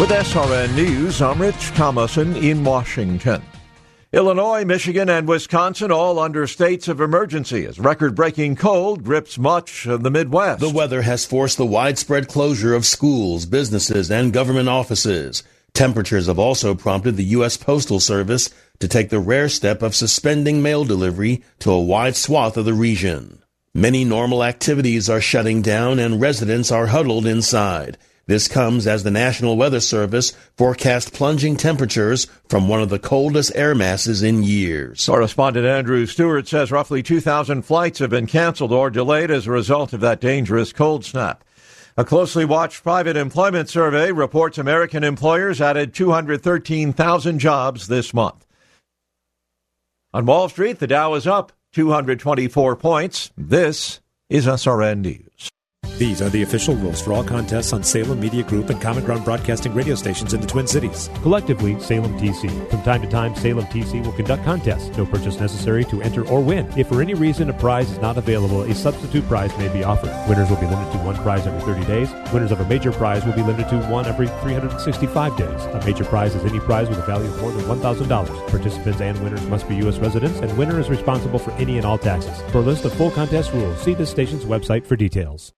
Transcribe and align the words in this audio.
With 0.00 0.10
SRN 0.10 0.74
News, 0.76 1.20
I'm 1.20 1.42
Rich 1.42 1.72
Thomason 1.74 2.36
in 2.36 2.62
Washington. 2.62 3.42
Illinois, 4.12 4.64
Michigan, 4.64 5.10
and 5.10 5.28
Wisconsin 5.28 5.90
all 5.90 6.18
under 6.18 6.46
states 6.46 6.88
of 6.88 7.00
emergency 7.00 7.66
as 7.66 7.78
record 7.78 8.14
breaking 8.14 8.56
cold 8.56 9.04
grips 9.04 9.38
much 9.38 9.86
of 9.86 10.02
the 10.02 10.10
Midwest. 10.10 10.60
The 10.60 10.70
weather 10.70 11.02
has 11.02 11.26
forced 11.26 11.58
the 11.58 11.66
widespread 11.66 12.28
closure 12.28 12.74
of 12.74 12.86
schools, 12.86 13.44
businesses, 13.44 14.10
and 14.10 14.32
government 14.32 14.68
offices. 14.68 15.42
Temperatures 15.74 16.26
have 16.26 16.38
also 16.38 16.74
prompted 16.74 17.16
the 17.16 17.24
U.S. 17.24 17.58
Postal 17.58 18.00
Service 18.00 18.48
to 18.78 18.88
take 18.88 19.10
the 19.10 19.20
rare 19.20 19.48
step 19.48 19.82
of 19.82 19.94
suspending 19.94 20.62
mail 20.62 20.84
delivery 20.84 21.42
to 21.58 21.70
a 21.70 21.82
wide 21.82 22.16
swath 22.16 22.56
of 22.56 22.64
the 22.64 22.72
region. 22.72 23.42
Many 23.78 24.04
normal 24.04 24.42
activities 24.42 25.08
are 25.08 25.20
shutting 25.20 25.62
down 25.62 26.00
and 26.00 26.20
residents 26.20 26.72
are 26.72 26.88
huddled 26.88 27.26
inside. 27.26 27.96
This 28.26 28.48
comes 28.48 28.88
as 28.88 29.04
the 29.04 29.10
National 29.12 29.56
Weather 29.56 29.78
Service 29.78 30.32
forecast 30.56 31.12
plunging 31.12 31.56
temperatures 31.56 32.26
from 32.48 32.66
one 32.66 32.82
of 32.82 32.88
the 32.88 32.98
coldest 32.98 33.52
air 33.54 33.76
masses 33.76 34.20
in 34.20 34.42
years. 34.42 35.06
Correspondent 35.06 35.64
Andrew 35.64 36.06
Stewart 36.06 36.48
says 36.48 36.72
roughly 36.72 37.04
2,000 37.04 37.62
flights 37.62 38.00
have 38.00 38.10
been 38.10 38.26
canceled 38.26 38.72
or 38.72 38.90
delayed 38.90 39.30
as 39.30 39.46
a 39.46 39.52
result 39.52 39.92
of 39.92 40.00
that 40.00 40.20
dangerous 40.20 40.72
cold 40.72 41.04
snap. 41.04 41.44
A 41.96 42.04
closely 42.04 42.44
watched 42.44 42.82
private 42.82 43.16
employment 43.16 43.68
survey 43.68 44.10
reports 44.10 44.58
American 44.58 45.04
employers 45.04 45.60
added 45.60 45.94
213,000 45.94 47.38
jobs 47.38 47.86
this 47.86 48.12
month. 48.12 48.44
On 50.12 50.26
Wall 50.26 50.48
Street, 50.48 50.80
the 50.80 50.88
Dow 50.88 51.14
is 51.14 51.28
up 51.28 51.52
224 51.72 52.76
points. 52.76 53.30
This 53.36 54.00
is 54.28 54.46
SRN 54.46 55.00
News. 55.00 55.27
These 55.96 56.22
are 56.22 56.28
the 56.28 56.42
official 56.42 56.76
rules 56.76 57.02
for 57.02 57.12
all 57.12 57.24
contests 57.24 57.72
on 57.72 57.82
Salem 57.82 58.20
Media 58.20 58.44
Group 58.44 58.70
and 58.70 58.80
Common 58.80 59.04
Ground 59.04 59.24
Broadcasting 59.24 59.74
radio 59.74 59.96
stations 59.96 60.32
in 60.32 60.40
the 60.40 60.46
Twin 60.46 60.68
Cities. 60.68 61.10
Collectively, 61.22 61.78
Salem 61.80 62.16
TC. 62.18 62.70
From 62.70 62.82
time 62.82 63.02
to 63.02 63.08
time, 63.08 63.34
Salem 63.34 63.64
TC 63.66 64.04
will 64.04 64.12
conduct 64.12 64.44
contests. 64.44 64.96
No 64.96 65.04
purchase 65.04 65.40
necessary 65.40 65.84
to 65.86 66.00
enter 66.02 66.24
or 66.28 66.40
win. 66.40 66.72
If 66.76 66.86
for 66.86 67.02
any 67.02 67.14
reason 67.14 67.50
a 67.50 67.52
prize 67.52 67.90
is 67.90 67.98
not 67.98 68.16
available, 68.16 68.62
a 68.62 68.74
substitute 68.76 69.26
prize 69.26 69.50
may 69.58 69.68
be 69.72 69.82
offered. 69.82 70.14
Winners 70.28 70.48
will 70.48 70.56
be 70.58 70.66
limited 70.66 70.92
to 70.92 70.98
one 70.98 71.16
prize 71.16 71.44
every 71.48 71.60
30 71.62 71.84
days. 71.86 72.12
Winners 72.32 72.52
of 72.52 72.60
a 72.60 72.68
major 72.68 72.92
prize 72.92 73.24
will 73.24 73.32
be 73.32 73.42
limited 73.42 73.68
to 73.70 73.78
one 73.88 74.06
every 74.06 74.28
365 74.28 75.36
days. 75.36 75.60
A 75.64 75.82
major 75.84 76.04
prize 76.04 76.32
is 76.34 76.44
any 76.44 76.60
prize 76.60 76.88
with 76.88 76.98
a 76.98 77.06
value 77.06 77.28
of 77.28 77.40
more 77.40 77.50
than 77.50 77.64
$1,000. 77.64 78.48
Participants 78.48 79.00
and 79.00 79.20
winners 79.24 79.42
must 79.48 79.68
be 79.68 79.74
U.S. 79.76 79.98
residents, 79.98 80.38
and 80.38 80.56
winner 80.56 80.78
is 80.78 80.88
responsible 80.88 81.40
for 81.40 81.50
any 81.52 81.76
and 81.76 81.84
all 81.84 81.98
taxes. 81.98 82.40
For 82.52 82.58
a 82.58 82.62
list 82.62 82.84
of 82.84 82.92
full 82.92 83.10
contest 83.10 83.52
rules, 83.52 83.82
see 83.82 83.94
this 83.94 84.10
station's 84.10 84.44
website 84.44 84.86
for 84.86 84.94
details. 84.94 85.52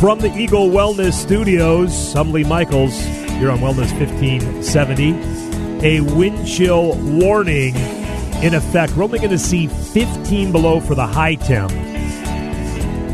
From 0.00 0.18
the 0.18 0.34
Eagle 0.34 0.70
Wellness 0.70 1.12
Studios, 1.12 2.16
I'm 2.16 2.32
Lee 2.32 2.42
Michaels. 2.42 2.98
You're 3.38 3.50
on 3.50 3.58
Wellness 3.58 3.92
1570. 4.00 5.86
A 5.86 6.00
wind 6.00 6.48
chill 6.48 6.96
warning 6.96 7.76
in 8.42 8.54
effect. 8.54 8.96
We're 8.96 9.04
only 9.04 9.18
going 9.18 9.30
to 9.32 9.38
see 9.38 9.66
15 9.66 10.52
below 10.52 10.80
for 10.80 10.94
the 10.94 11.06
high 11.06 11.34
temp. 11.34 11.70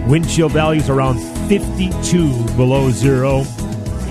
Wind 0.09 0.31
chill 0.31 0.49
values 0.49 0.89
around 0.89 1.19
52 1.49 2.55
below 2.55 2.93
zero. 2.93 3.43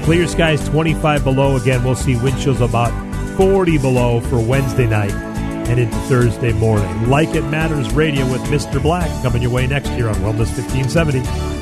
Clear 0.03 0.27
skies 0.27 0.67
25 0.67 1.23
below. 1.23 1.55
Again, 1.55 1.81
we'll 1.81 1.95
see 1.95 2.17
wind 2.17 2.37
chills 2.41 2.59
about 2.59 2.91
40 3.37 3.77
below 3.77 4.19
for 4.19 4.37
Wednesday 4.37 4.85
night 4.85 5.13
and 5.13 5.79
into 5.79 5.95
Thursday 6.09 6.51
morning. 6.51 7.09
Like 7.09 7.35
It 7.35 7.43
Matters 7.43 7.93
Radio 7.93 8.29
with 8.29 8.41
Mr. 8.41 8.81
Black 8.81 9.09
coming 9.23 9.41
your 9.41 9.51
way 9.51 9.65
next 9.65 9.91
year 9.91 10.09
on 10.09 10.15
Wellness 10.15 10.51
1570. 10.57 11.54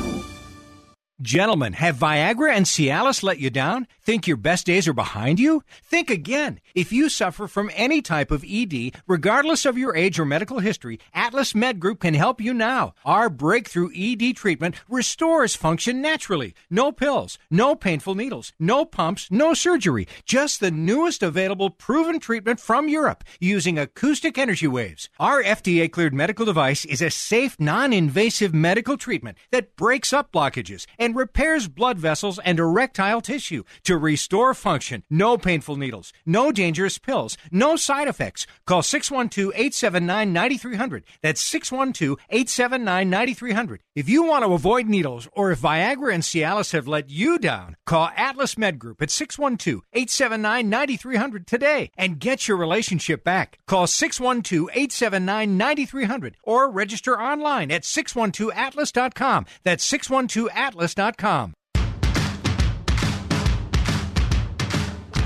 Gentlemen, 1.24 1.72
have 1.72 1.96
Viagra 1.96 2.52
and 2.52 2.66
Cialis 2.66 3.22
let 3.22 3.38
you 3.38 3.48
down? 3.48 3.86
Think 4.02 4.26
your 4.26 4.36
best 4.36 4.66
days 4.66 4.86
are 4.86 4.92
behind 4.92 5.40
you? 5.40 5.62
Think 5.82 6.10
again. 6.10 6.60
If 6.74 6.92
you 6.92 7.08
suffer 7.08 7.48
from 7.48 7.70
any 7.72 8.02
type 8.02 8.30
of 8.30 8.44
ED, 8.46 8.92
regardless 9.06 9.64
of 9.64 9.78
your 9.78 9.96
age 9.96 10.18
or 10.18 10.26
medical 10.26 10.58
history, 10.58 11.00
Atlas 11.14 11.54
Med 11.54 11.80
Group 11.80 12.00
can 12.00 12.12
help 12.12 12.42
you 12.42 12.52
now. 12.52 12.92
Our 13.06 13.30
breakthrough 13.30 13.88
ED 13.96 14.36
treatment 14.36 14.74
restores 14.86 15.56
function 15.56 16.02
naturally. 16.02 16.54
No 16.68 16.92
pills, 16.92 17.38
no 17.50 17.74
painful 17.74 18.14
needles, 18.16 18.52
no 18.58 18.84
pumps, 18.84 19.28
no 19.30 19.54
surgery. 19.54 20.06
Just 20.26 20.60
the 20.60 20.70
newest 20.70 21.22
available 21.22 21.70
proven 21.70 22.20
treatment 22.20 22.60
from 22.60 22.86
Europe 22.86 23.24
using 23.40 23.78
acoustic 23.78 24.36
energy 24.36 24.66
waves. 24.66 25.08
Our 25.18 25.42
FDA 25.42 25.90
cleared 25.90 26.12
medical 26.12 26.44
device 26.44 26.84
is 26.84 27.00
a 27.00 27.08
safe, 27.08 27.58
non 27.58 27.94
invasive 27.94 28.52
medical 28.52 28.98
treatment 28.98 29.38
that 29.52 29.74
breaks 29.76 30.12
up 30.12 30.30
blockages 30.30 30.84
and 30.98 31.13
repairs 31.14 31.68
blood 31.68 31.98
vessels 31.98 32.38
and 32.38 32.58
erectile 32.58 33.20
tissue 33.20 33.64
to 33.84 33.96
restore 33.96 34.54
function. 34.54 35.02
No 35.08 35.38
painful 35.38 35.76
needles, 35.76 36.12
no 36.26 36.50
dangerous 36.50 36.98
pills, 36.98 37.36
no 37.50 37.76
side 37.76 38.08
effects. 38.08 38.46
Call 38.66 38.82
612 38.82 39.52
879 39.54 40.32
9300. 40.32 41.04
That's 41.22 41.40
612 41.40 42.18
879 42.30 43.10
9300. 43.10 43.82
If 43.94 44.08
you 44.08 44.24
want 44.24 44.44
to 44.44 44.52
avoid 44.52 44.86
needles 44.86 45.28
or 45.32 45.50
if 45.50 45.60
Viagra 45.60 46.12
and 46.12 46.22
Cialis 46.22 46.72
have 46.72 46.88
let 46.88 47.10
you 47.10 47.38
down, 47.38 47.76
call 47.86 48.10
Atlas 48.16 48.58
Med 48.58 48.78
Group 48.78 49.00
at 49.00 49.10
612 49.10 49.82
879 49.92 50.68
9300 50.68 51.46
today 51.46 51.90
and 51.96 52.18
get 52.18 52.48
your 52.48 52.56
relationship 52.56 53.22
back. 53.22 53.58
Call 53.66 53.86
612 53.86 54.68
879 54.72 55.56
9300 55.56 56.36
or 56.42 56.70
register 56.70 57.20
online 57.20 57.70
at 57.70 57.82
612atlas.com. 57.82 59.46
That's 59.62 59.90
612atlas.com. 59.90 61.03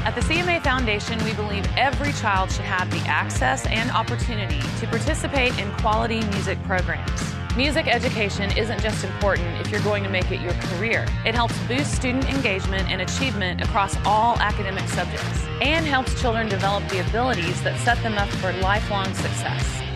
At 0.05 0.15
the 0.15 0.23
CMA 0.23 0.63
Foundation, 0.63 1.23
we 1.25 1.35
believe 1.35 1.65
every 1.77 2.13
child 2.15 2.51
should 2.51 2.65
have 2.65 2.91
the 2.91 2.99
access 3.09 3.67
and 3.67 3.91
opportunity 3.91 4.61
to 4.81 4.87
participate 4.87 5.57
in 5.59 5.71
quality 5.75 6.21
music 6.31 6.61
programs. 6.65 7.23
Music 7.57 7.87
education 7.87 8.51
isn't 8.57 8.81
just 8.81 9.05
important 9.05 9.49
if 9.61 9.71
you're 9.71 9.83
going 9.83 10.03
to 10.03 10.09
make 10.09 10.31
it 10.31 10.41
your 10.41 10.55
career. 10.55 11.07
It 11.25 11.35
helps 11.35 11.59
boost 11.67 11.95
student 11.95 12.29
engagement 12.29 12.91
and 12.91 13.03
achievement 13.03 13.61
across 13.61 13.97
all 14.07 14.37
academic 14.39 14.89
subjects 14.89 15.45
and 15.61 15.87
helps 15.87 16.21
children 16.21 16.49
develop 16.49 16.89
the 16.89 17.07
abilities 17.07 17.63
that 17.63 17.79
set 17.81 18.03
them 18.03 18.19
up 18.19 18.29
for 18.41 18.53
lifelong 18.55 19.13
success. 19.15 19.88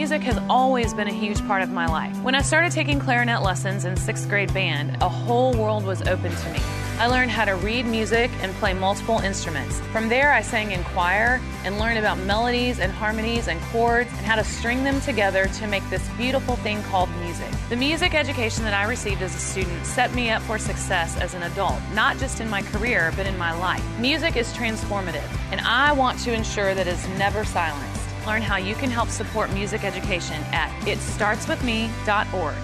Music 0.00 0.22
has 0.22 0.38
always 0.48 0.94
been 0.94 1.08
a 1.08 1.12
huge 1.12 1.46
part 1.46 1.60
of 1.60 1.68
my 1.68 1.84
life. 1.84 2.16
When 2.22 2.34
I 2.34 2.40
started 2.40 2.72
taking 2.72 2.98
clarinet 2.98 3.42
lessons 3.42 3.84
in 3.84 3.98
sixth 3.98 4.30
grade 4.30 4.50
band, 4.54 4.96
a 5.02 5.10
whole 5.10 5.52
world 5.52 5.84
was 5.84 6.00
open 6.00 6.34
to 6.34 6.50
me. 6.52 6.58
I 6.98 7.06
learned 7.06 7.30
how 7.30 7.44
to 7.44 7.54
read 7.56 7.84
music 7.84 8.30
and 8.40 8.50
play 8.54 8.72
multiple 8.72 9.18
instruments. 9.18 9.78
From 9.92 10.08
there, 10.08 10.32
I 10.32 10.40
sang 10.40 10.72
in 10.72 10.82
choir 10.84 11.38
and 11.64 11.78
learned 11.78 11.98
about 11.98 12.16
melodies 12.20 12.78
and 12.78 12.90
harmonies 12.90 13.46
and 13.46 13.60
chords 13.64 14.08
and 14.16 14.24
how 14.24 14.36
to 14.36 14.44
string 14.44 14.84
them 14.84 15.02
together 15.02 15.48
to 15.48 15.66
make 15.66 15.86
this 15.90 16.08
beautiful 16.16 16.56
thing 16.56 16.82
called 16.84 17.10
music. 17.20 17.50
The 17.68 17.76
music 17.76 18.14
education 18.14 18.64
that 18.64 18.72
I 18.72 18.88
received 18.88 19.20
as 19.20 19.34
a 19.34 19.38
student 19.38 19.84
set 19.84 20.14
me 20.14 20.30
up 20.30 20.40
for 20.44 20.58
success 20.58 21.18
as 21.18 21.34
an 21.34 21.42
adult, 21.42 21.78
not 21.92 22.16
just 22.16 22.40
in 22.40 22.48
my 22.48 22.62
career, 22.62 23.12
but 23.18 23.26
in 23.26 23.36
my 23.36 23.52
life. 23.52 23.84
Music 23.98 24.36
is 24.36 24.50
transformative, 24.54 25.28
and 25.52 25.60
I 25.60 25.92
want 25.92 26.18
to 26.20 26.32
ensure 26.32 26.74
that 26.74 26.86
it's 26.86 27.06
never 27.18 27.44
silenced. 27.44 27.89
Learn 28.26 28.42
how 28.42 28.56
you 28.56 28.74
can 28.74 28.90
help 28.90 29.08
support 29.08 29.52
music 29.52 29.84
education 29.84 30.42
at 30.52 30.70
itstartswithme.org. 30.82 32.54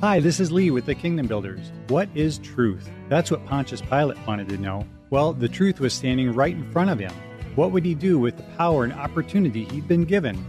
Hi, 0.00 0.18
this 0.18 0.40
is 0.40 0.50
Lee 0.50 0.70
with 0.70 0.86
the 0.86 0.94
Kingdom 0.94 1.26
Builders. 1.26 1.70
What 1.88 2.08
is 2.14 2.38
truth? 2.38 2.88
That's 3.08 3.30
what 3.30 3.44
Pontius 3.46 3.82
Pilate 3.82 4.16
wanted 4.26 4.48
to 4.48 4.56
know. 4.56 4.86
Well, 5.10 5.34
the 5.34 5.48
truth 5.48 5.78
was 5.78 5.92
standing 5.92 6.32
right 6.32 6.54
in 6.54 6.70
front 6.72 6.90
of 6.90 6.98
him. 6.98 7.12
What 7.54 7.72
would 7.72 7.84
he 7.84 7.94
do 7.94 8.18
with 8.18 8.36
the 8.36 8.42
power 8.56 8.84
and 8.84 8.92
opportunity 8.92 9.64
he'd 9.64 9.86
been 9.86 10.04
given? 10.04 10.42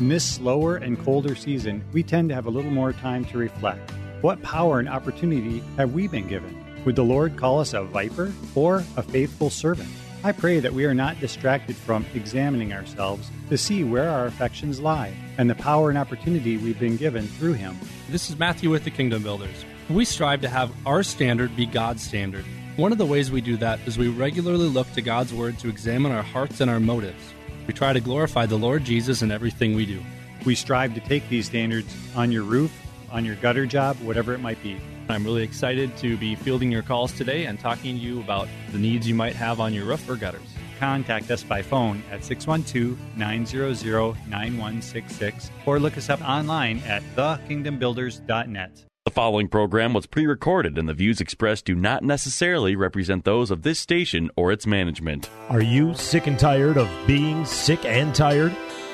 In 0.00 0.08
this 0.08 0.24
slower 0.24 0.76
and 0.76 0.98
colder 0.98 1.34
season, 1.34 1.84
we 1.92 2.02
tend 2.02 2.28
to 2.30 2.34
have 2.34 2.46
a 2.46 2.50
little 2.50 2.70
more 2.70 2.92
time 2.92 3.24
to 3.26 3.38
reflect. 3.38 3.92
What 4.20 4.42
power 4.42 4.80
and 4.80 4.88
opportunity 4.88 5.62
have 5.76 5.92
we 5.92 6.08
been 6.08 6.26
given? 6.26 6.56
Would 6.84 6.96
the 6.96 7.04
Lord 7.04 7.36
call 7.36 7.60
us 7.60 7.74
a 7.74 7.84
viper 7.84 8.32
or 8.54 8.84
a 8.96 9.02
faithful 9.02 9.50
servant? 9.50 9.90
I 10.24 10.32
pray 10.32 10.58
that 10.58 10.74
we 10.74 10.84
are 10.84 10.94
not 10.94 11.20
distracted 11.20 11.76
from 11.76 12.04
examining 12.12 12.72
ourselves 12.72 13.30
to 13.50 13.56
see 13.56 13.84
where 13.84 14.10
our 14.10 14.26
affections 14.26 14.80
lie 14.80 15.14
and 15.38 15.48
the 15.48 15.54
power 15.54 15.90
and 15.90 15.98
opportunity 15.98 16.56
we've 16.56 16.78
been 16.78 16.96
given 16.96 17.28
through 17.28 17.52
Him. 17.52 17.78
This 18.10 18.28
is 18.28 18.36
Matthew 18.36 18.68
with 18.68 18.82
the 18.82 18.90
Kingdom 18.90 19.22
Builders. 19.22 19.64
We 19.88 20.04
strive 20.04 20.40
to 20.40 20.48
have 20.48 20.72
our 20.84 21.04
standard 21.04 21.54
be 21.54 21.66
God's 21.66 22.02
standard. 22.02 22.44
One 22.74 22.90
of 22.90 22.98
the 22.98 23.06
ways 23.06 23.30
we 23.30 23.40
do 23.40 23.56
that 23.58 23.78
is 23.86 23.96
we 23.96 24.08
regularly 24.08 24.68
look 24.68 24.92
to 24.94 25.02
God's 25.02 25.32
Word 25.32 25.56
to 25.60 25.68
examine 25.68 26.10
our 26.10 26.24
hearts 26.24 26.60
and 26.60 26.68
our 26.68 26.80
motives. 26.80 27.32
We 27.68 27.72
try 27.72 27.92
to 27.92 28.00
glorify 28.00 28.46
the 28.46 28.58
Lord 28.58 28.82
Jesus 28.82 29.22
in 29.22 29.30
everything 29.30 29.76
we 29.76 29.86
do. 29.86 30.02
We 30.44 30.56
strive 30.56 30.94
to 30.94 31.00
take 31.00 31.28
these 31.28 31.46
standards 31.46 31.94
on 32.16 32.32
your 32.32 32.42
roof, 32.42 32.72
on 33.12 33.24
your 33.24 33.36
gutter 33.36 33.66
job, 33.66 33.96
whatever 34.00 34.34
it 34.34 34.40
might 34.40 34.60
be. 34.64 34.80
I'm 35.08 35.24
really 35.24 35.42
excited 35.42 35.96
to 35.98 36.16
be 36.16 36.34
fielding 36.34 36.70
your 36.70 36.82
calls 36.82 37.12
today 37.12 37.46
and 37.46 37.58
talking 37.58 37.96
to 37.96 38.02
you 38.02 38.20
about 38.20 38.48
the 38.72 38.78
needs 38.78 39.08
you 39.08 39.14
might 39.14 39.34
have 39.36 39.58
on 39.58 39.72
your 39.72 39.86
roof 39.86 40.08
or 40.08 40.16
gutters. 40.16 40.42
Contact 40.78 41.30
us 41.30 41.42
by 41.42 41.62
phone 41.62 42.02
at 42.10 42.24
612 42.24 42.98
900 43.16 44.28
9166 44.28 45.50
or 45.66 45.80
look 45.80 45.96
us 45.96 46.10
up 46.10 46.20
online 46.22 46.78
at 46.80 47.02
thekingdombuilders.net. 47.16 48.84
The 49.04 49.14
following 49.14 49.48
program 49.48 49.94
was 49.94 50.04
pre 50.04 50.26
recorded, 50.26 50.76
and 50.76 50.86
the 50.86 50.92
views 50.92 51.18
expressed 51.18 51.64
do 51.64 51.74
not 51.74 52.04
necessarily 52.04 52.76
represent 52.76 53.24
those 53.24 53.50
of 53.50 53.62
this 53.62 53.78
station 53.78 54.30
or 54.36 54.52
its 54.52 54.66
management. 54.66 55.30
Are 55.48 55.62
you 55.62 55.94
sick 55.94 56.26
and 56.26 56.38
tired 56.38 56.76
of 56.76 56.90
being 57.06 57.46
sick 57.46 57.86
and 57.86 58.14
tired? 58.14 58.54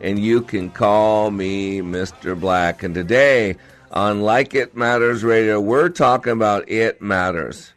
and 0.00 0.18
you 0.18 0.42
can 0.42 0.70
call 0.70 1.30
me 1.30 1.80
Mr. 1.80 2.38
Black. 2.38 2.82
And 2.82 2.94
today 2.94 3.56
on 3.90 4.22
Like 4.22 4.54
It 4.54 4.76
Matters 4.76 5.24
Radio, 5.24 5.60
we're 5.60 5.88
talking 5.88 6.32
about 6.32 6.68
It 6.68 7.00
Matters. 7.00 7.72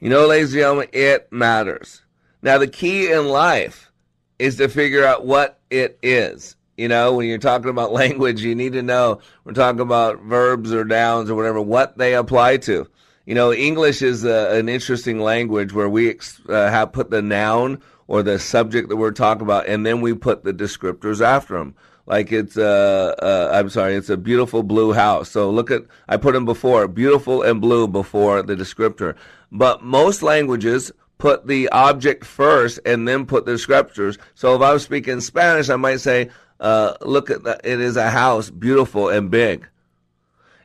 You 0.00 0.08
know, 0.08 0.26
ladies 0.26 0.52
and 0.52 0.60
gentlemen, 0.60 0.88
it 0.92 1.30
matters. 1.30 2.02
Now, 2.42 2.58
the 2.58 2.66
key 2.66 3.12
in 3.12 3.28
life 3.28 3.92
is 4.38 4.56
to 4.56 4.68
figure 4.68 5.04
out 5.04 5.24
what 5.24 5.60
it 5.70 5.96
is. 6.02 6.56
You 6.76 6.88
know, 6.88 7.14
when 7.14 7.28
you're 7.28 7.38
talking 7.38 7.70
about 7.70 7.92
language, 8.02 8.42
you 8.42 8.54
need 8.54 8.72
to 8.72 8.82
know 8.82 9.20
we're 9.44 9.52
talking 9.52 9.80
about 9.80 10.20
verbs 10.22 10.72
or 10.72 10.84
nouns 10.84 11.30
or 11.30 11.36
whatever, 11.36 11.60
what 11.60 11.98
they 11.98 12.14
apply 12.14 12.56
to. 12.58 12.88
You 13.26 13.36
know, 13.36 13.52
English 13.52 14.02
is 14.02 14.24
a, 14.24 14.58
an 14.58 14.68
interesting 14.68 15.20
language 15.20 15.72
where 15.72 15.88
we 15.88 16.10
uh, 16.10 16.70
have 16.70 16.92
put 16.92 17.10
the 17.10 17.22
noun 17.22 17.80
or 18.12 18.22
the 18.22 18.38
subject 18.38 18.90
that 18.90 18.96
we're 18.96 19.10
talking 19.10 19.40
about, 19.40 19.66
and 19.66 19.86
then 19.86 20.02
we 20.02 20.12
put 20.12 20.44
the 20.44 20.52
descriptors 20.52 21.24
after 21.24 21.56
them. 21.56 21.74
Like 22.04 22.30
it's 22.30 22.58
uh, 22.58 23.14
uh, 23.22 23.50
I'm 23.54 23.70
sorry, 23.70 23.94
it's 23.94 24.10
a 24.10 24.18
beautiful 24.18 24.62
blue 24.62 24.92
house. 24.92 25.30
So 25.30 25.50
look 25.50 25.70
at 25.70 25.84
I 26.10 26.18
put 26.18 26.34
them 26.34 26.44
before 26.44 26.86
beautiful 26.88 27.40
and 27.40 27.58
blue 27.58 27.88
before 27.88 28.42
the 28.42 28.54
descriptor. 28.54 29.16
But 29.50 29.82
most 29.82 30.22
languages 30.22 30.92
put 31.16 31.46
the 31.46 31.70
object 31.70 32.26
first 32.26 32.80
and 32.84 33.08
then 33.08 33.24
put 33.24 33.46
the 33.46 33.52
descriptors. 33.52 34.18
So 34.34 34.54
if 34.56 34.60
I 34.60 34.74
was 34.74 34.82
speaking 34.82 35.22
Spanish, 35.22 35.70
I 35.70 35.76
might 35.76 36.00
say, 36.00 36.28
uh, 36.60 36.92
"Look 37.00 37.30
at! 37.30 37.46
It 37.64 37.80
is 37.80 37.96
a 37.96 38.10
house, 38.10 38.50
beautiful 38.50 39.08
and 39.08 39.30
big." 39.30 39.66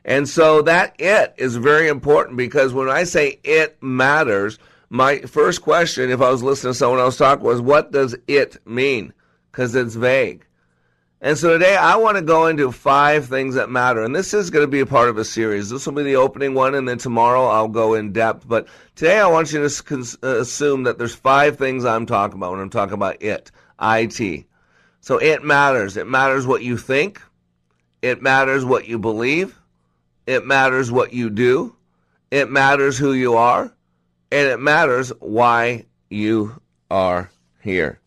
And 0.04 0.28
so 0.28 0.60
that 0.62 0.96
it 0.98 1.32
is 1.38 1.56
very 1.56 1.88
important 1.88 2.36
because 2.36 2.74
when 2.74 2.90
I 2.90 3.04
say 3.04 3.40
it 3.42 3.82
matters, 3.82 4.58
my 4.90 5.20
first 5.20 5.62
question, 5.62 6.10
if 6.10 6.20
I 6.20 6.30
was 6.30 6.42
listening 6.42 6.72
to 6.72 6.78
someone 6.78 7.00
else 7.00 7.16
talk, 7.16 7.40
was 7.40 7.60
what 7.60 7.92
does 7.92 8.16
it 8.26 8.56
mean? 8.66 9.12
Because 9.50 9.74
it's 9.74 9.94
vague. 9.94 10.46
And 11.20 11.36
so 11.36 11.50
today 11.50 11.74
I 11.74 11.96
want 11.96 12.16
to 12.16 12.22
go 12.22 12.46
into 12.46 12.70
five 12.70 13.26
things 13.26 13.56
that 13.56 13.68
matter. 13.68 14.04
And 14.04 14.14
this 14.14 14.32
is 14.32 14.50
going 14.50 14.62
to 14.62 14.70
be 14.70 14.80
a 14.80 14.86
part 14.86 15.08
of 15.08 15.18
a 15.18 15.24
series. 15.24 15.68
This 15.68 15.84
will 15.84 15.94
be 15.94 16.04
the 16.04 16.14
opening 16.14 16.54
one, 16.54 16.76
and 16.76 16.88
then 16.88 16.98
tomorrow 16.98 17.46
I'll 17.46 17.68
go 17.68 17.94
in 17.94 18.12
depth. 18.12 18.46
But 18.46 18.68
today 18.94 19.18
I 19.18 19.26
want 19.26 19.52
you 19.52 19.68
to 19.68 20.18
uh, 20.22 20.40
assume 20.40 20.84
that 20.84 20.96
there's 20.96 21.14
five 21.14 21.58
things 21.58 21.84
I'm 21.84 22.06
talking 22.06 22.36
about 22.36 22.52
when 22.52 22.60
I'm 22.60 22.70
talking 22.70 22.94
about 22.94 23.20
it, 23.20 23.50
IT. 23.82 24.46
So 25.00 25.18
it 25.18 25.42
matters. 25.42 25.96
It 25.96 26.06
matters 26.06 26.46
what 26.46 26.62
you 26.62 26.76
think. 26.76 27.20
It 28.00 28.22
matters 28.22 28.64
what 28.64 28.86
you 28.86 28.98
believe. 28.98 29.58
It 30.26 30.46
matters 30.46 30.92
what 30.92 31.12
you 31.12 31.30
do. 31.30 31.74
It 32.30 32.48
matters 32.48 32.96
who 32.96 33.12
you 33.12 33.34
are. 33.34 33.72
And 34.30 34.48
it 34.48 34.60
matters 34.60 35.10
why 35.20 35.86
you 36.10 36.60
are 36.90 37.30
here. 37.60 38.00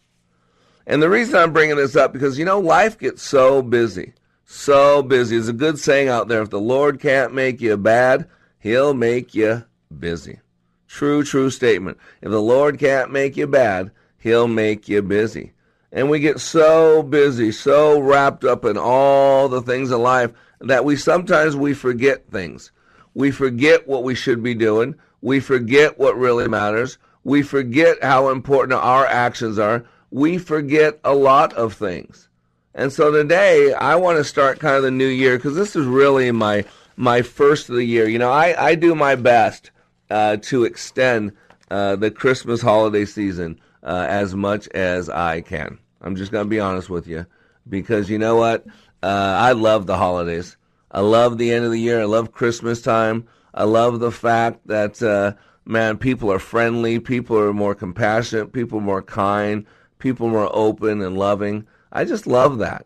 And 0.85 1.01
the 1.01 1.09
reason 1.09 1.35
I'm 1.35 1.53
bringing 1.53 1.77
this 1.77 1.95
up 1.95 2.13
because 2.13 2.37
you 2.37 2.45
know 2.45 2.59
life 2.59 2.97
gets 2.97 3.23
so 3.23 3.61
busy, 3.61 4.13
so 4.45 5.01
busy. 5.01 5.35
There's 5.35 5.47
a 5.47 5.53
good 5.53 5.79
saying 5.79 6.09
out 6.09 6.27
there: 6.27 6.41
if 6.41 6.49
the 6.49 6.59
Lord 6.59 6.99
can't 6.99 7.33
make 7.33 7.61
you 7.61 7.77
bad, 7.77 8.27
He'll 8.59 8.93
make 8.93 9.33
you 9.33 9.63
busy. 9.97 10.39
True, 10.87 11.23
true 11.23 11.49
statement. 11.49 11.97
If 12.21 12.31
the 12.31 12.41
Lord 12.41 12.77
can't 12.77 13.11
make 13.11 13.37
you 13.37 13.47
bad, 13.47 13.91
He'll 14.17 14.47
make 14.47 14.89
you 14.89 15.01
busy. 15.01 15.53
And 15.91 16.09
we 16.09 16.19
get 16.19 16.39
so 16.39 17.03
busy, 17.03 17.51
so 17.51 17.99
wrapped 17.99 18.43
up 18.43 18.65
in 18.65 18.77
all 18.77 19.49
the 19.49 19.61
things 19.61 19.91
of 19.91 19.99
life 19.99 20.31
that 20.59 20.85
we 20.85 20.95
sometimes 20.95 21.55
we 21.55 21.73
forget 21.73 22.29
things. 22.29 22.71
We 23.13 23.31
forget 23.31 23.87
what 23.87 24.03
we 24.03 24.15
should 24.15 24.41
be 24.41 24.53
doing. 24.53 24.95
We 25.21 25.39
forget 25.39 25.99
what 25.99 26.17
really 26.17 26.47
matters. 26.47 26.97
We 27.23 27.43
forget 27.43 28.03
how 28.03 28.29
important 28.29 28.73
our 28.73 29.05
actions 29.05 29.59
are. 29.59 29.85
We 30.09 30.37
forget 30.37 30.99
a 31.03 31.13
lot 31.13 31.53
of 31.53 31.73
things. 31.73 32.27
And 32.73 32.91
so 32.91 33.11
today 33.11 33.73
I 33.73 33.95
want 33.95 34.17
to 34.17 34.23
start 34.23 34.59
kind 34.59 34.75
of 34.75 34.83
the 34.83 34.91
new 34.91 35.07
year 35.07 35.37
because 35.37 35.55
this 35.55 35.75
is 35.75 35.85
really 35.85 36.31
my 36.31 36.65
my 36.95 37.21
first 37.21 37.69
of 37.69 37.75
the 37.75 37.83
year. 37.83 38.07
You 38.07 38.19
know, 38.19 38.31
I, 38.31 38.69
I 38.69 38.75
do 38.75 38.95
my 38.95 39.15
best 39.15 39.71
uh, 40.09 40.37
to 40.37 40.63
extend 40.63 41.33
uh, 41.69 41.95
the 41.95 42.11
Christmas 42.11 42.61
holiday 42.61 43.05
season 43.05 43.59
uh, 43.83 44.05
as 44.09 44.35
much 44.35 44.67
as 44.69 45.09
I 45.09 45.41
can. 45.41 45.79
I'm 46.01 46.15
just 46.15 46.31
going 46.31 46.45
to 46.45 46.49
be 46.49 46.59
honest 46.59 46.89
with 46.89 47.07
you 47.07 47.25
because 47.67 48.09
you 48.09 48.17
know 48.17 48.35
what? 48.35 48.65
Uh, 49.03 49.35
I 49.39 49.53
love 49.53 49.87
the 49.87 49.97
holidays. 49.97 50.57
I 50.91 51.01
love 51.01 51.37
the 51.37 51.51
end 51.53 51.65
of 51.65 51.71
the 51.71 51.79
year. 51.79 52.01
I 52.01 52.05
love 52.05 52.31
Christmas 52.31 52.81
time. 52.81 53.27
I 53.53 53.63
love 53.65 53.99
the 53.99 54.11
fact 54.11 54.67
that, 54.67 55.01
uh, 55.01 55.33
man, 55.65 55.97
people 55.97 56.31
are 56.31 56.39
friendly. 56.39 56.99
People 56.99 57.37
are 57.37 57.53
more 57.53 57.75
compassionate. 57.75 58.53
People 58.53 58.79
are 58.79 58.83
more 58.83 59.01
kind. 59.01 59.65
People 59.99 60.27
are 60.27 60.31
more 60.31 60.49
open 60.51 61.01
and 61.01 61.17
loving. 61.17 61.67
I 61.91 62.05
just 62.05 62.27
love 62.27 62.59
that. 62.59 62.85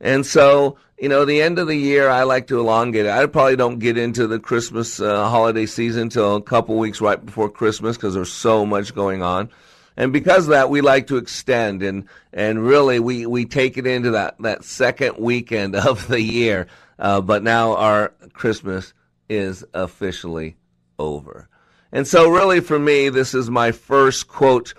And 0.00 0.24
so, 0.24 0.76
you 0.98 1.08
know, 1.08 1.24
the 1.24 1.42
end 1.42 1.58
of 1.58 1.66
the 1.66 1.76
year, 1.76 2.08
I 2.08 2.22
like 2.22 2.46
to 2.48 2.58
elongate 2.58 3.06
it. 3.06 3.10
I 3.10 3.26
probably 3.26 3.56
don't 3.56 3.78
get 3.78 3.98
into 3.98 4.26
the 4.26 4.38
Christmas 4.38 5.00
uh, 5.00 5.28
holiday 5.28 5.66
season 5.66 6.02
until 6.02 6.36
a 6.36 6.42
couple 6.42 6.76
weeks 6.76 7.00
right 7.00 7.24
before 7.24 7.50
Christmas 7.50 7.96
because 7.96 8.14
there's 8.14 8.32
so 8.32 8.64
much 8.64 8.94
going 8.94 9.22
on. 9.22 9.50
And 9.96 10.12
because 10.12 10.44
of 10.44 10.50
that, 10.50 10.70
we 10.70 10.80
like 10.80 11.08
to 11.08 11.16
extend 11.16 11.82
and, 11.82 12.06
and 12.32 12.64
really 12.64 13.00
we, 13.00 13.26
we 13.26 13.44
take 13.44 13.76
it 13.76 13.86
into 13.86 14.12
that, 14.12 14.36
that 14.40 14.64
second 14.64 15.18
weekend 15.18 15.76
of 15.76 16.08
the 16.08 16.20
year. 16.20 16.66
Uh, 16.98 17.20
but 17.20 17.42
now 17.42 17.76
our 17.76 18.08
Christmas 18.32 18.92
is 19.30 19.64
officially 19.72 20.56
over. 20.98 21.48
And 21.92 22.06
so, 22.06 22.28
really, 22.28 22.60
for 22.60 22.78
me, 22.78 23.08
this 23.08 23.32
is 23.32 23.48
my 23.48 23.72
first 23.72 24.28
quote 24.28 24.74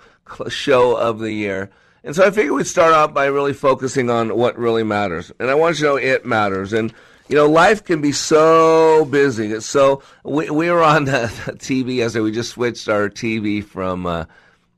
show 0.48 0.96
of 0.96 1.18
the 1.18 1.32
year. 1.32 1.70
And 2.04 2.16
so 2.16 2.26
I 2.26 2.30
figured 2.30 2.54
we'd 2.54 2.66
start 2.66 2.92
off 2.92 3.14
by 3.14 3.26
really 3.26 3.52
focusing 3.52 4.10
on 4.10 4.36
what 4.36 4.58
really 4.58 4.82
matters. 4.82 5.30
And 5.38 5.50
I 5.50 5.54
want 5.54 5.78
you 5.78 5.86
to 5.86 5.90
know 5.92 5.96
it 5.96 6.26
matters. 6.26 6.72
And, 6.72 6.92
you 7.28 7.36
know, 7.36 7.48
life 7.48 7.84
can 7.84 8.00
be 8.00 8.12
so 8.12 9.04
busy. 9.04 9.52
It's 9.52 9.66
so 9.66 10.02
we, 10.24 10.50
we 10.50 10.70
were 10.70 10.82
on 10.82 11.04
the 11.06 11.30
TV 11.58 11.96
yesterday. 11.96 12.22
We 12.22 12.32
just 12.32 12.50
switched 12.50 12.88
our 12.88 13.08
TV 13.08 13.64
from, 13.64 14.06
uh, 14.06 14.24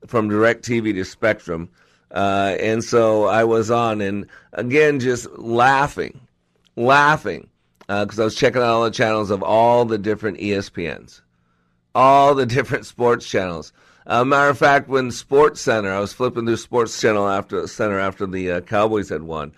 from 0.07 0.29
DirecTV 0.29 0.95
to 0.95 1.05
Spectrum. 1.05 1.71
Uh, 2.11 2.57
and 2.61 2.85
so 2.85 3.25
I 3.25 3.45
was 3.45 3.71
on 3.71 4.01
and 4.01 4.27
again, 4.53 5.01
just 5.01 5.29
laughing, 5.39 6.21
laughing 6.77 7.49
because 7.87 8.19
uh, 8.19 8.23
I 8.23 8.25
was 8.25 8.35
checking 8.35 8.63
out 8.63 8.69
all 8.69 8.85
the 8.85 8.91
channels 8.91 9.31
of 9.31 9.43
all 9.43 9.85
the 9.85 9.99
different 9.99 10.39
ESPNs, 10.39 11.21
all 11.95 12.35
the 12.35 12.47
different 12.57 12.87
sports 12.87 13.29
channels. 13.29 13.73
Uh, 14.07 14.25
matter 14.25 14.51
of 14.51 14.59
fact, 14.59 14.89
when 14.89 15.11
Sports 15.11 15.61
Center, 15.63 15.91
I 15.91 15.99
was 15.99 16.13
flipping 16.13 16.45
through 16.45 16.59
Sports 16.59 17.01
Channel 17.01 17.27
after 17.27 17.67
Center 17.67 17.99
after 17.99 18.27
the 18.27 18.53
uh, 18.53 18.61
Cowboys 18.61 19.09
had 19.09 19.23
won, 19.23 19.53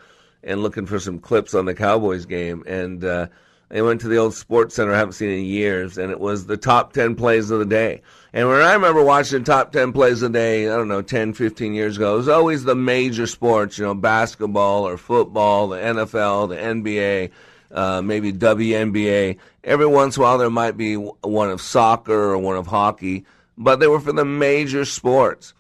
and 0.45 0.63
looking 0.63 0.87
for 0.87 1.01
some 1.01 1.19
clips 1.19 1.53
on 1.53 1.65
the 1.65 1.75
Cowboys 1.75 2.27
game, 2.27 2.63
and 2.65 3.05
uh, 3.05 3.27
I 3.73 3.83
went 3.83 4.01
to 4.03 4.09
the 4.09 4.19
old 4.19 4.35
Sports 4.35 4.77
Center 4.77 4.95
I 4.95 4.99
haven't 4.99 5.15
seen 5.15 5.31
in 5.31 5.45
years, 5.45 5.99
and 5.99 6.13
it 6.13 6.21
was 6.21 6.47
the 6.47 6.57
top 6.57 6.93
ten 6.93 7.17
plays 7.17 7.51
of 7.51 7.59
the 7.59 7.65
day. 7.65 8.03
And 8.33 8.49
when 8.49 8.63
I 8.63 8.75
remember 8.75 9.03
watching 9.03 9.43
top 9.43 9.73
ten 9.73 9.93
plays 9.93 10.23
of 10.23 10.33
the 10.33 10.39
day, 10.39 10.69
I 10.69 10.77
don't 10.77 10.87
know, 10.89 11.03
10, 11.03 11.33
15 11.33 11.75
years 11.75 11.97
ago, 11.97 12.15
it 12.15 12.19
was 12.19 12.29
always 12.29 12.63
the 12.63 12.77
major 12.77 13.27
sports, 13.27 13.79
you 13.79 13.85
know, 13.85 13.95
basketball 13.95 14.87
or 14.87 14.97
football, 14.97 15.69
the 15.69 15.79
NFL, 15.79 16.51
the 16.51 16.57
NBA 16.57 17.33
uh, 17.71 18.01
maybe 18.03 18.33
WNBA, 18.33 19.39
Every 19.67 19.87
once 19.87 20.17
in 20.17 20.23
a 20.23 20.25
while, 20.25 20.39
there 20.39 20.49
might 20.49 20.77
be 20.77 20.95
one 20.95 21.51
of 21.51 21.61
soccer 21.61 22.31
or 22.31 22.39
one 22.39 22.57
of 22.57 22.69
hockey, 22.69 23.27
but 23.59 23.81
they 23.81 23.89
were 23.89 23.99
for 23.99 24.13
the 24.13 24.25
major 24.25 24.85
sports. 24.85 25.55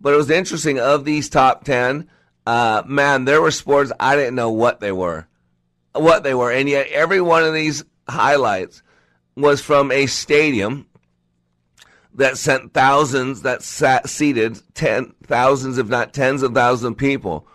But 0.00 0.12
it 0.12 0.16
was 0.16 0.30
interesting 0.30 0.80
of 0.80 1.04
these 1.04 1.28
top 1.28 1.62
10, 1.62 2.08
uh, 2.44 2.82
man, 2.86 3.24
there 3.24 3.40
were 3.40 3.52
sports 3.52 3.92
I 4.00 4.16
didn't 4.16 4.34
know 4.34 4.50
what 4.50 4.80
they 4.80 4.90
were. 4.90 5.28
What 5.92 6.24
they 6.24 6.34
were. 6.34 6.50
And 6.50 6.68
yet, 6.68 6.88
every 6.88 7.20
one 7.20 7.44
of 7.44 7.54
these 7.54 7.84
highlights 8.08 8.82
was 9.36 9.60
from 9.60 9.92
a 9.92 10.06
stadium 10.06 10.88
that 12.14 12.38
sent 12.38 12.74
thousands, 12.74 13.42
that 13.42 13.62
sat, 13.62 14.08
seated 14.08 14.60
ten 14.74 15.14
thousands, 15.22 15.78
if 15.78 15.86
not 15.86 16.12
tens 16.12 16.42
of 16.42 16.52
thousands 16.52 16.90
of 16.90 16.96
people. 16.96 17.46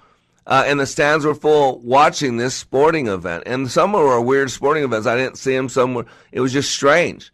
Uh, 0.48 0.64
and 0.66 0.80
the 0.80 0.86
stands 0.86 1.26
were 1.26 1.36
full 1.36 1.80
watching 1.80 2.38
this 2.38 2.56
sporting 2.56 3.08
event. 3.08 3.44
And 3.46 3.70
some 3.70 3.92
were 3.92 4.20
weird 4.22 4.50
sporting 4.50 4.86
events. 4.86 5.06
I 5.06 5.18
didn't 5.18 5.38
see 5.38 5.56
them 5.56 5.68
somewhere. 5.68 6.06
It 6.32 6.40
was 6.40 6.54
just 6.54 6.72
strange. 6.72 7.32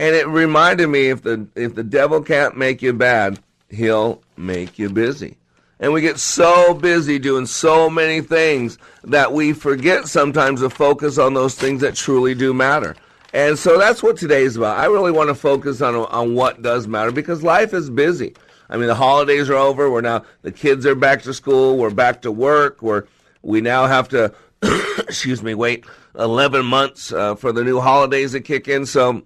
And 0.00 0.14
it 0.14 0.26
reminded 0.26 0.88
me 0.88 1.08
if 1.08 1.22
the 1.22 1.46
if 1.54 1.76
the 1.76 1.84
devil 1.84 2.20
can't 2.20 2.56
make 2.56 2.82
you 2.82 2.92
bad, 2.92 3.38
he'll 3.68 4.22
make 4.36 4.78
you 4.78 4.90
busy. 4.90 5.36
And 5.80 5.92
we 5.92 6.00
get 6.00 6.18
so 6.18 6.74
busy 6.74 7.20
doing 7.20 7.46
so 7.46 7.88
many 7.88 8.20
things 8.20 8.78
that 9.04 9.32
we 9.32 9.52
forget 9.52 10.08
sometimes 10.08 10.60
to 10.60 10.70
focus 10.70 11.18
on 11.18 11.34
those 11.34 11.54
things 11.54 11.80
that 11.82 11.94
truly 11.94 12.34
do 12.34 12.52
matter. 12.52 12.96
And 13.32 13.56
so 13.56 13.78
that's 13.78 14.02
what 14.02 14.16
today 14.16 14.42
is 14.42 14.56
about. 14.56 14.78
I 14.78 14.86
really 14.86 15.12
want 15.12 15.28
to 15.28 15.34
focus 15.34 15.80
on 15.80 15.94
on 15.94 16.34
what 16.34 16.62
does 16.62 16.88
matter 16.88 17.12
because 17.12 17.44
life 17.44 17.72
is 17.72 17.88
busy. 17.88 18.34
I 18.68 18.76
mean, 18.76 18.86
the 18.86 18.94
holidays 18.94 19.48
are 19.48 19.54
over. 19.54 19.90
We're 19.90 20.00
now 20.00 20.24
the 20.42 20.52
kids 20.52 20.84
are 20.86 20.94
back 20.94 21.22
to 21.22 21.34
school. 21.34 21.78
We're 21.78 21.90
back 21.90 22.22
to 22.22 22.32
work. 22.32 22.82
We're 22.82 23.04
we 23.42 23.60
now 23.60 23.86
have 23.86 24.08
to, 24.10 24.34
excuse 24.98 25.42
me, 25.42 25.54
wait 25.54 25.84
eleven 26.18 26.66
months 26.66 27.12
uh, 27.12 27.34
for 27.34 27.52
the 27.52 27.64
new 27.64 27.80
holidays 27.80 28.32
to 28.32 28.40
kick 28.40 28.68
in. 28.68 28.86
So 28.86 29.22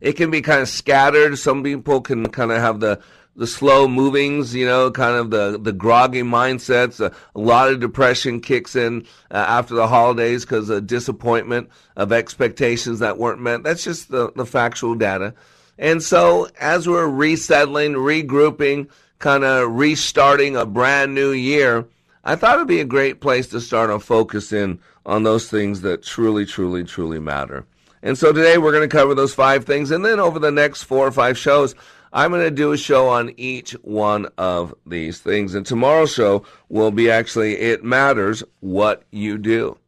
it 0.00 0.12
can 0.14 0.30
be 0.30 0.42
kind 0.42 0.60
of 0.60 0.68
scattered. 0.68 1.38
Some 1.38 1.62
people 1.62 2.00
can 2.00 2.28
kind 2.28 2.52
of 2.52 2.58
have 2.58 2.80
the 2.80 3.00
the 3.36 3.46
slow 3.46 3.88
movings, 3.88 4.54
you 4.54 4.66
know, 4.66 4.90
kind 4.90 5.16
of 5.16 5.30
the, 5.30 5.58
the 5.58 5.72
groggy 5.72 6.22
mindsets. 6.22 7.00
Uh, 7.00 7.10
a 7.34 7.40
lot 7.40 7.70
of 7.70 7.80
depression 7.80 8.40
kicks 8.40 8.76
in 8.76 9.06
uh, 9.30 9.36
after 9.36 9.74
the 9.74 9.86
holidays 9.86 10.44
because 10.44 10.68
of 10.68 10.86
disappointment 10.86 11.70
of 11.96 12.12
expectations 12.12 12.98
that 12.98 13.18
weren't 13.18 13.40
met. 13.40 13.62
That's 13.62 13.84
just 13.84 14.10
the, 14.10 14.32
the 14.32 14.44
factual 14.44 14.94
data. 14.94 15.34
And 15.80 16.02
so 16.02 16.46
as 16.60 16.86
we're 16.86 17.08
resettling, 17.08 17.94
regrouping, 17.94 18.90
kind 19.18 19.44
of 19.44 19.72
restarting 19.72 20.54
a 20.54 20.66
brand 20.66 21.14
new 21.14 21.30
year, 21.30 21.86
I 22.22 22.36
thought 22.36 22.56
it'd 22.56 22.68
be 22.68 22.80
a 22.80 22.84
great 22.84 23.22
place 23.22 23.48
to 23.48 23.62
start 23.62 23.88
on 23.88 24.00
focusing 24.00 24.78
on 25.06 25.22
those 25.22 25.48
things 25.48 25.80
that 25.80 26.02
truly, 26.02 26.44
truly, 26.44 26.84
truly 26.84 27.18
matter. 27.18 27.64
And 28.02 28.18
so 28.18 28.30
today 28.30 28.58
we're 28.58 28.72
going 28.72 28.88
to 28.88 28.94
cover 28.94 29.14
those 29.14 29.34
five 29.34 29.64
things. 29.64 29.90
And 29.90 30.04
then 30.04 30.20
over 30.20 30.38
the 30.38 30.50
next 30.50 30.82
four 30.82 31.06
or 31.06 31.12
five 31.12 31.38
shows, 31.38 31.74
I'm 32.12 32.30
going 32.30 32.42
to 32.42 32.50
do 32.50 32.72
a 32.72 32.76
show 32.76 33.08
on 33.08 33.32
each 33.38 33.72
one 33.82 34.28
of 34.36 34.74
these 34.86 35.20
things. 35.20 35.54
And 35.54 35.64
tomorrow's 35.64 36.12
show 36.12 36.44
will 36.68 36.90
be 36.90 37.10
actually 37.10 37.56
It 37.56 37.82
Matters 37.82 38.42
What 38.60 39.04
You 39.10 39.38
Do. 39.38 39.78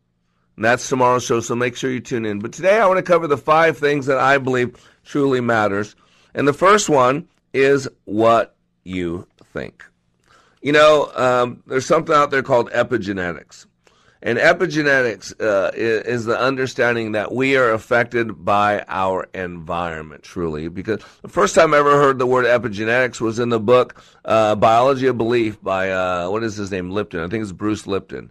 And 0.56 0.64
that's 0.64 0.88
tomorrow's 0.88 1.24
show, 1.24 1.40
so 1.40 1.54
make 1.54 1.76
sure 1.76 1.90
you 1.90 2.00
tune 2.00 2.26
in. 2.26 2.38
But 2.38 2.52
today 2.52 2.78
I 2.78 2.86
want 2.86 2.98
to 2.98 3.02
cover 3.02 3.26
the 3.26 3.38
five 3.38 3.78
things 3.78 4.06
that 4.06 4.18
I 4.18 4.38
believe 4.38 4.76
truly 5.04 5.40
matters. 5.40 5.96
And 6.34 6.46
the 6.46 6.52
first 6.52 6.88
one 6.88 7.28
is 7.52 7.88
what 8.04 8.54
you 8.84 9.26
think. 9.52 9.84
You 10.60 10.72
know, 10.72 11.10
um, 11.14 11.62
there's 11.66 11.86
something 11.86 12.14
out 12.14 12.30
there 12.30 12.42
called 12.42 12.70
epigenetics. 12.70 13.66
And 14.24 14.38
epigenetics 14.38 15.32
uh, 15.40 15.72
is, 15.74 16.26
the 16.26 16.38
understanding 16.38 17.12
that 17.12 17.32
we 17.32 17.56
are 17.56 17.72
affected 17.72 18.44
by 18.44 18.84
our 18.86 19.28
environment, 19.34 20.22
truly. 20.22 20.68
Because 20.68 21.02
the 21.22 21.28
first 21.28 21.56
time 21.56 21.74
I 21.74 21.78
ever 21.78 21.96
heard 21.96 22.20
the 22.20 22.26
word 22.26 22.44
epigenetics 22.44 23.20
was 23.20 23.40
in 23.40 23.48
the 23.48 23.58
book 23.58 24.00
uh, 24.24 24.54
Biology 24.54 25.08
of 25.08 25.18
Belief 25.18 25.60
by, 25.60 25.90
uh, 25.90 26.28
what 26.28 26.44
is 26.44 26.54
his 26.54 26.70
name, 26.70 26.90
Lipton. 26.90 27.18
I 27.18 27.28
think 27.28 27.42
it's 27.42 27.50
Bruce 27.50 27.88
Lipton. 27.88 28.30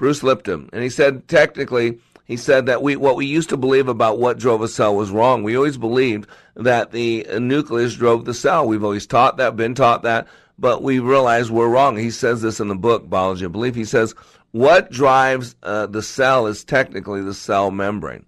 Bruce 0.00 0.22
Lipton. 0.22 0.70
And 0.72 0.82
he 0.82 0.88
said, 0.88 1.28
technically, 1.28 1.98
he 2.24 2.38
said 2.38 2.64
that 2.64 2.82
we, 2.82 2.96
what 2.96 3.16
we 3.16 3.26
used 3.26 3.50
to 3.50 3.58
believe 3.58 3.86
about 3.86 4.18
what 4.18 4.38
drove 4.38 4.62
a 4.62 4.68
cell 4.68 4.96
was 4.96 5.10
wrong. 5.10 5.42
We 5.42 5.58
always 5.58 5.76
believed 5.76 6.26
that 6.56 6.90
the 6.90 7.26
nucleus 7.38 7.96
drove 7.96 8.24
the 8.24 8.32
cell. 8.32 8.66
We've 8.66 8.82
always 8.82 9.06
taught 9.06 9.36
that, 9.36 9.56
been 9.56 9.74
taught 9.74 10.02
that, 10.04 10.26
but 10.58 10.82
we 10.82 11.00
realized 11.00 11.50
we're 11.50 11.68
wrong. 11.68 11.98
He 11.98 12.10
says 12.10 12.40
this 12.40 12.60
in 12.60 12.68
the 12.68 12.74
book, 12.74 13.10
Biology 13.10 13.44
of 13.44 13.52
Belief. 13.52 13.74
He 13.74 13.84
says, 13.84 14.14
what 14.52 14.90
drives 14.90 15.54
uh, 15.62 15.84
the 15.84 16.02
cell 16.02 16.46
is 16.46 16.64
technically 16.64 17.20
the 17.20 17.34
cell 17.34 17.70
membrane. 17.70 18.24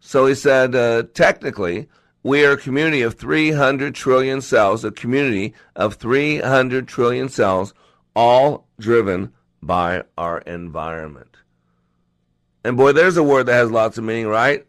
So 0.00 0.24
he 0.24 0.34
said, 0.34 0.74
uh, 0.74 1.02
technically, 1.12 1.90
we 2.22 2.42
are 2.46 2.52
a 2.52 2.56
community 2.56 3.02
of 3.02 3.16
300 3.16 3.94
trillion 3.94 4.40
cells, 4.40 4.82
a 4.82 4.90
community 4.90 5.52
of 5.74 5.96
300 5.96 6.88
trillion 6.88 7.28
cells, 7.28 7.74
all 8.14 8.66
driven 8.80 9.34
by 9.66 10.04
our 10.16 10.38
environment. 10.38 11.36
And 12.64 12.76
boy, 12.76 12.92
there's 12.92 13.16
a 13.16 13.22
word 13.22 13.46
that 13.46 13.54
has 13.54 13.70
lots 13.70 13.98
of 13.98 14.04
meaning, 14.04 14.26
right? 14.26 14.66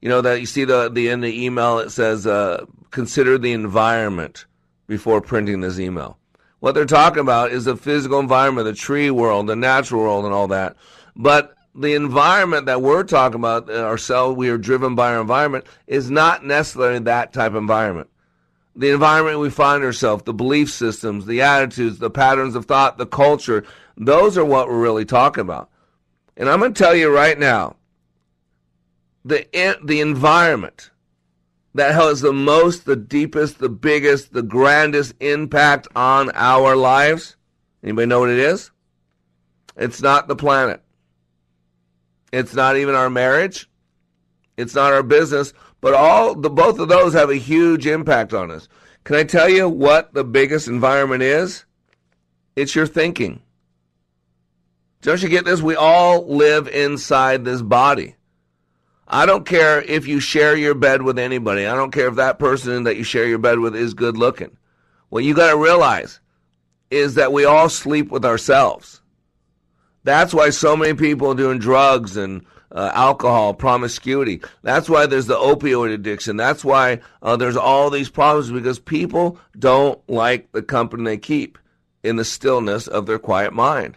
You 0.00 0.08
know 0.08 0.20
that 0.20 0.40
you 0.40 0.46
see 0.46 0.64
the 0.64 0.88
the 0.88 1.08
in 1.08 1.20
the 1.20 1.44
email 1.44 1.78
it 1.78 1.90
says 1.90 2.26
uh, 2.26 2.64
consider 2.90 3.36
the 3.36 3.52
environment 3.52 4.46
before 4.86 5.20
printing 5.20 5.60
this 5.60 5.78
email. 5.78 6.18
What 6.60 6.74
they're 6.74 6.86
talking 6.86 7.20
about 7.20 7.52
is 7.52 7.64
the 7.64 7.76
physical 7.76 8.18
environment, 8.18 8.66
the 8.66 8.72
tree 8.72 9.10
world, 9.10 9.46
the 9.46 9.56
natural 9.56 10.02
world, 10.02 10.24
and 10.24 10.34
all 10.34 10.48
that. 10.48 10.76
But 11.14 11.54
the 11.74 11.94
environment 11.94 12.66
that 12.66 12.82
we're 12.82 13.04
talking 13.04 13.38
about, 13.38 13.70
uh, 13.70 13.84
ourselves, 13.84 14.36
we 14.36 14.48
are 14.48 14.58
driven 14.58 14.94
by 14.94 15.14
our 15.14 15.20
environment, 15.20 15.66
is 15.86 16.10
not 16.10 16.44
necessarily 16.44 16.98
that 17.00 17.32
type 17.32 17.52
of 17.52 17.56
environment. 17.56 18.10
The 18.74 18.90
environment 18.90 19.38
we 19.38 19.50
find 19.50 19.84
ourselves, 19.84 20.24
the 20.24 20.34
belief 20.34 20.70
systems, 20.70 21.26
the 21.26 21.42
attitudes, 21.42 21.98
the 21.98 22.10
patterns 22.10 22.54
of 22.54 22.66
thought, 22.66 22.98
the 22.98 23.06
culture, 23.06 23.64
those 23.98 24.38
are 24.38 24.44
what 24.44 24.68
we're 24.68 24.80
really 24.80 25.04
talking 25.04 25.42
about. 25.42 25.70
And 26.36 26.48
I'm 26.48 26.60
going 26.60 26.72
to 26.72 26.82
tell 26.82 26.94
you 26.94 27.12
right 27.12 27.38
now, 27.38 27.76
the 29.24 29.46
the 29.84 30.00
environment 30.00 30.90
that 31.74 31.94
has 31.94 32.20
the 32.20 32.32
most, 32.32 32.84
the 32.84 32.96
deepest, 32.96 33.58
the 33.58 33.68
biggest, 33.68 34.32
the 34.32 34.42
grandest 34.42 35.14
impact 35.20 35.88
on 35.94 36.30
our 36.34 36.76
lives? 36.76 37.36
Anybody 37.82 38.06
know 38.06 38.20
what 38.20 38.30
it 38.30 38.38
is? 38.38 38.70
It's 39.76 40.00
not 40.00 40.28
the 40.28 40.36
planet. 40.36 40.82
It's 42.32 42.54
not 42.54 42.76
even 42.76 42.94
our 42.94 43.10
marriage. 43.10 43.68
It's 44.56 44.74
not 44.74 44.92
our 44.92 45.04
business, 45.04 45.52
but 45.80 45.94
all 45.94 46.34
the 46.34 46.50
both 46.50 46.78
of 46.80 46.88
those 46.88 47.12
have 47.12 47.30
a 47.30 47.36
huge 47.36 47.86
impact 47.86 48.34
on 48.34 48.50
us. 48.50 48.68
Can 49.04 49.16
I 49.16 49.24
tell 49.24 49.48
you 49.48 49.68
what 49.68 50.12
the 50.12 50.24
biggest 50.24 50.66
environment 50.66 51.22
is? 51.22 51.64
It's 52.56 52.74
your 52.74 52.86
thinking. 52.86 53.40
Don't 55.02 55.22
you 55.22 55.28
get 55.28 55.44
this? 55.44 55.62
We 55.62 55.76
all 55.76 56.26
live 56.26 56.68
inside 56.68 57.44
this 57.44 57.62
body. 57.62 58.16
I 59.06 59.24
don't 59.24 59.46
care 59.46 59.80
if 59.80 60.06
you 60.06 60.20
share 60.20 60.56
your 60.56 60.74
bed 60.74 61.02
with 61.02 61.18
anybody. 61.18 61.66
I 61.66 61.74
don't 61.74 61.92
care 61.92 62.08
if 62.08 62.16
that 62.16 62.38
person 62.38 62.84
that 62.84 62.96
you 62.96 63.04
share 63.04 63.26
your 63.26 63.38
bed 63.38 63.58
with 63.58 63.74
is 63.74 63.94
good 63.94 64.18
looking. 64.18 64.56
What 65.08 65.24
you 65.24 65.34
got 65.34 65.50
to 65.52 65.56
realize 65.56 66.20
is 66.90 67.14
that 67.14 67.32
we 67.32 67.44
all 67.44 67.68
sleep 67.68 68.10
with 68.10 68.24
ourselves. 68.24 69.00
That's 70.04 70.34
why 70.34 70.50
so 70.50 70.76
many 70.76 70.94
people 70.94 71.34
doing 71.34 71.58
drugs 71.58 72.16
and 72.16 72.44
uh, 72.70 72.90
alcohol, 72.94 73.54
promiscuity. 73.54 74.42
That's 74.62 74.88
why 74.88 75.06
there's 75.06 75.26
the 75.26 75.36
opioid 75.36 75.92
addiction. 75.92 76.36
That's 76.36 76.64
why 76.64 77.00
uh, 77.22 77.36
there's 77.36 77.56
all 77.56 77.88
these 77.88 78.10
problems 78.10 78.50
because 78.50 78.78
people 78.78 79.38
don't 79.58 79.98
like 80.08 80.52
the 80.52 80.62
company 80.62 81.04
they 81.04 81.18
keep 81.18 81.58
in 82.02 82.16
the 82.16 82.24
stillness 82.24 82.86
of 82.86 83.06
their 83.06 83.18
quiet 83.18 83.52
mind. 83.52 83.96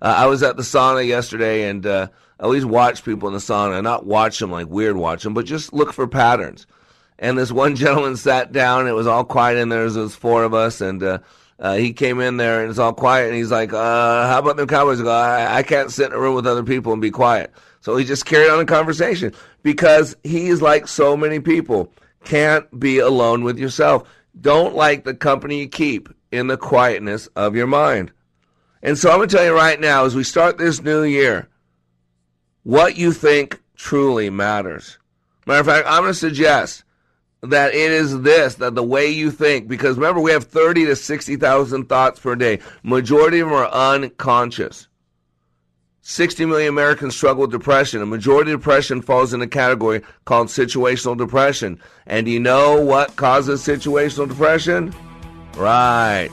Uh, 0.00 0.14
I 0.18 0.26
was 0.26 0.42
at 0.42 0.56
the 0.56 0.62
sauna 0.62 1.06
yesterday 1.06 1.68
and 1.68 1.84
uh, 1.86 2.08
I 2.40 2.44
always 2.44 2.64
watch 2.64 3.04
people 3.04 3.28
in 3.28 3.34
the 3.34 3.40
sauna, 3.40 3.82
not 3.82 4.06
watch 4.06 4.38
them 4.38 4.50
like 4.52 4.68
weird 4.68 4.96
watch 4.96 5.24
them, 5.24 5.34
but 5.34 5.44
just 5.44 5.72
look 5.72 5.92
for 5.92 6.06
patterns. 6.06 6.66
And 7.18 7.36
this 7.36 7.50
one 7.50 7.74
gentleman 7.76 8.16
sat 8.16 8.52
down. 8.52 8.86
It 8.86 8.92
was 8.92 9.06
all 9.06 9.24
quiet 9.24 9.58
in 9.58 9.68
there. 9.68 9.88
There 9.90 10.02
was 10.02 10.14
four 10.14 10.44
of 10.44 10.54
us, 10.54 10.80
and 10.80 11.02
uh, 11.02 11.18
uh, 11.58 11.74
he 11.74 11.92
came 11.92 12.20
in 12.20 12.36
there, 12.36 12.60
and 12.60 12.70
it's 12.70 12.78
all 12.78 12.92
quiet. 12.92 13.26
And 13.26 13.36
he's 13.36 13.50
like, 13.50 13.72
uh, 13.72 14.28
"How 14.28 14.38
about 14.38 14.56
them 14.56 14.68
Cowboys?" 14.68 15.00
I 15.00 15.04
go, 15.04 15.10
I, 15.10 15.56
I 15.56 15.62
can't 15.64 15.90
sit 15.90 16.06
in 16.06 16.12
a 16.12 16.18
room 16.18 16.36
with 16.36 16.46
other 16.46 16.62
people 16.62 16.92
and 16.92 17.02
be 17.02 17.10
quiet. 17.10 17.52
So 17.80 17.96
he 17.96 18.04
just 18.04 18.26
carried 18.26 18.50
on 18.50 18.60
a 18.60 18.64
conversation 18.64 19.32
because 19.62 20.16
he's 20.22 20.62
like 20.62 20.86
so 20.86 21.16
many 21.16 21.40
people. 21.40 21.92
Can't 22.24 22.78
be 22.78 22.98
alone 22.98 23.44
with 23.44 23.58
yourself. 23.58 24.08
Don't 24.40 24.74
like 24.74 25.04
the 25.04 25.14
company 25.14 25.60
you 25.60 25.68
keep 25.68 26.08
in 26.30 26.46
the 26.46 26.56
quietness 26.56 27.26
of 27.28 27.56
your 27.56 27.66
mind. 27.66 28.12
And 28.82 28.96
so 28.96 29.10
I'm 29.10 29.18
going 29.18 29.28
to 29.28 29.36
tell 29.36 29.44
you 29.44 29.54
right 29.54 29.80
now, 29.80 30.04
as 30.04 30.14
we 30.14 30.24
start 30.24 30.58
this 30.58 30.82
new 30.82 31.02
year, 31.02 31.48
what 32.62 32.96
you 32.96 33.12
think 33.12 33.60
truly 33.76 34.30
matters. 34.30 34.98
Matter 35.46 35.60
of 35.60 35.66
fact, 35.66 35.86
I'm 35.88 36.02
going 36.02 36.12
to 36.12 36.18
suggest 36.18 36.84
that 37.42 37.72
it 37.72 37.92
is 37.92 38.22
this, 38.22 38.56
that 38.56 38.74
the 38.74 38.82
way 38.82 39.08
you 39.08 39.30
think, 39.30 39.68
because 39.68 39.96
remember, 39.96 40.20
we 40.20 40.32
have 40.32 40.44
30 40.44 40.86
to 40.86 40.96
60,000 40.96 41.88
thoughts 41.88 42.20
per 42.20 42.34
day. 42.34 42.58
Majority 42.82 43.40
of 43.40 43.48
them 43.48 43.56
are 43.56 43.68
unconscious. 43.68 44.88
60 46.02 46.46
million 46.46 46.70
Americans 46.70 47.14
struggle 47.14 47.42
with 47.42 47.50
depression. 47.50 48.00
A 48.00 48.06
majority 48.06 48.50
of 48.52 48.60
depression 48.60 49.02
falls 49.02 49.34
in 49.34 49.42
a 49.42 49.46
category 49.46 50.02
called 50.24 50.48
situational 50.48 51.16
depression. 51.16 51.78
And 52.06 52.26
you 52.26 52.40
know 52.40 52.80
what 52.80 53.16
causes 53.16 53.62
situational 53.62 54.28
depression? 54.28 54.94
Right. 55.54 56.30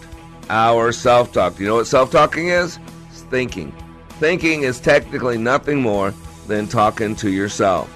Our 0.49 0.91
self 0.91 1.31
talk. 1.31 1.55
Do 1.55 1.63
you 1.63 1.69
know 1.69 1.75
what 1.75 1.87
self 1.87 2.11
talking 2.11 2.49
is? 2.49 2.79
It's 3.09 3.21
thinking. 3.23 3.73
Thinking 4.19 4.63
is 4.63 4.79
technically 4.79 5.37
nothing 5.37 5.81
more 5.81 6.13
than 6.47 6.67
talking 6.67 7.15
to 7.17 7.29
yourself. 7.29 7.91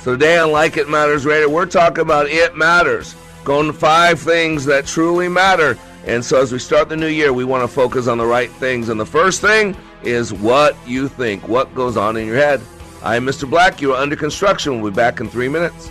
So 0.00 0.12
today 0.12 0.38
on 0.38 0.50
Like 0.50 0.76
It 0.76 0.88
Matters 0.88 1.24
Radio, 1.24 1.48
we're 1.48 1.66
talking 1.66 2.02
about 2.02 2.28
It 2.28 2.56
Matters. 2.56 3.14
Going 3.44 3.66
to 3.66 3.72
five 3.72 4.20
things 4.20 4.64
that 4.66 4.86
truly 4.86 5.28
matter. 5.28 5.78
And 6.06 6.24
so 6.24 6.40
as 6.40 6.52
we 6.52 6.58
start 6.58 6.88
the 6.88 6.96
new 6.96 7.06
year, 7.06 7.32
we 7.32 7.44
want 7.44 7.62
to 7.62 7.68
focus 7.68 8.06
on 8.06 8.18
the 8.18 8.26
right 8.26 8.50
things. 8.52 8.88
And 8.88 8.98
the 8.98 9.06
first 9.06 9.40
thing 9.40 9.76
is 10.02 10.32
what 10.32 10.76
you 10.86 11.08
think, 11.08 11.46
what 11.46 11.74
goes 11.74 11.96
on 11.96 12.16
in 12.16 12.26
your 12.26 12.36
head. 12.36 12.60
I'm 13.02 13.24
Mr. 13.24 13.48
Black. 13.48 13.80
You 13.80 13.94
are 13.94 14.02
under 14.02 14.16
construction. 14.16 14.80
We'll 14.80 14.90
be 14.90 14.96
back 14.96 15.20
in 15.20 15.28
three 15.28 15.48
minutes. 15.48 15.90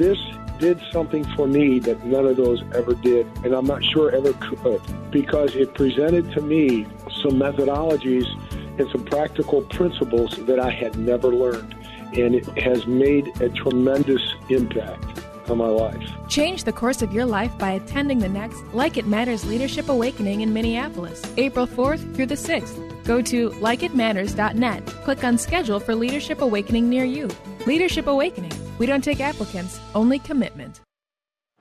this 0.00 0.18
did 0.58 0.80
something 0.90 1.24
for 1.36 1.46
me 1.46 1.78
that 1.78 2.04
none 2.04 2.26
of 2.26 2.36
those 2.36 2.62
ever 2.74 2.94
did, 2.94 3.26
and 3.44 3.52
I'm 3.54 3.66
not 3.66 3.84
sure 3.84 4.10
ever 4.14 4.32
could, 4.34 4.80
because 5.10 5.54
it 5.54 5.74
presented 5.74 6.32
to 6.32 6.40
me 6.40 6.86
some 7.22 7.32
methodologies 7.32 8.26
and 8.78 8.90
some 8.90 9.04
practical 9.04 9.62
principles 9.62 10.36
that 10.46 10.58
I 10.58 10.70
had 10.70 10.98
never 10.98 11.28
learned. 11.28 11.74
And 12.14 12.34
it 12.34 12.46
has 12.58 12.86
made 12.86 13.28
a 13.40 13.50
tremendous 13.50 14.22
impact 14.48 15.20
on 15.48 15.58
my 15.58 15.66
life. 15.66 16.02
Change 16.28 16.64
the 16.64 16.72
course 16.72 17.02
of 17.02 17.12
your 17.12 17.26
life 17.26 17.56
by 17.58 17.72
attending 17.72 18.18
the 18.18 18.28
next 18.28 18.62
Like 18.72 18.96
It 18.96 19.06
Matters 19.06 19.44
Leadership 19.44 19.88
Awakening 19.88 20.40
in 20.40 20.52
Minneapolis, 20.52 21.22
April 21.36 21.66
4th 21.66 22.14
through 22.14 22.26
the 22.26 22.34
6th. 22.34 23.04
Go 23.04 23.20
to 23.22 23.50
likeitmatters.net, 23.50 24.86
click 24.86 25.24
on 25.24 25.38
Schedule 25.38 25.80
for 25.80 25.94
Leadership 25.94 26.40
Awakening 26.40 26.88
near 26.88 27.04
you. 27.04 27.28
Leadership 27.66 28.06
Awakening. 28.06 28.69
We 28.80 28.86
don't 28.86 29.04
take 29.04 29.20
applicants, 29.20 29.78
only 29.94 30.18
commitment. 30.18 30.80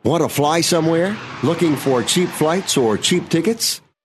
Want 0.03 0.23
to 0.23 0.29
fly 0.29 0.61
somewhere? 0.61 1.17
Looking 1.43 1.75
for 1.75 2.01
cheap 2.01 2.29
flights 2.29 2.77
or 2.77 2.97
cheap 2.97 3.27
tickets? 3.29 3.81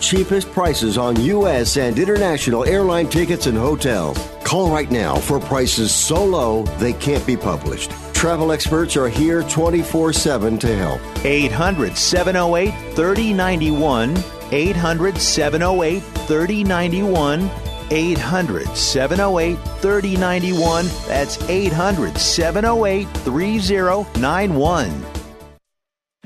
cheapest 0.00 0.50
prices 0.50 0.98
on 0.98 1.20
U.S. 1.20 1.76
and 1.76 1.98
international 1.98 2.64
airline 2.64 3.08
tickets 3.08 3.46
and 3.46 3.56
hotels. 3.56 4.18
Call 4.44 4.70
right 4.70 4.90
now 4.90 5.16
for 5.16 5.38
prices 5.38 5.94
so 5.94 6.24
low 6.24 6.64
they 6.78 6.92
can't 6.92 7.24
be 7.26 7.36
published. 7.36 7.90
Travel 8.12 8.52
experts 8.52 8.96
are 8.96 9.08
here 9.08 9.42
24 9.44 10.12
7 10.12 10.58
to 10.58 10.76
help. 10.76 11.00
800 11.24 11.96
708 11.96 12.72
3091. 12.96 14.16
800 14.50 15.16
708 15.16 16.00
3091. 16.00 17.50
800 17.90 18.76
708 18.76 19.58
3091. 19.80 20.86
That's 21.06 21.40
800 21.48 22.18
708 22.18 23.08
3091. 23.08 25.09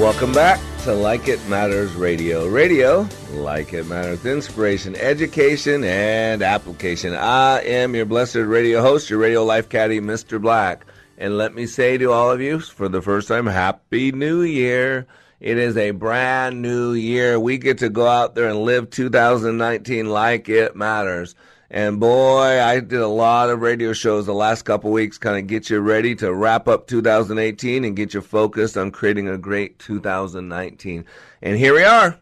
Welcome 0.00 0.32
back 0.32 0.58
to 0.84 0.94
Like 0.94 1.28
It 1.28 1.46
Matters 1.46 1.92
Radio. 1.92 2.46
Radio, 2.48 3.06
like 3.32 3.74
it 3.74 3.84
matters, 3.84 4.24
inspiration, 4.24 4.96
education, 4.96 5.84
and 5.84 6.40
application. 6.40 7.14
I 7.14 7.60
am 7.60 7.94
your 7.94 8.06
blessed 8.06 8.36
radio 8.36 8.80
host, 8.80 9.10
your 9.10 9.18
radio 9.18 9.44
life 9.44 9.68
caddy, 9.68 10.00
Mr. 10.00 10.40
Black. 10.40 10.86
And 11.18 11.36
let 11.36 11.54
me 11.54 11.66
say 11.66 11.98
to 11.98 12.12
all 12.12 12.30
of 12.30 12.40
you, 12.40 12.60
for 12.60 12.88
the 12.88 13.02
first 13.02 13.28
time, 13.28 13.44
Happy 13.44 14.10
New 14.10 14.40
Year. 14.40 15.06
It 15.38 15.58
is 15.58 15.76
a 15.76 15.90
brand 15.90 16.62
new 16.62 16.94
year. 16.94 17.38
We 17.38 17.58
get 17.58 17.76
to 17.78 17.90
go 17.90 18.06
out 18.06 18.34
there 18.34 18.48
and 18.48 18.60
live 18.60 18.88
2019 18.88 20.08
like 20.08 20.48
it 20.48 20.74
matters. 20.74 21.34
And 21.72 22.00
boy, 22.00 22.60
I 22.60 22.80
did 22.80 23.00
a 23.00 23.06
lot 23.06 23.48
of 23.48 23.60
radio 23.60 23.92
shows 23.92 24.26
the 24.26 24.34
last 24.34 24.62
couple 24.62 24.90
weeks, 24.90 25.18
kind 25.18 25.38
of 25.38 25.46
get 25.46 25.70
you 25.70 25.78
ready 25.78 26.16
to 26.16 26.34
wrap 26.34 26.66
up 26.66 26.88
2018 26.88 27.84
and 27.84 27.94
get 27.94 28.12
you 28.12 28.22
focused 28.22 28.76
on 28.76 28.90
creating 28.90 29.28
a 29.28 29.38
great 29.38 29.78
2019. 29.78 31.04
And 31.40 31.56
here 31.56 31.72
we 31.72 31.84
are. 31.84 32.18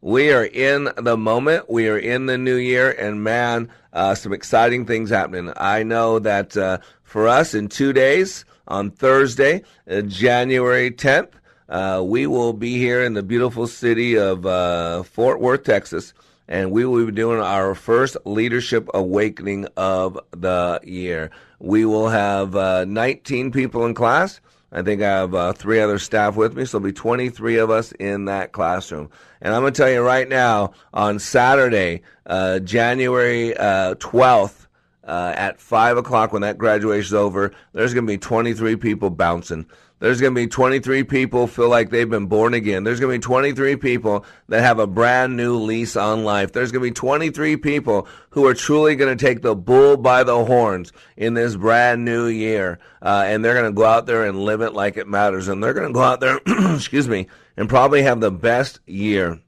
We 0.00 0.32
are 0.32 0.44
in 0.44 0.90
the 0.96 1.16
moment. 1.16 1.68
We 1.68 1.88
are 1.88 1.98
in 1.98 2.26
the 2.26 2.38
new 2.38 2.54
year, 2.54 2.92
and 2.92 3.24
man, 3.24 3.68
uh, 3.92 4.14
some 4.14 4.32
exciting 4.32 4.86
things 4.86 5.10
happening. 5.10 5.52
I 5.56 5.82
know 5.82 6.20
that 6.20 6.56
uh, 6.56 6.78
for 7.02 7.26
us 7.26 7.52
in 7.52 7.68
two 7.68 7.92
days, 7.92 8.44
on 8.68 8.92
Thursday, 8.92 9.64
uh, 9.90 10.02
January 10.02 10.92
10th, 10.92 11.32
uh, 11.68 12.00
we 12.04 12.28
will 12.28 12.52
be 12.52 12.78
here 12.78 13.02
in 13.02 13.14
the 13.14 13.24
beautiful 13.24 13.66
city 13.66 14.16
of 14.16 14.46
uh, 14.46 15.02
Fort 15.02 15.40
Worth, 15.40 15.64
Texas 15.64 16.14
and 16.48 16.70
we 16.70 16.84
will 16.84 17.06
be 17.06 17.12
doing 17.12 17.40
our 17.40 17.74
first 17.74 18.16
leadership 18.24 18.88
awakening 18.94 19.66
of 19.76 20.18
the 20.32 20.80
year. 20.84 21.30
We 21.58 21.84
will 21.84 22.08
have 22.08 22.54
uh, 22.54 22.84
19 22.84 23.52
people 23.52 23.86
in 23.86 23.94
class. 23.94 24.40
I 24.72 24.82
think 24.82 25.02
I 25.02 25.06
have 25.06 25.34
uh, 25.34 25.52
three 25.52 25.80
other 25.80 25.98
staff 25.98 26.34
with 26.36 26.56
me, 26.56 26.64
so 26.64 26.78
there'll 26.78 26.90
be 26.90 26.92
23 26.92 27.58
of 27.58 27.70
us 27.70 27.92
in 27.92 28.24
that 28.24 28.52
classroom. 28.52 29.08
And 29.40 29.54
I'm 29.54 29.62
going 29.62 29.72
to 29.72 29.76
tell 29.80 29.90
you 29.90 30.02
right 30.02 30.28
now, 30.28 30.72
on 30.92 31.18
Saturday, 31.20 32.02
uh, 32.26 32.58
January 32.58 33.54
12th, 33.56 34.64
uh, 35.06 35.32
at 35.36 35.60
5 35.60 35.98
o'clock 35.98 36.32
when 36.32 36.42
that 36.42 36.58
graduation 36.58 37.06
is 37.08 37.14
over, 37.14 37.52
there's 37.72 37.94
going 37.94 38.06
to 38.06 38.12
be 38.12 38.18
23 38.18 38.76
people 38.76 39.10
bouncing. 39.10 39.66
There's 40.04 40.20
going 40.20 40.34
to 40.34 40.38
be 40.38 40.48
23 40.48 41.04
people 41.04 41.46
feel 41.46 41.70
like 41.70 41.88
they've 41.88 42.10
been 42.10 42.26
born 42.26 42.52
again. 42.52 42.84
There's 42.84 43.00
going 43.00 43.10
to 43.10 43.18
be 43.18 43.22
23 43.22 43.76
people 43.76 44.26
that 44.50 44.60
have 44.60 44.78
a 44.78 44.86
brand 44.86 45.34
new 45.34 45.56
lease 45.56 45.96
on 45.96 46.24
life. 46.24 46.52
There's 46.52 46.70
going 46.72 46.82
to 46.82 46.90
be 46.90 46.94
23 46.94 47.56
people 47.56 48.06
who 48.28 48.44
are 48.44 48.52
truly 48.52 48.96
going 48.96 49.16
to 49.16 49.24
take 49.24 49.40
the 49.40 49.56
bull 49.56 49.96
by 49.96 50.22
the 50.22 50.44
horns 50.44 50.92
in 51.16 51.32
this 51.32 51.56
brand 51.56 52.04
new 52.04 52.26
year. 52.26 52.80
Uh, 53.00 53.24
and 53.26 53.42
they're 53.42 53.54
going 53.54 53.64
to 53.64 53.72
go 53.72 53.86
out 53.86 54.04
there 54.04 54.26
and 54.26 54.44
live 54.44 54.60
it 54.60 54.74
like 54.74 54.98
it 54.98 55.08
matters. 55.08 55.48
And 55.48 55.64
they're 55.64 55.72
going 55.72 55.88
to 55.88 55.94
go 55.94 56.02
out 56.02 56.20
there, 56.20 56.38
excuse 56.74 57.08
me, 57.08 57.26
and 57.56 57.66
probably 57.66 58.02
have 58.02 58.20
the 58.20 58.30
best 58.30 58.80
year, 58.84 59.40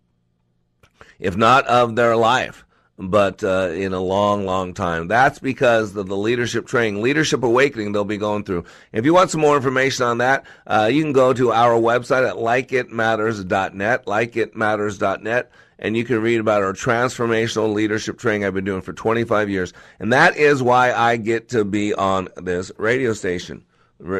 if 1.19 1.37
not 1.37 1.66
of 1.66 1.97
their 1.97 2.16
life 2.16 2.64
but 2.98 3.44
uh, 3.44 3.70
in 3.74 3.92
a 3.92 4.00
long, 4.00 4.46
long 4.46 4.72
time. 4.72 5.09
That's 5.09 5.38
because 5.38 5.94
of 5.96 6.06
the 6.06 6.16
leadership 6.16 6.66
training, 6.66 7.02
leadership 7.02 7.42
awakening 7.42 7.92
they'll 7.92 8.04
be 8.04 8.16
going 8.16 8.44
through. 8.44 8.64
If 8.92 9.04
you 9.04 9.12
want 9.12 9.30
some 9.30 9.40
more 9.40 9.56
information 9.56 10.06
on 10.06 10.18
that, 10.18 10.46
uh, 10.66 10.88
you 10.90 11.02
can 11.02 11.12
go 11.12 11.32
to 11.32 11.52
our 11.52 11.78
website 11.78 12.28
at 12.28 12.37
likeitmatters.net, 12.37 14.06
likeitmatters.net, 14.06 15.50
and 15.78 15.96
you 15.96 16.04
can 16.04 16.22
read 16.22 16.40
about 16.40 16.62
our 16.62 16.72
transformational 16.72 17.74
leadership 17.74 18.18
training 18.18 18.44
I've 18.44 18.54
been 18.54 18.64
doing 18.64 18.82
for 18.82 18.94
25 18.94 19.50
years. 19.50 19.72
And 20.00 20.12
that 20.12 20.37
is 20.37 20.62
why 20.62 20.92
I 20.92 21.16
get 21.16 21.50
to 21.50 21.64
be 21.64 21.92
on 21.92 22.28
this 22.37 22.72
radio 22.78 23.12
station. 23.12 23.64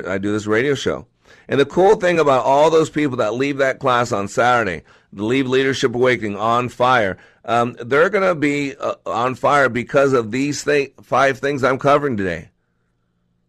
I 0.07 0.19
do 0.19 0.33
this 0.33 0.47
radio 0.47 0.75
show. 0.75 1.07
And 1.49 1.61
the 1.61 1.67
cool 1.67 1.97
thing 1.97 2.19
about 2.19 2.45
all 2.45 2.71
those 2.71 2.91
people 2.91 3.17
that 3.19 3.35
leave 3.35 3.59
that 3.59 3.79
class 3.79 4.13
on 4.13 4.29
Saturday, 4.29 4.83
leave 5.17 5.49
Leadership 5.49 5.95
Awakening 5.95 6.37
on 6.37 6.69
fire, 6.69 7.19
um, 7.45 7.77
they're 7.81 8.11
going 8.11 8.27
to 8.27 8.35
be 8.35 8.77
uh, 8.77 8.95
on 9.07 9.35
fire 9.35 9.69
because 9.69 10.13
of 10.13 10.31
these 10.31 10.65
th- 10.65 10.93
five 11.03 11.39
things 11.39 11.65
I'm 11.65 11.79
covering 11.79 12.17
today. 12.17 12.51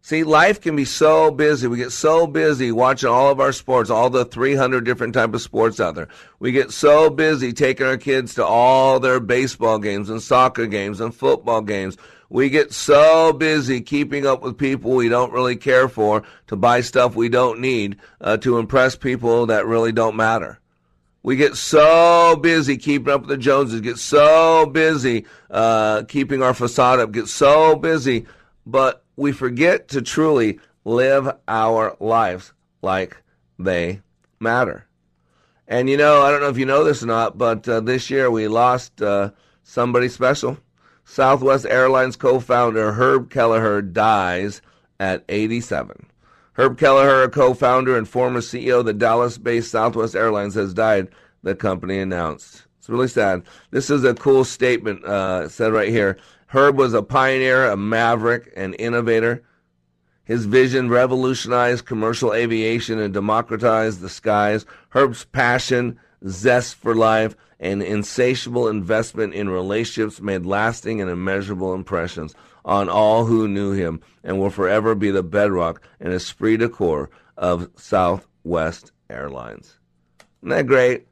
See, 0.08 0.24
life 0.24 0.62
can 0.62 0.74
be 0.74 0.86
so 0.86 1.30
busy. 1.30 1.66
We 1.66 1.76
get 1.76 1.92
so 1.92 2.26
busy 2.26 2.72
watching 2.72 3.10
all 3.10 3.30
of 3.30 3.40
our 3.40 3.52
sports, 3.52 3.90
all 3.90 4.08
the 4.08 4.24
300 4.24 4.82
different 4.82 5.12
type 5.12 5.34
of 5.34 5.42
sports 5.42 5.80
out 5.80 5.96
there. 5.96 6.08
We 6.38 6.50
get 6.50 6.70
so 6.70 7.10
busy 7.10 7.52
taking 7.52 7.84
our 7.84 7.98
kids 7.98 8.34
to 8.36 8.46
all 8.46 9.00
their 9.00 9.20
baseball 9.20 9.78
games 9.78 10.08
and 10.08 10.22
soccer 10.22 10.66
games 10.66 11.00
and 11.00 11.14
football 11.14 11.60
games. 11.60 11.98
We 12.30 12.48
get 12.48 12.72
so 12.72 13.34
busy 13.34 13.82
keeping 13.82 14.26
up 14.26 14.40
with 14.42 14.56
people 14.56 14.92
we 14.92 15.10
don't 15.10 15.32
really 15.32 15.56
care 15.56 15.90
for 15.90 16.22
to 16.46 16.56
buy 16.56 16.80
stuff 16.80 17.14
we 17.14 17.28
don't 17.28 17.60
need 17.60 17.98
uh, 18.20 18.38
to 18.38 18.58
impress 18.58 18.96
people 18.96 19.44
that 19.46 19.66
really 19.66 19.92
don't 19.92 20.16
matter. 20.16 20.58
We 21.28 21.36
get 21.36 21.56
so 21.56 22.36
busy 22.36 22.78
keeping 22.78 23.12
up 23.12 23.20
with 23.20 23.28
the 23.28 23.36
Joneses, 23.36 23.82
get 23.82 23.98
so 23.98 24.64
busy 24.64 25.26
uh, 25.50 26.04
keeping 26.04 26.42
our 26.42 26.54
facade 26.54 27.00
up, 27.00 27.12
get 27.12 27.28
so 27.28 27.76
busy, 27.76 28.24
but 28.64 29.04
we 29.14 29.32
forget 29.32 29.88
to 29.88 30.00
truly 30.00 30.58
live 30.86 31.30
our 31.46 31.94
lives 32.00 32.54
like 32.80 33.22
they 33.58 34.00
matter. 34.40 34.86
And 35.66 35.90
you 35.90 35.98
know, 35.98 36.22
I 36.22 36.30
don't 36.30 36.40
know 36.40 36.48
if 36.48 36.56
you 36.56 36.64
know 36.64 36.82
this 36.82 37.02
or 37.02 37.08
not, 37.08 37.36
but 37.36 37.68
uh, 37.68 37.80
this 37.80 38.08
year 38.08 38.30
we 38.30 38.48
lost 38.48 39.02
uh, 39.02 39.32
somebody 39.62 40.08
special. 40.08 40.56
Southwest 41.04 41.66
Airlines 41.66 42.16
co 42.16 42.40
founder 42.40 42.92
Herb 42.92 43.28
Kelleher 43.28 43.82
dies 43.82 44.62
at 44.98 45.26
87. 45.28 46.07
Herb 46.58 46.76
Kelleher, 46.76 47.22
a 47.22 47.28
co 47.28 47.54
founder 47.54 47.96
and 47.96 48.08
former 48.08 48.40
CEO 48.40 48.80
of 48.80 48.84
the 48.84 48.92
Dallas 48.92 49.38
based 49.38 49.70
Southwest 49.70 50.16
Airlines, 50.16 50.54
has 50.54 50.74
died, 50.74 51.06
the 51.44 51.54
company 51.54 52.00
announced. 52.00 52.64
It's 52.78 52.88
really 52.88 53.06
sad. 53.06 53.44
This 53.70 53.90
is 53.90 54.02
a 54.02 54.12
cool 54.12 54.44
statement 54.44 55.04
uh, 55.04 55.48
said 55.48 55.72
right 55.72 55.88
here. 55.88 56.18
Herb 56.48 56.76
was 56.76 56.94
a 56.94 57.02
pioneer, 57.02 57.66
a 57.66 57.76
maverick, 57.76 58.52
an 58.56 58.74
innovator. 58.74 59.44
His 60.24 60.46
vision 60.46 60.88
revolutionized 60.88 61.86
commercial 61.86 62.34
aviation 62.34 62.98
and 62.98 63.14
democratized 63.14 64.00
the 64.00 64.08
skies. 64.08 64.66
Herb's 64.88 65.26
passion, 65.26 66.00
zest 66.26 66.74
for 66.74 66.92
life, 66.92 67.36
and 67.60 67.84
insatiable 67.84 68.66
investment 68.66 69.32
in 69.32 69.48
relationships 69.48 70.20
made 70.20 70.44
lasting 70.44 71.00
and 71.00 71.08
immeasurable 71.08 71.72
impressions 71.72 72.34
on 72.68 72.90
all 72.90 73.24
who 73.24 73.48
knew 73.48 73.72
him 73.72 73.98
and 74.22 74.38
will 74.38 74.50
forever 74.50 74.94
be 74.94 75.10
the 75.10 75.22
bedrock 75.22 75.82
and 75.98 76.12
esprit 76.12 76.58
de 76.58 76.68
corps 76.68 77.08
of 77.38 77.70
Southwest 77.76 78.92
Airlines. 79.08 79.78
Isn't 80.42 80.50
that 80.50 80.66
great? 80.66 81.06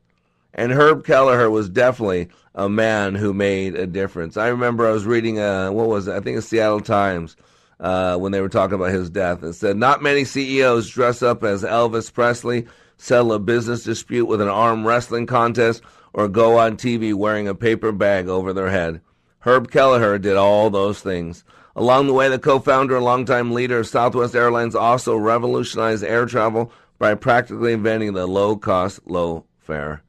And 0.53 0.71
Herb 0.71 1.07
Kelleher 1.07 1.51
was 1.51 1.71
definitely 1.71 2.29
a 2.55 2.69
man 2.69 3.15
who 3.15 3.33
made 3.33 3.75
a 3.75 3.87
difference. 3.87 4.37
I 4.37 4.49
remember 4.49 4.87
I 4.87 4.93
was 4.93 5.07
reading, 5.07 5.39
uh, 5.39 5.71
what 5.71 5.89
was 5.89 6.09
it? 6.09 6.15
I 6.15 6.21
think 6.21 6.37
it's 6.37 6.47
Seattle 6.47 6.81
Times 6.81 7.37
uh, 7.81 8.19
when 8.19 8.33
they 8.33 8.43
were 8.43 8.51
talking 8.51 8.75
about 8.75 8.91
his 8.91 9.09
death. 9.09 9.43
It 9.43 9.55
said, 9.55 9.79
Not 9.79 10.03
many 10.03 10.25
CEOs 10.25 10.91
dress 10.91 11.23
up 11.23 11.43
as 11.43 11.63
Elvis 11.63 12.13
Presley, 12.13 12.67
settle 12.99 13.33
a 13.33 13.39
business 13.39 13.83
dispute 13.83 14.27
with 14.27 14.43
an 14.43 14.49
arm 14.49 14.87
wrestling 14.87 15.27
contest, 15.27 15.83
or 16.13 16.29
go 16.29 16.59
on 16.59 16.77
TV 16.77 17.15
wearing 17.15 17.49
a 17.49 17.55
paper 17.55 17.93
bag 17.93 18.29
over 18.29 18.53
their 18.53 18.71
head. 18.71 19.01
Herb 19.47 19.71
Kelleher 19.71 20.19
did 20.19 20.37
all 20.37 20.71
those 20.71 20.99
things. 20.99 21.45
Along 21.77 22.09
the 22.09 22.13
way, 22.13 22.29
the 22.29 22.39
co 22.39 22.59
founder 22.59 22.97
and 22.97 23.05
longtime 23.05 23.53
leader 23.53 23.79
of 23.79 23.87
Southwest 23.87 24.35
Airlines 24.35 24.75
also 24.75 25.17
revolutionized 25.17 26.03
air 26.03 26.27
travel 26.27 26.73
by 26.99 27.15
practically 27.15 27.73
inventing 27.73 28.15
the 28.15 28.27
low 28.27 28.57
cost, 28.57 29.07
low 29.07 29.45
fare 29.61 30.03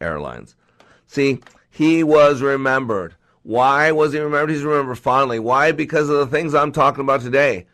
airlines. 0.00 0.56
See, 1.06 1.38
he 1.70 2.02
was 2.02 2.42
remembered. 2.42 3.14
Why 3.44 3.92
was 3.92 4.14
he 4.14 4.18
remembered? 4.18 4.50
He's 4.50 4.64
remembered 4.64 4.98
fondly. 4.98 5.38
Why? 5.38 5.70
Because 5.70 6.08
of 6.08 6.16
the 6.18 6.26
things 6.26 6.52
I'm 6.52 6.72
talking 6.72 7.02
about 7.04 7.20
today. 7.20 7.66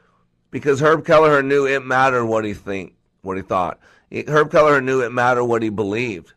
Because 0.51 0.81
Herb 0.81 1.07
Kelleher 1.07 1.43
knew 1.43 1.67
it 1.67 1.85
mattered 1.85 2.27
what 2.27 2.45
he 2.45 2.53
think, 2.53 2.95
what 3.23 3.39
he 3.39 3.43
thought. 3.43 3.79
Herb 4.13 4.51
Kelleher 4.51 4.83
knew 4.83 5.01
it 5.01 5.13
mattered 5.13 5.47
what 5.47 5.63
he 5.63 5.71
believed. 5.71 6.35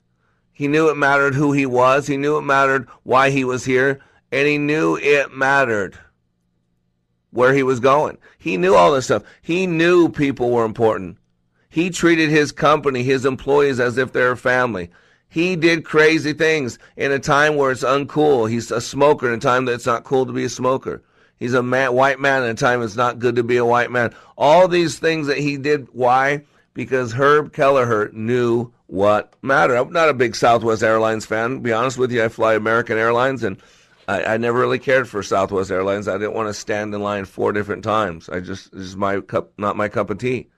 He 0.54 0.70
knew 0.70 0.90
it 0.90 0.96
mattered 0.96 1.36
who 1.36 1.52
he 1.52 1.66
was. 1.66 2.08
He 2.08 2.16
knew 2.16 2.38
it 2.38 2.44
mattered 2.44 2.88
why 3.04 3.32
he 3.32 3.44
was 3.44 3.66
here. 3.66 4.02
And 4.32 4.48
he 4.48 4.58
knew 4.58 4.96
it 4.98 5.34
mattered 5.34 5.98
where 7.32 7.54
he 7.54 7.64
was 7.64 7.80
going. 7.80 8.18
He 8.38 8.58
knew 8.58 8.76
all 8.76 8.92
this 8.92 9.06
stuff. 9.06 9.24
He 9.42 9.68
knew 9.68 10.10
people 10.10 10.52
were 10.52 10.66
important. 10.66 11.18
He 11.70 11.90
treated 11.90 12.30
his 12.30 12.52
company, 12.52 13.04
his 13.04 13.26
employees, 13.26 13.80
as 13.80 13.98
if 13.98 14.12
they're 14.12 14.36
family. 14.36 14.92
He 15.30 15.56
did 15.56 15.86
crazy 15.86 16.34
things 16.34 16.78
in 16.98 17.14
a 17.14 17.20
time 17.20 17.56
where 17.56 17.72
it's 17.72 17.84
uncool. 17.84 18.50
He's 18.50 18.70
a 18.70 18.82
smoker 18.82 19.30
in 19.30 19.36
a 19.36 19.42
time 19.42 19.66
that 19.66 19.74
it's 19.74 19.86
not 19.86 20.04
cool 20.04 20.26
to 20.26 20.34
be 20.34 20.44
a 20.44 20.50
smoker. 20.50 21.02
He's 21.40 21.54
a 21.54 21.64
man, 21.64 21.94
white 21.94 22.20
man 22.20 22.44
in 22.44 22.50
a 22.50 22.54
time 22.54 22.84
it's 22.84 22.98
not 22.98 23.20
good 23.20 23.38
to 23.38 23.44
be 23.44 23.58
a 23.58 23.66
white 23.66 23.90
man. 23.90 24.14
All 24.38 24.68
these 24.68 25.00
things 25.00 25.28
that 25.28 25.38
he 25.38 25.58
did. 25.58 25.88
Why? 25.94 26.44
Because 26.74 27.14
Herb 27.14 27.54
Kelleher 27.54 28.10
knew 28.12 28.72
what 28.88 29.34
mattered. 29.42 29.78
I'm 29.78 29.94
not 29.94 30.10
a 30.10 30.14
big 30.14 30.36
Southwest 30.36 30.84
Airlines 30.84 31.26
fan. 31.26 31.56
To 31.56 31.60
be 31.60 31.72
honest 31.72 31.98
with 31.98 32.12
you, 32.12 32.24
I 32.24 32.28
fly 32.28 32.56
American 32.56 32.98
Airlines, 32.98 33.44
and 33.44 33.58
I, 34.12 34.34
I 34.34 34.38
never 34.38 34.60
really 34.60 34.80
cared 34.80 35.08
for 35.08 35.24
Southwest 35.24 35.72
Airlines. 35.72 36.10
I 36.10 36.18
didn't 36.18 36.34
want 36.34 36.50
to 36.50 36.54
stand 36.54 36.94
in 36.94 37.02
line 37.02 37.24
four 37.24 37.54
different 37.54 37.84
times. 37.84 38.28
I 38.28 38.42
just 38.42 38.72
this 38.74 38.82
is 38.82 38.98
my 38.98 39.22
cup, 39.22 39.54
not 39.58 39.78
my 39.78 39.88
cup 39.88 40.10
of 40.10 40.18
tea. 40.18 40.50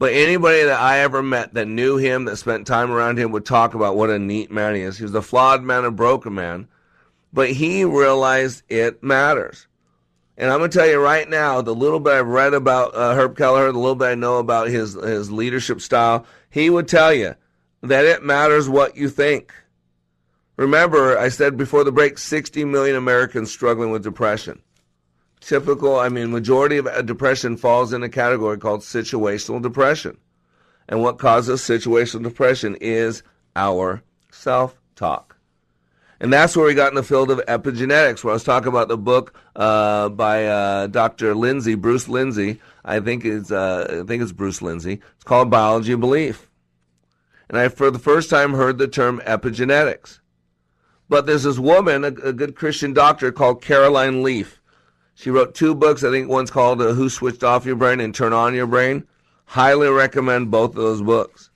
But 0.00 0.12
anybody 0.12 0.64
that 0.64 0.80
I 0.80 0.98
ever 0.98 1.22
met 1.22 1.54
that 1.54 1.68
knew 1.68 1.98
him, 1.98 2.24
that 2.24 2.36
spent 2.38 2.66
time 2.66 2.90
around 2.90 3.18
him, 3.18 3.30
would 3.30 3.46
talk 3.46 3.74
about 3.74 3.94
what 3.94 4.10
a 4.10 4.18
neat 4.18 4.50
man 4.50 4.74
he 4.74 4.80
is. 4.80 4.98
He 4.98 5.04
was 5.04 5.14
a 5.14 5.22
flawed 5.22 5.62
man, 5.62 5.84
a 5.84 5.92
broken 5.92 6.34
man, 6.34 6.66
but 7.32 7.50
he 7.50 7.84
realized 7.84 8.64
it 8.68 9.04
matters. 9.04 9.68
And 10.36 10.50
I'm 10.50 10.58
going 10.58 10.70
to 10.72 10.76
tell 10.76 10.88
you 10.88 10.98
right 10.98 11.28
now, 11.28 11.62
the 11.62 11.74
little 11.74 12.00
bit 12.00 12.14
I've 12.14 12.26
read 12.26 12.54
about 12.54 12.96
uh, 12.96 13.14
Herb 13.14 13.36
Kelleher, 13.36 13.70
the 13.70 13.78
little 13.78 13.94
bit 13.94 14.06
I 14.06 14.14
know 14.16 14.38
about 14.38 14.66
his 14.66 14.94
his 14.94 15.30
leadership 15.30 15.80
style, 15.80 16.26
he 16.50 16.68
would 16.70 16.88
tell 16.88 17.12
you 17.12 17.36
that 17.82 18.04
it 18.04 18.24
matters 18.24 18.68
what 18.68 18.96
you 18.96 19.08
think. 19.08 19.54
Remember, 20.56 21.18
I 21.18 21.28
said 21.28 21.56
before 21.56 21.84
the 21.84 21.92
break, 21.92 22.18
60 22.18 22.64
million 22.64 22.96
Americans 22.96 23.50
struggling 23.50 23.90
with 23.90 24.02
depression. 24.02 24.60
Typical, 25.40 25.98
I 25.98 26.08
mean, 26.08 26.30
majority 26.30 26.76
of 26.76 27.06
depression 27.06 27.56
falls 27.56 27.92
in 27.92 28.02
a 28.02 28.08
category 28.08 28.58
called 28.58 28.80
situational 28.80 29.62
depression. 29.62 30.18
And 30.88 31.02
what 31.02 31.18
causes 31.18 31.62
situational 31.62 32.22
depression 32.22 32.76
is 32.80 33.22
our 33.56 34.02
self 34.30 34.78
talk. 34.94 35.36
And 36.20 36.32
that's 36.32 36.56
where 36.56 36.66
we 36.66 36.74
got 36.74 36.90
in 36.90 36.94
the 36.94 37.02
field 37.02 37.32
of 37.32 37.40
epigenetics, 37.46 38.22
where 38.22 38.30
I 38.30 38.34
was 38.34 38.44
talking 38.44 38.68
about 38.68 38.86
the 38.86 38.96
book 38.96 39.36
uh, 39.56 40.08
by 40.10 40.46
uh, 40.46 40.86
Dr. 40.86 41.34
Lindsay, 41.34 41.74
Bruce 41.74 42.08
Lindsay. 42.08 42.60
I 42.84 43.00
think 43.00 43.24
it's 43.24 43.50
uh, 43.50 44.02
I 44.02 44.06
think 44.06 44.22
it's 44.22 44.30
Bruce 44.30 44.62
Lindsay. 44.62 45.00
It's 45.16 45.24
called 45.24 45.50
Biology 45.50 45.92
of 45.92 46.00
Belief. 46.00 46.48
And 47.48 47.58
I, 47.58 47.68
for 47.68 47.90
the 47.90 47.98
first 47.98 48.30
time, 48.30 48.54
heard 48.54 48.78
the 48.78 48.86
term 48.86 49.20
epigenetics. 49.26 50.20
But 51.12 51.26
there's 51.26 51.42
this 51.42 51.58
woman, 51.58 52.04
a, 52.04 52.06
a 52.06 52.32
good 52.32 52.56
Christian 52.56 52.94
doctor 52.94 53.30
called 53.32 53.60
Caroline 53.60 54.22
Leaf. 54.22 54.62
She 55.14 55.28
wrote 55.28 55.54
two 55.54 55.74
books. 55.74 56.02
I 56.02 56.10
think 56.10 56.30
one's 56.30 56.50
called 56.50 56.80
uh, 56.80 56.94
"Who 56.94 57.10
Switched 57.10 57.44
Off 57.44 57.66
Your 57.66 57.76
Brain" 57.76 58.00
and 58.00 58.14
"Turn 58.14 58.32
On 58.32 58.54
Your 58.54 58.66
Brain." 58.66 59.06
Highly 59.44 59.90
recommend 59.90 60.50
both 60.50 60.70
of 60.70 60.76
those 60.76 61.02
books. 61.02 61.50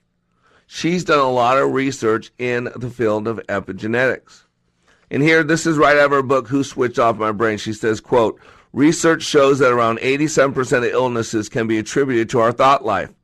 She's 0.66 1.04
done 1.04 1.20
a 1.20 1.30
lot 1.30 1.56
of 1.56 1.72
research 1.72 2.32
in 2.36 2.68
the 2.76 2.90
field 2.90 3.26
of 3.26 3.40
epigenetics. 3.46 4.42
And 5.10 5.22
here, 5.22 5.42
this 5.42 5.64
is 5.64 5.78
right 5.78 5.96
out 5.96 6.04
of 6.04 6.10
her 6.10 6.22
book, 6.22 6.48
Who 6.48 6.62
Switched 6.62 6.98
Off 6.98 7.16
My 7.16 7.32
Brain. 7.32 7.56
She 7.56 7.72
says, 7.72 7.98
quote, 7.98 8.38
Research 8.74 9.22
shows 9.22 9.58
that 9.60 9.72
around 9.72 10.00
87% 10.00 10.76
of 10.76 10.84
illnesses 10.84 11.48
can 11.48 11.66
be 11.66 11.78
attributed 11.78 12.28
to 12.28 12.40
our 12.40 12.52
thought 12.52 12.84
life. 12.84 13.14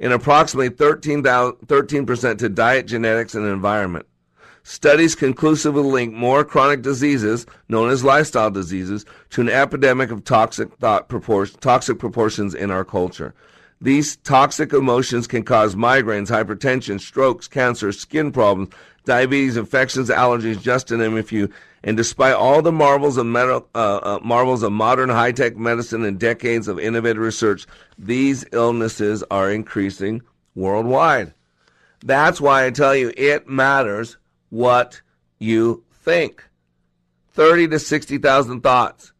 and 0.00 0.12
approximately 0.12 0.68
13, 0.70 1.22
13% 1.22 2.38
to 2.38 2.48
diet, 2.48 2.86
genetics, 2.88 3.36
and 3.36 3.46
environment. 3.46 4.06
Studies 4.68 5.14
conclusively 5.14 5.84
link 5.84 6.12
more 6.12 6.44
chronic 6.44 6.82
diseases, 6.82 7.46
known 7.68 7.88
as 7.88 8.02
lifestyle 8.02 8.50
diseases, 8.50 9.06
to 9.30 9.40
an 9.40 9.48
epidemic 9.48 10.10
of 10.10 10.24
toxic 10.24 10.74
thought 10.78 11.08
proportion, 11.08 11.56
toxic 11.60 12.00
proportions 12.00 12.52
in 12.52 12.72
our 12.72 12.84
culture. 12.84 13.32
These 13.80 14.16
toxic 14.16 14.72
emotions 14.72 15.28
can 15.28 15.44
cause 15.44 15.76
migraines, 15.76 16.30
hypertension, 16.30 17.00
strokes, 17.00 17.46
cancer, 17.46 17.92
skin 17.92 18.32
problems, 18.32 18.70
diabetes, 19.04 19.56
infections, 19.56 20.08
allergies, 20.08 20.60
just 20.60 20.88
to 20.88 20.96
name 20.96 21.16
a 21.16 21.22
few. 21.22 21.48
And 21.84 21.96
despite 21.96 22.34
all 22.34 22.60
the 22.60 22.72
marvels 22.72 23.18
of 23.18 23.36
uh, 23.36 23.60
uh, 23.76 24.18
marvels 24.24 24.64
of 24.64 24.72
modern 24.72 25.10
high-tech 25.10 25.56
medicine 25.56 26.04
and 26.04 26.18
decades 26.18 26.66
of 26.66 26.80
innovative 26.80 27.22
research, 27.22 27.68
these 27.96 28.44
illnesses 28.50 29.22
are 29.30 29.48
increasing 29.48 30.22
worldwide. 30.56 31.34
That's 32.04 32.40
why 32.40 32.66
I 32.66 32.72
tell 32.72 32.96
you 32.96 33.12
it 33.16 33.48
matters 33.48 34.16
what 34.56 35.02
you 35.38 35.84
think. 35.92 36.48
30 37.32 37.68
to 37.68 37.78
60,000 37.78 38.62
thoughts. 38.62 39.12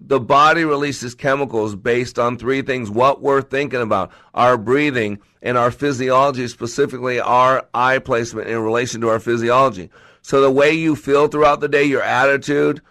The 0.00 0.20
body 0.20 0.64
releases 0.64 1.14
chemicals 1.14 1.74
based 1.74 2.18
on 2.18 2.36
three 2.36 2.62
things 2.62 2.90
what 2.90 3.22
we're 3.22 3.42
thinking 3.42 3.80
about, 3.80 4.10
our 4.34 4.56
breathing, 4.56 5.18
and 5.42 5.56
our 5.56 5.70
physiology, 5.70 6.48
specifically 6.48 7.20
our 7.20 7.66
eye 7.72 7.98
placement 7.98 8.48
in 8.48 8.58
relation 8.58 9.00
to 9.02 9.08
our 9.08 9.20
physiology. 9.20 9.90
So 10.22 10.40
the 10.40 10.50
way 10.50 10.72
you 10.72 10.96
feel 10.96 11.28
throughout 11.28 11.60
the 11.60 11.68
day, 11.68 11.84
your 11.84 12.02
attitude, 12.02 12.82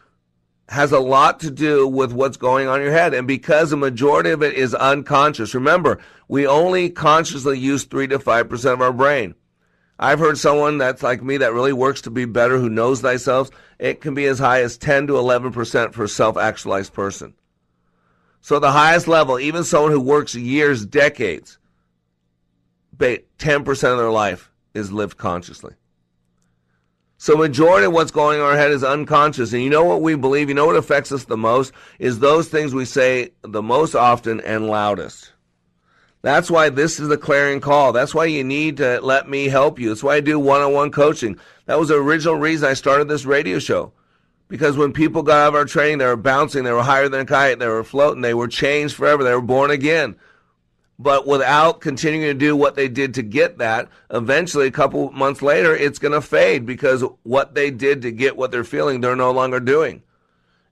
has 0.70 0.92
a 0.92 1.00
lot 1.00 1.40
to 1.42 1.52
do 1.52 1.88
with 1.88 2.12
what's 2.12 2.38
going 2.38 2.68
on 2.68 2.80
in 2.80 2.86
your 2.86 2.94
head. 2.94 3.14
And 3.14 3.28
because 3.28 3.70
the 3.70 3.78
majority 3.78 4.32
of 4.32 4.42
it 4.42 4.54
is 4.54 4.74
unconscious, 4.74 5.54
remember, 5.54 6.00
we 6.28 6.48
only 6.48 6.90
consciously 6.90 7.60
use 7.60 7.84
3 7.84 8.08
to 8.08 8.20
5% 8.20 8.74
of 8.74 8.82
our 8.82 8.94
brain. 8.94 9.36
I've 9.98 10.20
heard 10.20 10.38
someone 10.38 10.78
that's 10.78 11.04
like 11.04 11.24
me 11.24 11.38
that 11.38 11.54
really 11.54 11.74
works 11.74 12.02
to 12.02 12.12
be 12.12 12.26
better, 12.26 12.58
who 12.58 12.70
knows 12.70 13.02
thyself. 13.02 13.50
It 13.80 14.02
can 14.02 14.14
be 14.14 14.26
as 14.26 14.40
high 14.40 14.62
as 14.62 14.78
10 14.78 15.08
to 15.08 15.14
11% 15.14 15.94
for 15.94 16.04
a 16.04 16.10
self 16.10 16.38
actualized 16.38 16.94
person. 16.94 17.34
So, 18.42 18.60
the 18.60 18.72
highest 18.72 19.08
level, 19.08 19.40
even 19.40 19.64
someone 19.64 19.92
who 19.92 20.02
works 20.02 20.36
years, 20.36 20.86
decades, 20.86 21.58
10% 22.98 23.70
of 23.92 23.98
their 23.98 24.12
life 24.12 24.52
is 24.74 24.92
lived 24.92 25.18
consciously. 25.18 25.74
So, 27.18 27.38
majority 27.38 27.88
of 27.88 27.94
what's 27.94 28.12
going 28.12 28.40
on 28.40 28.46
in 28.46 28.52
our 28.52 28.58
head 28.58 28.72
is 28.72 28.84
unconscious. 28.84 29.54
And 29.54 29.64
you 29.64 29.70
know 29.70 29.86
what 29.86 30.02
we 30.02 30.16
believe? 30.16 30.50
You 30.50 30.56
know 30.56 30.66
what 30.66 30.76
affects 30.76 31.12
us 31.12 31.24
the 31.24 31.38
most? 31.38 31.74
Is 31.98 32.20
those 32.20 32.50
things 32.50 32.74
we 32.74 32.86
say 32.86 33.32
the 33.42 33.64
most 33.64 33.96
often 33.96 34.42
and 34.42 34.68
loudest. 34.68 35.32
That's 36.26 36.50
why 36.50 36.70
this 36.70 37.00
is 37.00 37.08
the 37.08 37.20
clarion 37.20 37.62
call. 37.62 37.94
That's 37.94 38.16
why 38.16 38.26
you 38.26 38.44
need 38.44 38.78
to 38.78 39.00
let 39.04 39.30
me 39.30 39.48
help 39.48 39.78
you. 39.78 39.90
That's 39.90 40.02
why 40.02 40.16
I 40.16 40.22
do 40.22 40.40
one 40.40 40.60
on 40.60 40.74
one 40.74 40.90
coaching. 40.90 41.38
That 41.68 41.78
was 41.78 41.90
the 41.90 41.98
original 41.98 42.34
reason 42.34 42.68
I 42.68 42.74
started 42.74 43.08
this 43.08 43.26
radio 43.26 43.60
show. 43.60 43.94
Because 44.48 44.76
when 44.76 44.92
people 44.92 45.22
got 45.22 45.44
out 45.44 45.48
of 45.50 45.54
our 45.54 45.66
training, 45.66 46.00
they 46.00 46.08
were 46.08 46.16
bouncing, 46.16 46.64
they 46.64 46.72
were 46.72 46.82
higher 46.82 47.08
than 47.08 47.20
a 47.20 47.26
kite, 47.26 47.60
they 47.60 47.68
were 47.68 47.84
floating, 47.84 48.24
they 48.24 48.34
were 48.34 48.48
changed 48.48 48.96
forever, 48.96 49.24
they 49.24 49.36
were 49.36 49.40
born 49.40 49.70
again. 49.70 50.16
But 50.98 51.28
without 51.28 51.80
continuing 51.80 52.26
to 52.26 52.34
do 52.34 52.56
what 52.56 52.74
they 52.74 52.88
did 52.88 53.14
to 53.14 53.22
get 53.22 53.60
that, 53.60 53.88
eventually, 54.10 54.66
a 54.66 54.72
couple 54.72 55.12
months 55.12 55.44
later, 55.44 55.76
it's 55.76 56.00
going 56.00 56.14
to 56.14 56.22
fade 56.22 56.66
because 56.66 57.04
what 57.22 57.54
they 57.54 57.70
did 57.70 58.02
to 58.02 58.12
get 58.12 58.36
what 58.36 58.50
they're 58.50 58.64
feeling, 58.64 59.00
they're 59.00 59.16
no 59.16 59.30
longer 59.30 59.60
doing. 59.60 60.02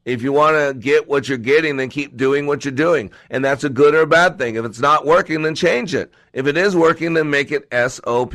If 0.05 0.21
you 0.21 0.33
want 0.33 0.57
to 0.57 0.73
get 0.73 1.07
what 1.07 1.29
you're 1.29 1.37
getting, 1.37 1.77
then 1.77 1.89
keep 1.89 2.17
doing 2.17 2.45
what 2.45 2.65
you're 2.65 2.73
doing. 2.73 3.11
And 3.29 3.43
that's 3.43 3.63
a 3.63 3.69
good 3.69 3.95
or 3.95 4.01
a 4.01 4.07
bad 4.07 4.37
thing. 4.37 4.55
If 4.55 4.65
it's 4.65 4.79
not 4.79 5.05
working, 5.05 5.43
then 5.43 5.55
change 5.55 5.95
it. 5.95 6.13
If 6.33 6.45
it 6.45 6.57
is 6.57 6.75
working, 6.75 7.13
then 7.13 7.29
make 7.29 7.51
it 7.51 7.67
SOP. 7.71 8.33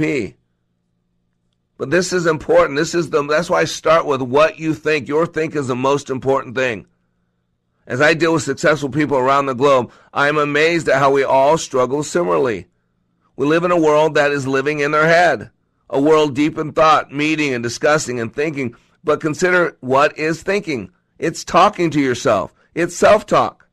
But 1.77 1.91
this 1.91 2.13
is 2.13 2.27
important. 2.27 2.77
This 2.77 2.95
is 2.95 3.11
the 3.11 3.23
that's 3.23 3.51
why 3.51 3.61
I 3.61 3.65
start 3.65 4.07
with 4.07 4.23
what 4.23 4.59
you 4.59 4.75
think. 4.75 5.09
Your 5.09 5.27
think 5.27 5.55
is 5.55 5.69
the 5.69 5.77
most 5.77 6.11
important 6.11 6.57
thing. 6.57 6.87
As 7.87 8.01
I 8.01 8.15
deal 8.15 8.35
with 8.35 8.43
successful 8.43 8.91
people 8.91 9.17
around 9.17 9.47
the 9.47 9.55
globe, 9.55 9.93
I 10.13 10.29
am 10.29 10.37
amazed 10.37 10.89
at 10.89 10.99
how 10.99 11.11
we 11.13 11.23
all 11.23 11.57
struggle 11.57 12.03
similarly. 12.03 12.67
We 13.37 13.47
live 13.47 13.65
in 13.65 13.71
a 13.71 13.81
world 13.81 14.15
that 14.15 14.33
is 14.33 14.47
living 14.47 14.81
in 14.81 14.91
their 14.91 15.07
head, 15.07 15.51
a 15.89 16.01
world 16.01 16.35
deep 16.35 16.59
in 16.59 16.73
thought, 16.73 17.13
meeting 17.13 17.55
and 17.55 17.63
discussing 17.63 18.19
and 18.21 18.35
thinking. 18.35 18.75
But 19.05 19.21
consider 19.21 19.77
what 19.81 20.19
is 20.19 20.43
thinking. 20.43 20.91
It's 21.19 21.45
talking 21.45 21.91
to 21.91 22.01
yourself. 22.01 22.55
It's 22.75 22.97
self-talk. 22.97 23.69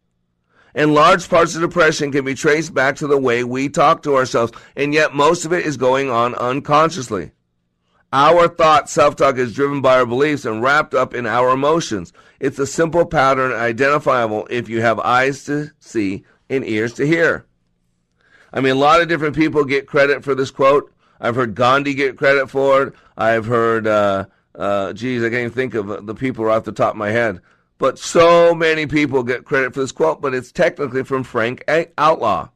And 0.73 0.93
large 0.93 1.29
parts 1.29 1.55
of 1.55 1.61
depression 1.61 2.11
can 2.11 2.25
be 2.25 2.35
traced 2.35 2.73
back 2.73 2.97
to 2.97 3.07
the 3.07 3.17
way 3.17 3.43
we 3.43 3.69
talk 3.69 4.03
to 4.03 4.15
ourselves, 4.15 4.51
and 4.75 4.93
yet 4.93 5.13
most 5.13 5.45
of 5.45 5.53
it 5.53 5.65
is 5.65 5.77
going 5.77 6.09
on 6.09 6.35
unconsciously. 6.35 7.31
Our 8.11 8.47
thought 8.47 8.89
self-talk 8.89 9.37
is 9.37 9.53
driven 9.53 9.81
by 9.81 9.97
our 9.97 10.05
beliefs 10.05 10.45
and 10.45 10.61
wrapped 10.61 10.93
up 10.93 11.13
in 11.13 11.25
our 11.25 11.49
emotions. 11.51 12.13
It's 12.39 12.59
a 12.59 12.67
simple 12.67 13.05
pattern 13.05 13.51
identifiable 13.51 14.47
if 14.49 14.67
you 14.67 14.81
have 14.81 14.99
eyes 14.99 15.43
to 15.45 15.71
see 15.79 16.25
and 16.49 16.65
ears 16.65 16.93
to 16.93 17.07
hear. 17.07 17.45
I 18.53 18.61
mean, 18.61 18.73
a 18.73 18.79
lot 18.79 19.01
of 19.01 19.07
different 19.07 19.35
people 19.35 19.65
get 19.65 19.87
credit 19.87 20.23
for 20.23 20.35
this 20.35 20.51
quote. 20.51 20.91
I've 21.19 21.35
heard 21.35 21.55
Gandhi 21.55 21.93
get 21.93 22.17
credit 22.17 22.49
for 22.49 22.83
it. 22.83 22.93
I've 23.17 23.45
heard 23.45 23.87
uh, 23.87 24.25
uh, 24.57 24.93
geez, 24.93 25.23
I 25.23 25.29
can't 25.29 25.41
even 25.41 25.51
think 25.51 25.73
of 25.73 26.05
the 26.05 26.15
people 26.15 26.49
off 26.49 26.63
the 26.63 26.71
top 26.71 26.91
of 26.91 26.97
my 26.97 27.09
head. 27.09 27.41
But 27.77 27.99
so 27.99 28.55
many 28.55 28.85
people 28.87 29.23
get 29.23 29.45
credit 29.45 29.73
for 29.73 29.81
this 29.81 29.91
quote, 29.91 30.21
but 30.21 30.33
it's 30.33 30.51
technically 30.51 31.03
from 31.03 31.23
Frank 31.23 31.63
Outlaw. 31.97 32.49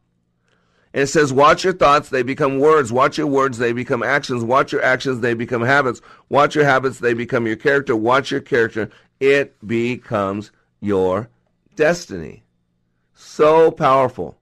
And 0.94 1.04
it 1.04 1.08
says, 1.08 1.34
Watch 1.34 1.64
your 1.64 1.74
thoughts, 1.74 2.10
they 2.10 2.24
become 2.24 2.60
words. 2.60 2.92
Watch 2.92 3.18
your 3.18 3.28
words, 3.28 3.58
they 3.58 3.74
become 3.74 4.02
actions. 4.02 4.44
Watch 4.44 4.72
your 4.72 4.82
actions, 4.82 5.20
they 5.20 5.34
become 5.34 5.62
habits. 5.62 6.02
Watch 6.30 6.56
your 6.56 6.66
habits, 6.66 7.00
they 7.00 7.14
become 7.14 7.46
your 7.46 7.58
character. 7.58 7.96
Watch 7.96 8.32
your 8.32 8.42
character, 8.42 8.90
it 9.20 9.56
becomes 9.68 10.52
your 10.80 11.30
destiny. 11.76 12.44
So 13.14 13.72
powerful 13.72 14.40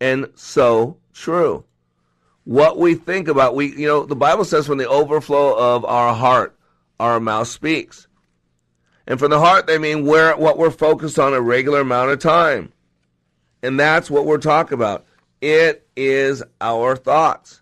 and 0.00 0.30
so 0.34 0.96
true. 1.12 1.64
What 2.44 2.78
we 2.78 2.94
think 2.94 3.28
about, 3.28 3.54
we, 3.54 3.74
you 3.74 3.86
know, 3.86 4.04
the 4.04 4.16
Bible 4.16 4.44
says 4.44 4.66
from 4.66 4.78
the 4.78 4.88
overflow 4.88 5.56
of 5.56 5.84
our 5.84 6.14
heart, 6.14 6.53
our 7.12 7.20
mouth 7.20 7.48
speaks. 7.48 8.08
And 9.06 9.18
from 9.18 9.30
the 9.30 9.38
heart, 9.38 9.66
they 9.66 9.78
mean 9.78 10.06
where 10.06 10.36
what 10.36 10.58
we're 10.58 10.70
focused 10.70 11.18
on 11.18 11.34
a 11.34 11.40
regular 11.40 11.80
amount 11.80 12.10
of 12.10 12.18
time. 12.18 12.72
And 13.62 13.78
that's 13.78 14.10
what 14.10 14.26
we're 14.26 14.38
talking 14.38 14.74
about. 14.74 15.04
It 15.40 15.86
is 15.96 16.42
our 16.60 16.96
thoughts. 16.96 17.60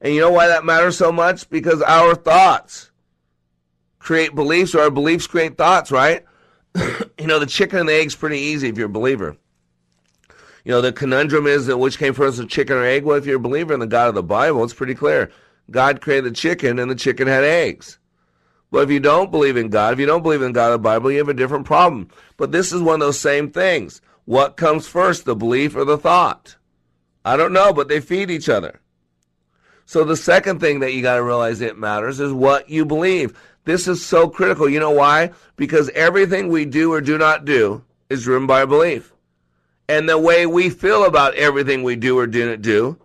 And 0.00 0.14
you 0.14 0.20
know 0.20 0.30
why 0.30 0.48
that 0.48 0.64
matters 0.64 0.96
so 0.96 1.12
much? 1.12 1.48
Because 1.50 1.82
our 1.82 2.14
thoughts 2.14 2.90
create 3.98 4.34
beliefs, 4.34 4.74
or 4.74 4.80
our 4.80 4.90
beliefs 4.90 5.26
create 5.26 5.56
thoughts, 5.56 5.92
right? 5.92 6.24
you 6.74 7.26
know, 7.26 7.38
the 7.38 7.46
chicken 7.46 7.78
and 7.78 7.88
the 7.88 7.94
egg's 7.94 8.16
pretty 8.16 8.38
easy 8.38 8.68
if 8.68 8.76
you're 8.76 8.86
a 8.86 8.88
believer. 8.88 9.36
You 10.64 10.72
know, 10.72 10.80
the 10.80 10.92
conundrum 10.92 11.46
is 11.46 11.66
that 11.66 11.78
which 11.78 11.98
came 11.98 12.14
first, 12.14 12.38
the 12.38 12.46
chicken 12.46 12.76
or 12.76 12.84
egg? 12.84 13.04
Well, 13.04 13.16
if 13.16 13.26
you're 13.26 13.36
a 13.36 13.40
believer 13.40 13.72
in 13.72 13.80
the 13.80 13.86
God 13.86 14.08
of 14.08 14.14
the 14.14 14.22
Bible, 14.22 14.64
it's 14.64 14.74
pretty 14.74 14.94
clear. 14.94 15.30
God 15.70 16.00
created 16.00 16.32
the 16.32 16.36
chicken, 16.36 16.78
and 16.78 16.90
the 16.90 16.96
chicken 16.96 17.28
had 17.28 17.44
eggs. 17.44 17.99
But 18.70 18.84
if 18.84 18.90
you 18.90 19.00
don't 19.00 19.30
believe 19.30 19.56
in 19.56 19.68
God, 19.68 19.92
if 19.92 19.98
you 19.98 20.06
don't 20.06 20.22
believe 20.22 20.42
in 20.42 20.52
God 20.52 20.70
the 20.70 20.78
Bible, 20.78 21.10
you 21.10 21.18
have 21.18 21.28
a 21.28 21.34
different 21.34 21.66
problem. 21.66 22.08
But 22.36 22.52
this 22.52 22.72
is 22.72 22.80
one 22.80 22.94
of 22.94 23.00
those 23.00 23.18
same 23.18 23.50
things. 23.50 24.00
What 24.24 24.56
comes 24.56 24.86
first, 24.86 25.24
the 25.24 25.34
belief 25.34 25.74
or 25.74 25.84
the 25.84 25.98
thought? 25.98 26.56
I 27.24 27.36
don't 27.36 27.52
know, 27.52 27.72
but 27.72 27.88
they 27.88 28.00
feed 28.00 28.30
each 28.30 28.48
other. 28.48 28.80
So 29.86 30.04
the 30.04 30.16
second 30.16 30.60
thing 30.60 30.80
that 30.80 30.92
you 30.92 31.02
got 31.02 31.16
to 31.16 31.22
realize 31.24 31.60
it 31.60 31.76
matters 31.76 32.20
is 32.20 32.32
what 32.32 32.70
you 32.70 32.84
believe. 32.84 33.36
This 33.64 33.88
is 33.88 34.04
so 34.06 34.28
critical. 34.28 34.68
You 34.68 34.78
know 34.78 34.92
why? 34.92 35.32
Because 35.56 35.90
everything 35.90 36.48
we 36.48 36.64
do 36.64 36.92
or 36.92 37.00
do 37.00 37.18
not 37.18 37.44
do 37.44 37.82
is 38.08 38.22
driven 38.22 38.46
by 38.46 38.64
belief. 38.64 39.12
And 39.88 40.08
the 40.08 40.16
way 40.16 40.46
we 40.46 40.70
feel 40.70 41.04
about 41.04 41.34
everything 41.34 41.82
we 41.82 41.96
do 41.96 42.16
or 42.16 42.28
do 42.28 42.48
not 42.48 42.62
do 42.62 42.98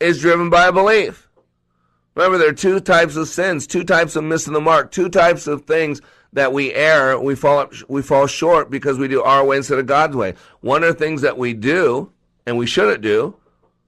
is 0.00 0.20
driven 0.20 0.48
by 0.48 0.68
a 0.68 0.72
belief. 0.72 1.21
Remember, 2.14 2.36
there 2.36 2.50
are 2.50 2.54
two 2.54 2.80
types 2.80 3.16
of 3.16 3.28
sins, 3.28 3.66
two 3.66 3.84
types 3.84 4.16
of 4.16 4.24
missing 4.24 4.52
the 4.52 4.60
mark, 4.60 4.90
two 4.90 5.08
types 5.08 5.46
of 5.46 5.64
things 5.64 6.00
that 6.34 6.52
we 6.52 6.72
err, 6.72 7.18
we 7.18 7.34
fall 7.34 7.58
up, 7.58 7.72
we 7.88 8.02
fall 8.02 8.26
short 8.26 8.70
because 8.70 8.98
we 8.98 9.08
do 9.08 9.22
our 9.22 9.44
way 9.44 9.56
instead 9.58 9.78
of 9.78 9.86
God's 9.86 10.16
way. 10.16 10.34
One 10.60 10.84
are 10.84 10.92
things 10.92 11.22
that 11.22 11.38
we 11.38 11.54
do 11.54 12.12
and 12.46 12.58
we 12.58 12.66
shouldn't 12.66 13.02
do, 13.02 13.36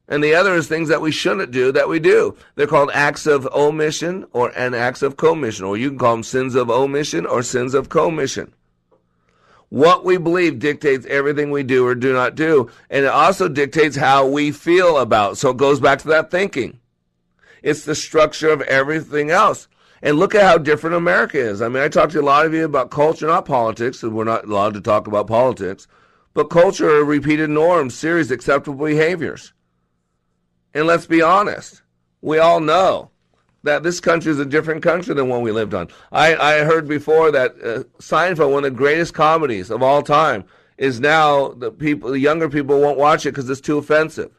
and 0.09 0.23
the 0.23 0.35
other 0.35 0.55
is 0.55 0.69
things 0.69 0.89
that 0.91 1.01
we 1.01 1.11
shouldn't 1.11 1.51
do 1.51 1.73
that 1.73 1.89
we 1.89 1.99
do. 1.99 2.37
They're 2.55 2.67
called 2.67 2.91
acts 2.93 3.27
of 3.27 3.47
omission 3.49 4.27
or 4.33 4.53
and 4.57 4.75
acts 4.75 5.03
of 5.03 5.17
commission, 5.17 5.65
or 5.65 5.77
you 5.77 5.91
can 5.91 5.99
call 5.99 6.13
them 6.13 6.23
sins 6.23 6.55
of 6.55 6.71
omission 6.71 7.27
or 7.27 7.43
sins 7.43 7.75
of 7.75 7.89
commission. 7.89 8.53
What 9.71 10.05
we 10.05 10.19
believe 10.19 10.59
dictates 10.59 11.07
everything 11.07 11.51
we 11.51 11.63
do 11.63 11.87
or 11.87 11.95
do 11.95 12.13
not 12.13 12.37
do, 12.37 12.71
and 12.91 13.05
it 13.05 13.09
also 13.09 13.49
dictates 13.49 13.97
how 13.97 14.27
we 14.27 14.53
feel 14.53 14.99
about. 14.99 15.37
So 15.37 15.51
it 15.51 15.57
goes 15.57 15.81
back 15.81 15.99
to 16.01 16.09
that 16.09 16.31
thinking. 16.31 16.79
It's 17.64 17.87
the 17.87 17.94
structure 17.94 18.50
of 18.50 18.61
everything 18.61 19.31
else. 19.31 19.68
And 20.03 20.18
look 20.18 20.35
at 20.35 20.42
how 20.42 20.59
different 20.59 20.96
America 20.96 21.38
is. 21.38 21.62
I 21.62 21.68
mean, 21.68 21.83
I 21.83 21.88
talked 21.88 22.12
to 22.12 22.20
a 22.20 22.22
lot 22.22 22.44
of 22.44 22.53
you 22.53 22.66
about 22.66 22.90
culture, 22.90 23.27
not 23.27 23.46
politics, 23.46 24.03
and 24.03 24.14
we're 24.14 24.24
not 24.24 24.44
allowed 24.44 24.74
to 24.74 24.83
talk 24.83 25.07
about 25.07 25.27
politics, 25.27 25.88
but 26.35 26.50
culture 26.50 26.90
are 26.90 27.05
repeated 27.05 27.48
norms, 27.48 27.94
series, 27.94 28.31
acceptable 28.31 28.85
behaviors. 28.85 29.55
And 30.74 30.87
let's 30.87 31.07
be 31.07 31.22
honest, 31.22 31.81
we 32.20 32.38
all 32.38 32.61
know 32.61 33.11
that 33.62 33.83
this 33.83 33.98
country 33.98 34.31
is 34.31 34.38
a 34.38 34.44
different 34.44 34.83
country 34.83 35.14
than 35.14 35.31
one 35.31 35.40
we 35.40 35.50
lived 35.50 35.72
on. 35.72 35.88
I, 36.12 36.37
I 36.37 36.64
heard 36.64 36.87
before 36.87 37.31
that 37.31 37.53
uh, 37.64 37.85
Seinfeld, 37.98 38.53
one 38.53 38.66
of 38.66 38.72
the 38.72 38.77
greatest 38.77 39.14
comedies 39.14 39.70
of 39.70 39.83
all 39.83 40.03
time, 40.03 40.44
is 40.77 41.00
now 41.00 41.48
the 41.48 41.70
people, 41.70 42.11
the 42.11 42.18
younger 42.18 42.50
people 42.50 42.79
won't 42.79 42.98
watch 42.98 43.24
it 43.24 43.31
because 43.31 43.48
it's 43.48 43.62
too 43.62 43.79
offensive. 43.79 44.38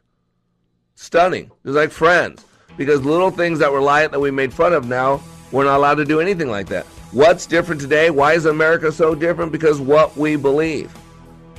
Stunning. 0.94 1.50
It's 1.64 1.74
like 1.74 1.90
Friends, 1.90 2.44
because 2.76 3.04
little 3.04 3.30
things 3.30 3.58
that 3.58 3.72
were 3.72 3.80
light 3.80 4.10
that 4.10 4.20
we 4.20 4.30
made 4.30 4.52
fun 4.52 4.72
of 4.72 4.86
now, 4.86 5.20
we're 5.52 5.64
not 5.64 5.76
allowed 5.76 5.94
to 5.96 6.04
do 6.04 6.20
anything 6.20 6.50
like 6.50 6.68
that. 6.68 6.86
What's 7.12 7.46
different 7.46 7.80
today? 7.80 8.10
Why 8.10 8.34
is 8.34 8.46
America 8.46 8.92
so 8.92 9.14
different? 9.14 9.52
Because 9.52 9.80
what 9.80 10.16
we 10.16 10.36
believe. 10.36 10.92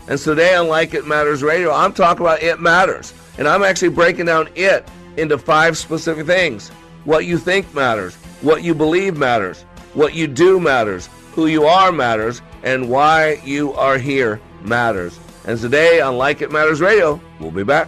And 0.07 0.19
so 0.19 0.35
today 0.35 0.55
on 0.55 0.67
Like 0.67 0.93
It 0.93 1.07
Matters 1.07 1.43
Radio, 1.43 1.71
I'm 1.71 1.93
talking 1.93 2.25
about 2.25 2.43
It 2.43 2.59
Matters. 2.59 3.13
And 3.37 3.47
I'm 3.47 3.63
actually 3.63 3.89
breaking 3.89 4.25
down 4.25 4.49
it 4.55 4.87
into 5.15 5.37
five 5.37 5.77
specific 5.77 6.25
things. 6.25 6.69
What 7.05 7.25
you 7.25 7.37
think 7.37 7.73
matters, 7.73 8.15
what 8.41 8.63
you 8.63 8.73
believe 8.75 9.17
matters, 9.17 9.61
what 9.93 10.13
you 10.13 10.27
do 10.27 10.59
matters, 10.59 11.09
who 11.31 11.47
you 11.47 11.65
are 11.65 11.91
matters, 11.91 12.41
and 12.63 12.89
why 12.89 13.39
you 13.43 13.73
are 13.73 13.97
here 13.97 14.41
matters. 14.63 15.19
And 15.45 15.59
today 15.59 16.01
on 16.01 16.17
Like 16.17 16.41
It 16.41 16.51
Matters 16.51 16.81
Radio, 16.81 17.21
we'll 17.39 17.51
be 17.51 17.63
back. 17.63 17.87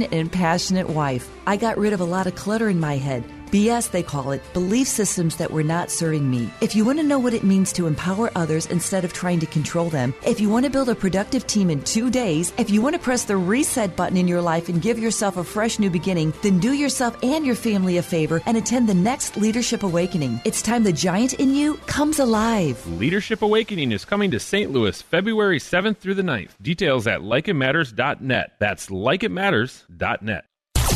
and 0.11 0.31
passionate 0.31 0.89
wife. 0.89 1.29
I 1.45 1.57
got 1.57 1.77
rid 1.77 1.93
of 1.93 2.01
a 2.01 2.05
lot 2.05 2.27
of 2.27 2.35
clutter 2.35 2.69
in 2.69 2.79
my 2.79 2.97
head. 2.97 3.23
BS, 3.51 3.91
they 3.91 4.01
call 4.01 4.31
it, 4.31 4.41
belief 4.53 4.87
systems 4.87 5.35
that 5.35 5.51
were 5.51 5.63
not 5.63 5.91
serving 5.91 6.29
me. 6.29 6.49
If 6.61 6.75
you 6.75 6.85
want 6.85 6.99
to 6.99 7.03
know 7.03 7.19
what 7.19 7.33
it 7.33 7.43
means 7.43 7.73
to 7.73 7.85
empower 7.85 8.31
others 8.33 8.65
instead 8.67 9.03
of 9.03 9.11
trying 9.11 9.41
to 9.41 9.45
control 9.45 9.89
them, 9.89 10.13
if 10.25 10.39
you 10.39 10.49
want 10.49 10.65
to 10.65 10.71
build 10.71 10.87
a 10.87 10.95
productive 10.95 11.45
team 11.47 11.69
in 11.69 11.83
two 11.83 12.09
days, 12.09 12.53
if 12.57 12.69
you 12.69 12.81
want 12.81 12.95
to 12.95 13.01
press 13.01 13.25
the 13.25 13.35
reset 13.35 13.95
button 13.97 14.15
in 14.15 14.27
your 14.27 14.41
life 14.41 14.69
and 14.69 14.81
give 14.81 14.97
yourself 14.97 15.35
a 15.35 15.43
fresh 15.43 15.79
new 15.79 15.89
beginning, 15.89 16.33
then 16.41 16.59
do 16.59 16.71
yourself 16.71 17.21
and 17.23 17.45
your 17.45 17.55
family 17.55 17.97
a 17.97 18.01
favor 18.01 18.41
and 18.45 18.55
attend 18.55 18.87
the 18.87 18.93
next 18.93 19.35
Leadership 19.35 19.83
Awakening. 19.83 20.39
It's 20.45 20.61
time 20.61 20.83
the 20.83 20.93
giant 20.93 21.33
in 21.33 21.53
you 21.53 21.75
comes 21.87 22.19
alive. 22.19 22.85
Leadership 22.87 23.41
Awakening 23.41 23.91
is 23.91 24.05
coming 24.05 24.31
to 24.31 24.39
St. 24.39 24.71
Louis 24.71 25.01
February 25.01 25.59
7th 25.59 25.97
through 25.97 26.15
the 26.15 26.21
9th. 26.21 26.51
Details 26.61 27.05
at 27.05 27.19
likeitmatters.net. 27.19 28.53
That's 28.59 28.87
likeitmatters.net. 28.87 30.45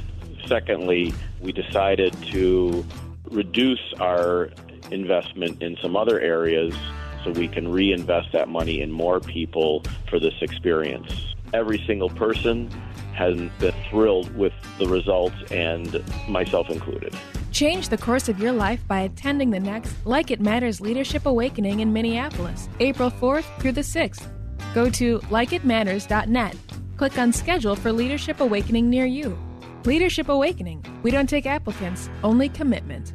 Secondly, 0.45 1.13
we 1.41 1.51
decided 1.51 2.15
to 2.31 2.85
reduce 3.29 3.93
our 3.99 4.49
investment 4.91 5.61
in 5.61 5.77
some 5.81 5.95
other 5.95 6.19
areas 6.19 6.75
so 7.23 7.31
we 7.31 7.47
can 7.47 7.71
reinvest 7.71 8.31
that 8.31 8.49
money 8.49 8.81
in 8.81 8.91
more 8.91 9.19
people 9.19 9.83
for 10.09 10.19
this 10.19 10.33
experience. 10.41 11.35
Every 11.53 11.81
single 11.85 12.09
person 12.09 12.69
has 13.13 13.37
been 13.59 13.73
thrilled 13.89 14.35
with 14.35 14.53
the 14.79 14.87
results, 14.87 15.35
and 15.51 16.03
myself 16.27 16.69
included. 16.69 17.15
Change 17.51 17.89
the 17.89 17.97
course 17.97 18.29
of 18.29 18.39
your 18.39 18.53
life 18.53 18.85
by 18.87 19.01
attending 19.01 19.51
the 19.51 19.59
next 19.59 19.93
Like 20.05 20.31
It 20.31 20.39
Matters 20.39 20.79
Leadership 20.79 21.25
Awakening 21.25 21.81
in 21.81 21.91
Minneapolis, 21.91 22.69
April 22.79 23.11
4th 23.11 23.45
through 23.59 23.73
the 23.73 23.81
6th. 23.81 24.25
Go 24.73 24.89
to 24.89 25.19
likeitmatters.net. 25.19 26.55
Click 26.95 27.17
on 27.17 27.33
Schedule 27.33 27.75
for 27.75 27.91
Leadership 27.91 28.39
Awakening 28.39 28.89
near 28.89 29.05
you. 29.05 29.37
Leadership 29.83 30.29
Awakening. 30.29 30.85
We 31.03 31.11
don't 31.11 31.27
take 31.27 31.45
applicants, 31.45 32.09
only 32.23 32.47
commitment. 32.47 33.13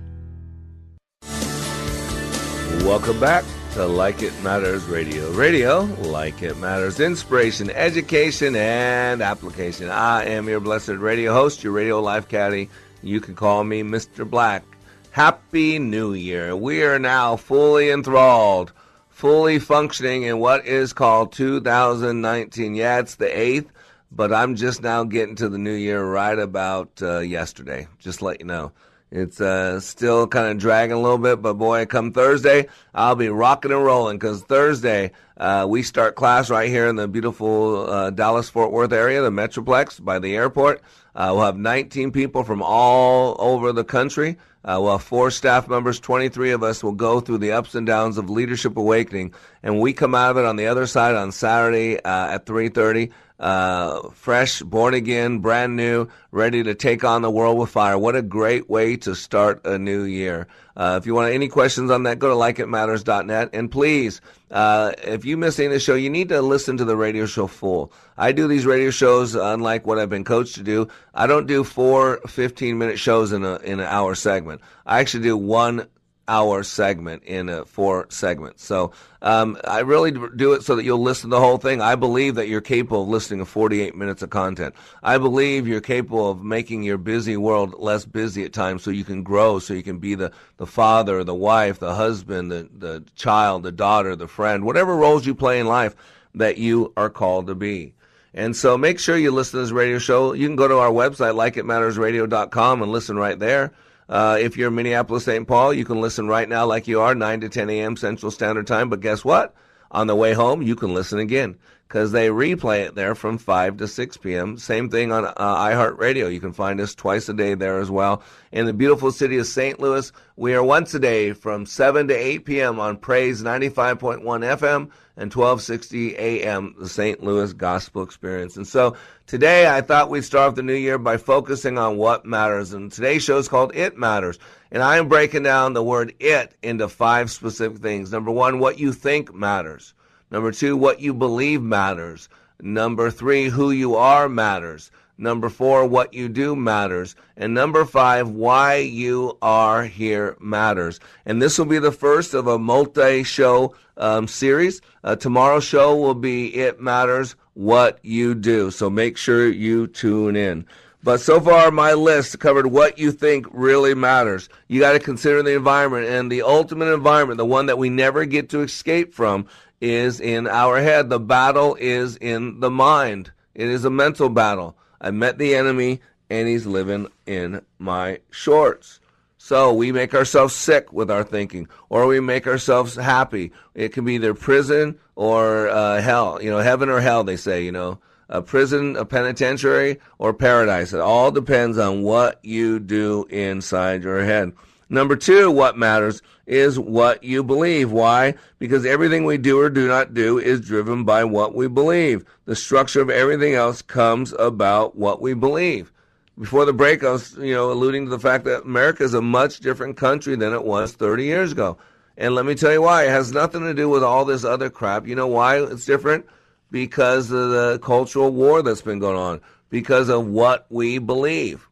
Welcome 2.82 3.18
back 3.18 3.44
to 3.72 3.86
Like 3.86 4.22
It 4.22 4.32
Matters 4.42 4.84
Radio. 4.84 5.30
Radio, 5.32 5.82
like 6.02 6.42
it 6.42 6.56
matters, 6.58 7.00
inspiration, 7.00 7.70
education, 7.70 8.54
and 8.54 9.22
application. 9.22 9.88
I 9.88 10.24
am 10.26 10.48
your 10.48 10.60
blessed 10.60 10.88
radio 10.90 11.32
host, 11.32 11.64
your 11.64 11.72
radio 11.72 12.00
life 12.00 12.28
caddy. 12.28 12.68
You 13.06 13.20
can 13.20 13.36
call 13.36 13.62
me 13.62 13.82
Mr. 13.82 14.28
Black. 14.28 14.64
Happy 15.12 15.78
New 15.78 16.12
Year. 16.12 16.56
We 16.56 16.82
are 16.82 16.98
now 16.98 17.36
fully 17.36 17.90
enthralled, 17.90 18.72
fully 19.08 19.60
functioning 19.60 20.24
in 20.24 20.40
what 20.40 20.66
is 20.66 20.92
called 20.92 21.32
2019. 21.32 22.74
Yeah, 22.74 22.98
it's 22.98 23.14
the 23.14 23.26
8th, 23.26 23.68
but 24.10 24.32
I'm 24.32 24.56
just 24.56 24.82
now 24.82 25.04
getting 25.04 25.36
to 25.36 25.48
the 25.48 25.56
new 25.56 25.72
year 25.72 26.04
right 26.04 26.38
about 26.38 26.90
uh, 27.00 27.20
yesterday. 27.20 27.86
Just 28.00 28.22
let 28.22 28.40
you 28.40 28.46
know. 28.46 28.72
It's 29.12 29.40
uh, 29.40 29.78
still 29.78 30.26
kind 30.26 30.48
of 30.48 30.58
dragging 30.58 30.96
a 30.96 31.00
little 31.00 31.16
bit, 31.16 31.40
but 31.40 31.54
boy, 31.54 31.86
come 31.86 32.12
Thursday, 32.12 32.66
I'll 32.92 33.14
be 33.14 33.28
rocking 33.28 33.70
and 33.70 33.84
rolling 33.84 34.18
because 34.18 34.42
Thursday 34.42 35.12
uh, 35.36 35.64
we 35.68 35.84
start 35.84 36.16
class 36.16 36.50
right 36.50 36.68
here 36.68 36.88
in 36.88 36.96
the 36.96 37.06
beautiful 37.06 37.88
uh, 37.88 38.10
Dallas 38.10 38.50
Fort 38.50 38.72
Worth 38.72 38.92
area, 38.92 39.22
the 39.22 39.30
Metroplex 39.30 40.04
by 40.04 40.18
the 40.18 40.34
airport. 40.34 40.82
Uh, 41.16 41.32
we'll 41.34 41.46
have 41.46 41.56
19 41.56 42.12
people 42.12 42.44
from 42.44 42.62
all 42.62 43.34
over 43.38 43.72
the 43.72 43.82
country. 43.82 44.36
Uh, 44.64 44.78
we'll 44.80 44.92
have 44.92 45.02
four 45.02 45.30
staff 45.30 45.66
members. 45.66 45.98
23 45.98 46.52
of 46.52 46.62
us 46.62 46.84
will 46.84 46.92
go 46.92 47.20
through 47.20 47.38
the 47.38 47.52
ups 47.52 47.74
and 47.74 47.86
downs 47.86 48.18
of 48.18 48.28
Leadership 48.28 48.76
Awakening, 48.76 49.32
and 49.62 49.80
we 49.80 49.92
come 49.92 50.14
out 50.14 50.30
of 50.30 50.36
it 50.36 50.44
on 50.44 50.56
the 50.56 50.66
other 50.66 50.86
side 50.86 51.14
on 51.14 51.32
Saturday 51.32 51.98
uh, 51.98 52.34
at 52.34 52.46
3:30 52.46 53.10
uh, 53.38 54.08
fresh, 54.10 54.62
born 54.62 54.94
again, 54.94 55.38
brand 55.40 55.76
new, 55.76 56.08
ready 56.30 56.62
to 56.62 56.74
take 56.74 57.04
on 57.04 57.22
the 57.22 57.30
world 57.30 57.58
with 57.58 57.70
fire. 57.70 57.98
What 57.98 58.16
a 58.16 58.22
great 58.22 58.70
way 58.70 58.96
to 58.98 59.14
start 59.14 59.60
a 59.66 59.78
new 59.78 60.04
year. 60.04 60.46
Uh, 60.76 60.98
if 61.00 61.06
you 61.06 61.14
want 61.14 61.32
any 61.32 61.48
questions 61.48 61.90
on 61.90 62.04
that, 62.04 62.18
go 62.18 62.28
to 62.28 62.34
likeitmatters.net. 62.34 63.50
And 63.52 63.70
please, 63.70 64.20
uh, 64.50 64.92
if 65.02 65.24
you 65.24 65.36
missed 65.36 65.58
any 65.58 65.66
of 65.66 65.72
the 65.72 65.80
show, 65.80 65.94
you 65.94 66.10
need 66.10 66.28
to 66.28 66.40
listen 66.40 66.76
to 66.76 66.84
the 66.84 66.96
radio 66.96 67.26
show 67.26 67.46
full. 67.46 67.92
I 68.16 68.32
do 68.32 68.46
these 68.46 68.64
radio 68.64 68.90
shows 68.90 69.34
unlike 69.34 69.86
what 69.86 69.98
I've 69.98 70.10
been 70.10 70.24
coached 70.24 70.54
to 70.56 70.62
do. 70.62 70.88
I 71.14 71.26
don't 71.26 71.46
do 71.46 71.64
four 71.64 72.20
15 72.26 72.78
minute 72.78 72.98
shows 72.98 73.32
in 73.32 73.44
a, 73.44 73.56
in 73.56 73.80
an 73.80 73.86
hour 73.86 74.14
segment. 74.14 74.60
I 74.84 75.00
actually 75.00 75.24
do 75.24 75.36
one 75.36 75.88
hour 76.28 76.62
segment 76.62 77.22
in 77.24 77.48
a 77.48 77.64
four 77.64 78.06
segments. 78.08 78.64
So 78.64 78.92
um, 79.22 79.56
I 79.66 79.80
really 79.80 80.10
do 80.10 80.52
it 80.52 80.62
so 80.62 80.76
that 80.76 80.84
you'll 80.84 81.02
listen 81.02 81.30
to 81.30 81.36
the 81.36 81.40
whole 81.40 81.58
thing. 81.58 81.80
I 81.80 81.94
believe 81.94 82.34
that 82.36 82.48
you're 82.48 82.60
capable 82.60 83.02
of 83.02 83.08
listening 83.08 83.40
to 83.40 83.46
48 83.46 83.94
minutes 83.94 84.22
of 84.22 84.30
content. 84.30 84.74
I 85.02 85.18
believe 85.18 85.66
you're 85.66 85.80
capable 85.80 86.30
of 86.30 86.42
making 86.42 86.82
your 86.82 86.98
busy 86.98 87.36
world 87.36 87.74
less 87.78 88.04
busy 88.04 88.44
at 88.44 88.52
times 88.52 88.82
so 88.82 88.90
you 88.90 89.04
can 89.04 89.22
grow, 89.22 89.58
so 89.58 89.74
you 89.74 89.82
can 89.82 89.98
be 89.98 90.14
the, 90.14 90.32
the 90.56 90.66
father, 90.66 91.22
the 91.24 91.34
wife, 91.34 91.78
the 91.78 91.94
husband, 91.94 92.50
the, 92.50 92.68
the 92.76 93.04
child, 93.14 93.62
the 93.62 93.72
daughter, 93.72 94.16
the 94.16 94.28
friend, 94.28 94.64
whatever 94.64 94.94
roles 94.96 95.26
you 95.26 95.34
play 95.34 95.60
in 95.60 95.66
life 95.66 95.94
that 96.34 96.58
you 96.58 96.92
are 96.96 97.10
called 97.10 97.46
to 97.46 97.54
be. 97.54 97.94
And 98.34 98.54
so 98.54 98.76
make 98.76 98.98
sure 98.98 99.16
you 99.16 99.30
listen 99.30 99.58
to 99.58 99.64
this 99.64 99.72
radio 99.72 99.98
show. 99.98 100.34
You 100.34 100.46
can 100.46 100.56
go 100.56 100.68
to 100.68 100.76
our 100.76 100.90
website, 100.90 101.34
likeitmattersradio.com, 101.34 102.82
and 102.82 102.92
listen 102.92 103.16
right 103.16 103.38
there. 103.38 103.72
Uh, 104.08 104.38
if 104.40 104.56
you're 104.56 104.68
in 104.68 104.74
Minneapolis, 104.74 105.24
St. 105.24 105.46
Paul, 105.46 105.72
you 105.72 105.84
can 105.84 106.00
listen 106.00 106.28
right 106.28 106.48
now 106.48 106.66
like 106.66 106.86
you 106.86 107.00
are, 107.00 107.14
9 107.14 107.40
to 107.40 107.48
10 107.48 107.70
a.m. 107.70 107.96
Central 107.96 108.30
Standard 108.30 108.66
Time. 108.66 108.88
But 108.88 109.00
guess 109.00 109.24
what? 109.24 109.54
On 109.90 110.06
the 110.06 110.14
way 110.14 110.32
home, 110.32 110.62
you 110.62 110.76
can 110.76 110.94
listen 110.94 111.18
again 111.18 111.56
because 111.86 112.10
they 112.10 112.28
replay 112.28 112.84
it 112.84 112.94
there 112.96 113.14
from 113.14 113.38
5 113.38 113.76
to 113.76 113.86
6 113.86 114.16
p.m. 114.16 114.58
Same 114.58 114.88
thing 114.88 115.12
on 115.12 115.24
uh, 115.24 115.34
iHeartRadio. 115.38 116.32
You 116.32 116.40
can 116.40 116.52
find 116.52 116.80
us 116.80 116.94
twice 116.94 117.28
a 117.28 117.34
day 117.34 117.54
there 117.54 117.78
as 117.78 117.90
well. 117.90 118.22
In 118.50 118.66
the 118.66 118.72
beautiful 118.72 119.12
city 119.12 119.38
of 119.38 119.46
St. 119.46 119.78
Louis, 119.78 120.10
we 120.34 120.54
are 120.54 120.64
once 120.64 120.94
a 120.94 120.98
day 120.98 121.32
from 121.32 121.64
7 121.64 122.08
to 122.08 122.14
8 122.14 122.44
p.m. 122.44 122.80
on 122.80 122.96
Praise 122.96 123.42
95.1 123.42 124.22
FM 124.22 124.90
and 125.16 125.32
1260 125.32 126.16
AM, 126.16 126.74
the 126.78 126.88
St. 126.88 127.22
Louis 127.22 127.52
Gospel 127.52 128.02
Experience. 128.02 128.56
And 128.56 128.66
so 128.66 128.96
today 129.26 129.68
I 129.68 129.80
thought 129.80 130.10
we'd 130.10 130.24
start 130.24 130.48
off 130.48 130.54
the 130.56 130.62
new 130.62 130.74
year 130.74 130.98
by 130.98 131.16
focusing 131.18 131.78
on 131.78 131.96
what 131.96 132.26
matters. 132.26 132.72
And 132.72 132.90
today's 132.90 133.22
show 133.22 133.38
is 133.38 133.48
called 133.48 133.74
It 133.76 133.96
Matters. 133.96 134.38
And 134.72 134.82
I 134.82 134.98
am 134.98 135.08
breaking 135.08 135.44
down 135.44 135.72
the 135.72 135.84
word 135.84 136.14
it 136.18 136.56
into 136.62 136.88
five 136.88 137.30
specific 137.30 137.78
things. 137.78 138.10
Number 138.10 138.32
one, 138.32 138.58
what 138.58 138.80
you 138.80 138.92
think 138.92 139.32
matters. 139.32 139.94
Number 140.30 140.52
two, 140.52 140.76
what 140.76 141.00
you 141.00 141.14
believe 141.14 141.62
matters. 141.62 142.28
Number 142.60 143.10
three, 143.10 143.48
who 143.48 143.70
you 143.70 143.96
are 143.96 144.28
matters. 144.28 144.90
Number 145.18 145.48
four, 145.48 145.86
what 145.86 146.12
you 146.12 146.28
do 146.28 146.54
matters. 146.54 147.16
And 147.36 147.54
number 147.54 147.84
five, 147.86 148.28
why 148.28 148.76
you 148.76 149.38
are 149.40 149.84
here 149.84 150.36
matters. 150.40 151.00
And 151.24 151.40
this 151.40 151.58
will 151.58 151.66
be 151.66 151.78
the 151.78 151.92
first 151.92 152.34
of 152.34 152.46
a 152.46 152.58
multi 152.58 153.22
show 153.22 153.74
um, 153.96 154.28
series. 154.28 154.82
Uh, 155.02 155.16
tomorrow's 155.16 155.64
show 155.64 155.96
will 155.96 156.14
be 156.14 156.54
It 156.54 156.80
Matters 156.80 157.34
What 157.54 157.98
You 158.02 158.34
Do. 158.34 158.70
So 158.70 158.90
make 158.90 159.16
sure 159.16 159.48
you 159.48 159.86
tune 159.86 160.36
in. 160.36 160.66
But 161.02 161.20
so 161.20 161.40
far, 161.40 161.70
my 161.70 161.92
list 161.92 162.40
covered 162.40 162.66
what 162.66 162.98
you 162.98 163.12
think 163.12 163.46
really 163.52 163.94
matters. 163.94 164.48
You 164.66 164.80
got 164.80 164.94
to 164.94 164.98
consider 164.98 165.40
the 165.40 165.54
environment, 165.54 166.08
and 166.08 166.32
the 166.32 166.42
ultimate 166.42 166.92
environment, 166.92 167.38
the 167.38 167.44
one 167.44 167.66
that 167.66 167.78
we 167.78 167.88
never 167.88 168.24
get 168.24 168.48
to 168.48 168.62
escape 168.62 169.14
from, 169.14 169.46
is 169.80 170.20
in 170.20 170.46
our 170.46 170.80
head. 170.80 171.08
The 171.08 171.20
battle 171.20 171.76
is 171.78 172.16
in 172.16 172.60
the 172.60 172.70
mind. 172.70 173.32
It 173.54 173.68
is 173.68 173.84
a 173.84 173.90
mental 173.90 174.28
battle. 174.28 174.76
I 175.00 175.10
met 175.10 175.38
the 175.38 175.54
enemy, 175.54 176.00
and 176.30 176.48
he's 176.48 176.66
living 176.66 177.08
in 177.26 177.62
my 177.78 178.20
shorts. 178.30 179.00
So 179.38 179.72
we 179.72 179.92
make 179.92 180.14
ourselves 180.14 180.54
sick 180.54 180.92
with 180.92 181.10
our 181.10 181.22
thinking, 181.22 181.68
or 181.88 182.06
we 182.06 182.18
make 182.18 182.46
ourselves 182.46 182.96
happy. 182.96 183.52
It 183.74 183.92
can 183.92 184.04
be 184.04 184.14
either 184.14 184.34
prison 184.34 184.98
or 185.14 185.68
uh, 185.68 186.00
hell. 186.00 186.42
You 186.42 186.50
know, 186.50 186.58
heaven 186.58 186.88
or 186.88 187.00
hell. 187.00 187.22
They 187.22 187.36
say. 187.36 187.64
You 187.64 187.72
know, 187.72 188.00
a 188.28 188.42
prison, 188.42 188.96
a 188.96 189.04
penitentiary, 189.04 190.00
or 190.18 190.34
paradise. 190.34 190.92
It 190.92 191.00
all 191.00 191.30
depends 191.30 191.78
on 191.78 192.02
what 192.02 192.40
you 192.42 192.80
do 192.80 193.26
inside 193.30 194.02
your 194.02 194.24
head. 194.24 194.52
Number 194.88 195.16
two, 195.16 195.50
what 195.50 195.76
matters 195.76 196.22
is 196.46 196.78
what 196.78 197.24
you 197.24 197.42
believe. 197.42 197.90
Why? 197.90 198.34
Because 198.58 198.86
everything 198.86 199.24
we 199.24 199.36
do 199.36 199.58
or 199.58 199.68
do 199.68 199.88
not 199.88 200.14
do 200.14 200.38
is 200.38 200.60
driven 200.60 201.04
by 201.04 201.24
what 201.24 201.54
we 201.54 201.66
believe. 201.66 202.24
The 202.44 202.54
structure 202.54 203.00
of 203.00 203.10
everything 203.10 203.54
else 203.54 203.82
comes 203.82 204.32
about 204.38 204.96
what 204.96 205.20
we 205.20 205.34
believe 205.34 205.92
before 206.38 206.66
the 206.66 206.72
break, 206.72 207.02
I 207.02 207.12
was, 207.12 207.36
you 207.38 207.54
know, 207.54 207.72
alluding 207.72 208.04
to 208.04 208.10
the 208.10 208.18
fact 208.18 208.44
that 208.44 208.64
America 208.64 209.02
is 209.02 209.14
a 209.14 209.22
much 209.22 209.60
different 209.60 209.96
country 209.96 210.36
than 210.36 210.52
it 210.52 210.64
was 210.64 210.92
30 210.92 211.24
years 211.24 211.52
ago. 211.52 211.78
And 212.18 212.34
let 212.34 212.46
me 212.46 212.54
tell 212.54 212.72
you 212.72 212.82
why. 212.82 213.04
It 213.04 213.10
has 213.10 213.32
nothing 213.32 213.62
to 213.62 213.74
do 213.74 213.88
with 213.88 214.02
all 214.02 214.24
this 214.24 214.44
other 214.44 214.70
crap. 214.70 215.06
You 215.06 215.14
know 215.14 215.26
why 215.26 215.62
it's 215.62 215.86
different? 215.86 216.26
Because 216.70 217.30
of 217.30 217.50
the 217.50 217.78
cultural 217.82 218.30
war 218.30 218.62
that's 218.62 218.82
been 218.82 218.98
going 218.98 219.16
on, 219.16 219.40
because 219.70 220.08
of 220.08 220.26
what 220.26 220.66
we 220.68 220.98
believe. 220.98 221.68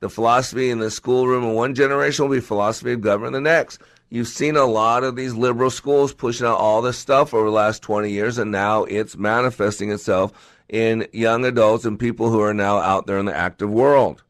The 0.00 0.10
philosophy 0.10 0.70
in 0.70 0.78
the 0.78 0.90
schoolroom 0.90 1.44
in 1.44 1.54
one 1.54 1.74
generation 1.74 2.28
will 2.28 2.36
be 2.36 2.40
philosophy 2.40 2.92
of 2.92 3.00
government 3.00 3.36
in 3.36 3.42
the 3.42 3.50
next. 3.50 3.80
You've 4.10 4.28
seen 4.28 4.56
a 4.56 4.64
lot 4.64 5.02
of 5.02 5.16
these 5.16 5.34
liberal 5.34 5.70
schools 5.70 6.12
pushing 6.12 6.46
out 6.46 6.58
all 6.58 6.82
this 6.82 6.98
stuff 6.98 7.34
over 7.34 7.46
the 7.46 7.52
last 7.52 7.82
20 7.82 8.10
years, 8.10 8.38
and 8.38 8.52
now 8.52 8.84
it's 8.84 9.16
manifesting 9.16 9.90
itself 9.90 10.54
in 10.68 11.08
young 11.12 11.44
adults 11.44 11.84
and 11.84 11.98
people 11.98 12.30
who 12.30 12.40
are 12.40 12.54
now 12.54 12.78
out 12.78 13.06
there 13.06 13.18
in 13.18 13.26
the 13.26 13.36
active 13.36 13.70
world. 13.70 14.22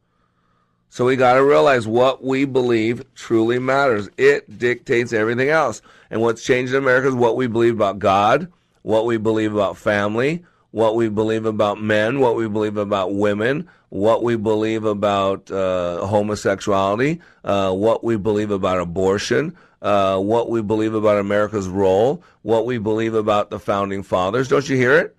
So 0.88 1.04
we 1.04 1.16
got 1.16 1.34
to 1.34 1.44
realize 1.44 1.86
what 1.86 2.24
we 2.24 2.46
believe 2.46 3.04
truly 3.14 3.58
matters. 3.58 4.08
It 4.16 4.58
dictates 4.58 5.12
everything 5.12 5.50
else. 5.50 5.82
And 6.10 6.22
what's 6.22 6.42
changed 6.42 6.72
in 6.72 6.82
America 6.82 7.08
is 7.08 7.14
what 7.14 7.36
we 7.36 7.48
believe 7.48 7.74
about 7.74 7.98
God, 7.98 8.50
what 8.80 9.04
we 9.04 9.18
believe 9.18 9.52
about 9.52 9.76
family, 9.76 10.44
what 10.76 10.94
we 10.94 11.08
believe 11.08 11.46
about 11.46 11.80
men, 11.80 12.20
what 12.20 12.36
we 12.36 12.46
believe 12.46 12.76
about 12.76 13.14
women, 13.14 13.66
what 13.88 14.22
we 14.22 14.36
believe 14.36 14.84
about 14.84 15.50
uh, 15.50 16.04
homosexuality, 16.04 17.18
uh, 17.44 17.72
what 17.72 18.04
we 18.04 18.14
believe 18.18 18.50
about 18.50 18.78
abortion, 18.78 19.56
uh, 19.80 20.18
what 20.18 20.50
we 20.50 20.60
believe 20.60 20.92
about 20.92 21.16
America's 21.16 21.66
role, 21.66 22.22
what 22.42 22.66
we 22.66 22.76
believe 22.76 23.14
about 23.14 23.48
the 23.48 23.58
founding 23.58 24.02
fathers. 24.02 24.48
Don't 24.48 24.68
you 24.68 24.76
hear 24.76 24.92
it? 24.98 25.16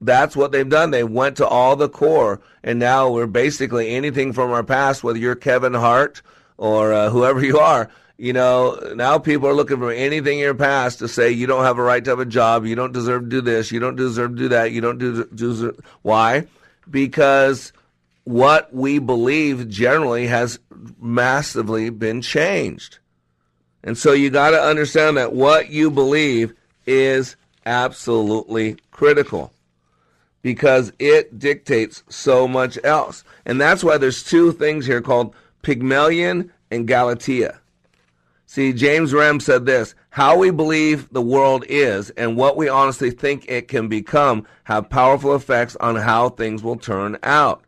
that's 0.00 0.36
what 0.36 0.52
they've 0.52 0.68
done. 0.68 0.92
They 0.92 1.04
went 1.04 1.36
to 1.38 1.46
all 1.46 1.74
the 1.74 1.88
core, 1.88 2.40
and 2.62 2.78
now 2.78 3.10
we're 3.10 3.26
basically 3.26 3.90
anything 3.90 4.32
from 4.32 4.52
our 4.52 4.62
past, 4.62 5.02
whether 5.02 5.18
you're 5.18 5.34
Kevin 5.34 5.74
Hart 5.74 6.22
or 6.56 6.92
uh, 6.92 7.10
whoever 7.10 7.44
you 7.44 7.58
are. 7.58 7.90
You 8.20 8.34
know, 8.34 8.78
now 8.96 9.18
people 9.18 9.48
are 9.48 9.54
looking 9.54 9.78
for 9.78 9.90
anything 9.90 10.40
in 10.40 10.44
your 10.44 10.54
past 10.54 10.98
to 10.98 11.08
say 11.08 11.30
you 11.30 11.46
don't 11.46 11.64
have 11.64 11.78
a 11.78 11.82
right 11.82 12.04
to 12.04 12.10
have 12.10 12.20
a 12.20 12.26
job, 12.26 12.66
you 12.66 12.74
don't 12.74 12.92
deserve 12.92 13.22
to 13.22 13.28
do 13.30 13.40
this, 13.40 13.72
you 13.72 13.80
don't 13.80 13.96
deserve 13.96 14.32
to 14.32 14.36
do 14.36 14.48
that, 14.48 14.72
you 14.72 14.82
don't 14.82 14.98
do, 14.98 15.24
do 15.24 15.74
why? 16.02 16.46
Because 16.90 17.72
what 18.24 18.74
we 18.74 18.98
believe 18.98 19.70
generally 19.70 20.26
has 20.26 20.58
massively 21.00 21.88
been 21.88 22.20
changed. 22.20 22.98
And 23.82 23.96
so 23.96 24.12
you 24.12 24.28
got 24.28 24.50
to 24.50 24.60
understand 24.60 25.16
that 25.16 25.32
what 25.32 25.70
you 25.70 25.90
believe 25.90 26.52
is 26.86 27.36
absolutely 27.64 28.76
critical 28.90 29.50
because 30.42 30.92
it 30.98 31.38
dictates 31.38 32.02
so 32.10 32.46
much 32.46 32.78
else. 32.84 33.24
And 33.46 33.58
that's 33.58 33.82
why 33.82 33.96
there's 33.96 34.22
two 34.22 34.52
things 34.52 34.84
here 34.84 35.00
called 35.00 35.34
Pygmalion 35.62 36.52
and 36.70 36.86
Galatea. 36.86 37.56
See, 38.50 38.72
James 38.72 39.14
Rhem 39.14 39.38
said 39.38 39.64
this 39.64 39.94
How 40.08 40.36
we 40.36 40.50
believe 40.50 41.08
the 41.12 41.22
world 41.22 41.64
is 41.68 42.10
and 42.10 42.36
what 42.36 42.56
we 42.56 42.68
honestly 42.68 43.12
think 43.12 43.48
it 43.48 43.68
can 43.68 43.86
become 43.86 44.44
have 44.64 44.90
powerful 44.90 45.36
effects 45.36 45.76
on 45.76 45.94
how 45.94 46.30
things 46.30 46.60
will 46.60 46.74
turn 46.74 47.16
out. 47.22 47.62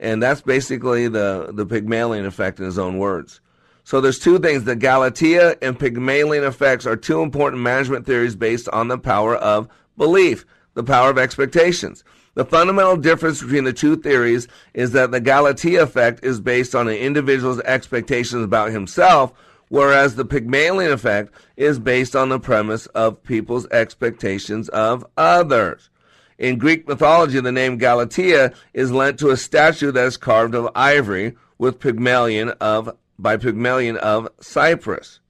And 0.00 0.20
that's 0.20 0.40
basically 0.40 1.06
the, 1.06 1.52
the 1.52 1.64
Pygmalion 1.64 2.26
effect 2.26 2.58
in 2.58 2.64
his 2.64 2.76
own 2.76 2.98
words. 2.98 3.40
So 3.84 4.00
there's 4.00 4.18
two 4.18 4.40
things. 4.40 4.64
The 4.64 4.74
Galatea 4.74 5.58
and 5.62 5.78
Pygmalion 5.78 6.42
effects 6.42 6.86
are 6.86 6.96
two 6.96 7.22
important 7.22 7.62
management 7.62 8.04
theories 8.04 8.34
based 8.34 8.68
on 8.70 8.88
the 8.88 8.98
power 8.98 9.36
of 9.36 9.68
belief 9.96 10.44
the 10.74 10.82
power 10.82 11.08
of 11.08 11.18
expectations. 11.18 12.02
The 12.34 12.44
fundamental 12.44 12.96
difference 12.96 13.40
between 13.40 13.62
the 13.62 13.72
two 13.72 13.96
theories 13.96 14.48
is 14.74 14.90
that 14.90 15.12
the 15.12 15.20
Galatea 15.20 15.84
effect 15.84 16.24
is 16.24 16.40
based 16.40 16.74
on 16.74 16.88
an 16.88 16.96
individual's 16.96 17.60
expectations 17.60 18.42
about 18.42 18.72
himself, 18.72 19.32
whereas 19.68 20.14
the 20.14 20.24
Pygmalion 20.24 20.92
effect 20.92 21.32
is 21.56 21.78
based 21.78 22.14
on 22.14 22.28
the 22.28 22.40
premise 22.40 22.86
of 22.86 23.22
people's 23.22 23.66
expectations 23.68 24.68
of 24.70 25.06
others. 25.16 25.90
In 26.38 26.58
Greek 26.58 26.86
mythology, 26.86 27.40
the 27.40 27.52
name 27.52 27.78
Galatea 27.78 28.52
is 28.74 28.92
lent 28.92 29.18
to 29.18 29.30
a 29.30 29.36
statue 29.36 29.90
that 29.92 30.06
is 30.06 30.16
carved 30.16 30.54
of 30.54 30.70
ivory 30.74 31.34
with 31.58 31.80
Pygmalion 31.80 32.50
of 32.60 32.94
by 33.18 33.36
Pygmalion 33.36 33.96
of 33.96 34.28
Cyprus. 34.40 35.20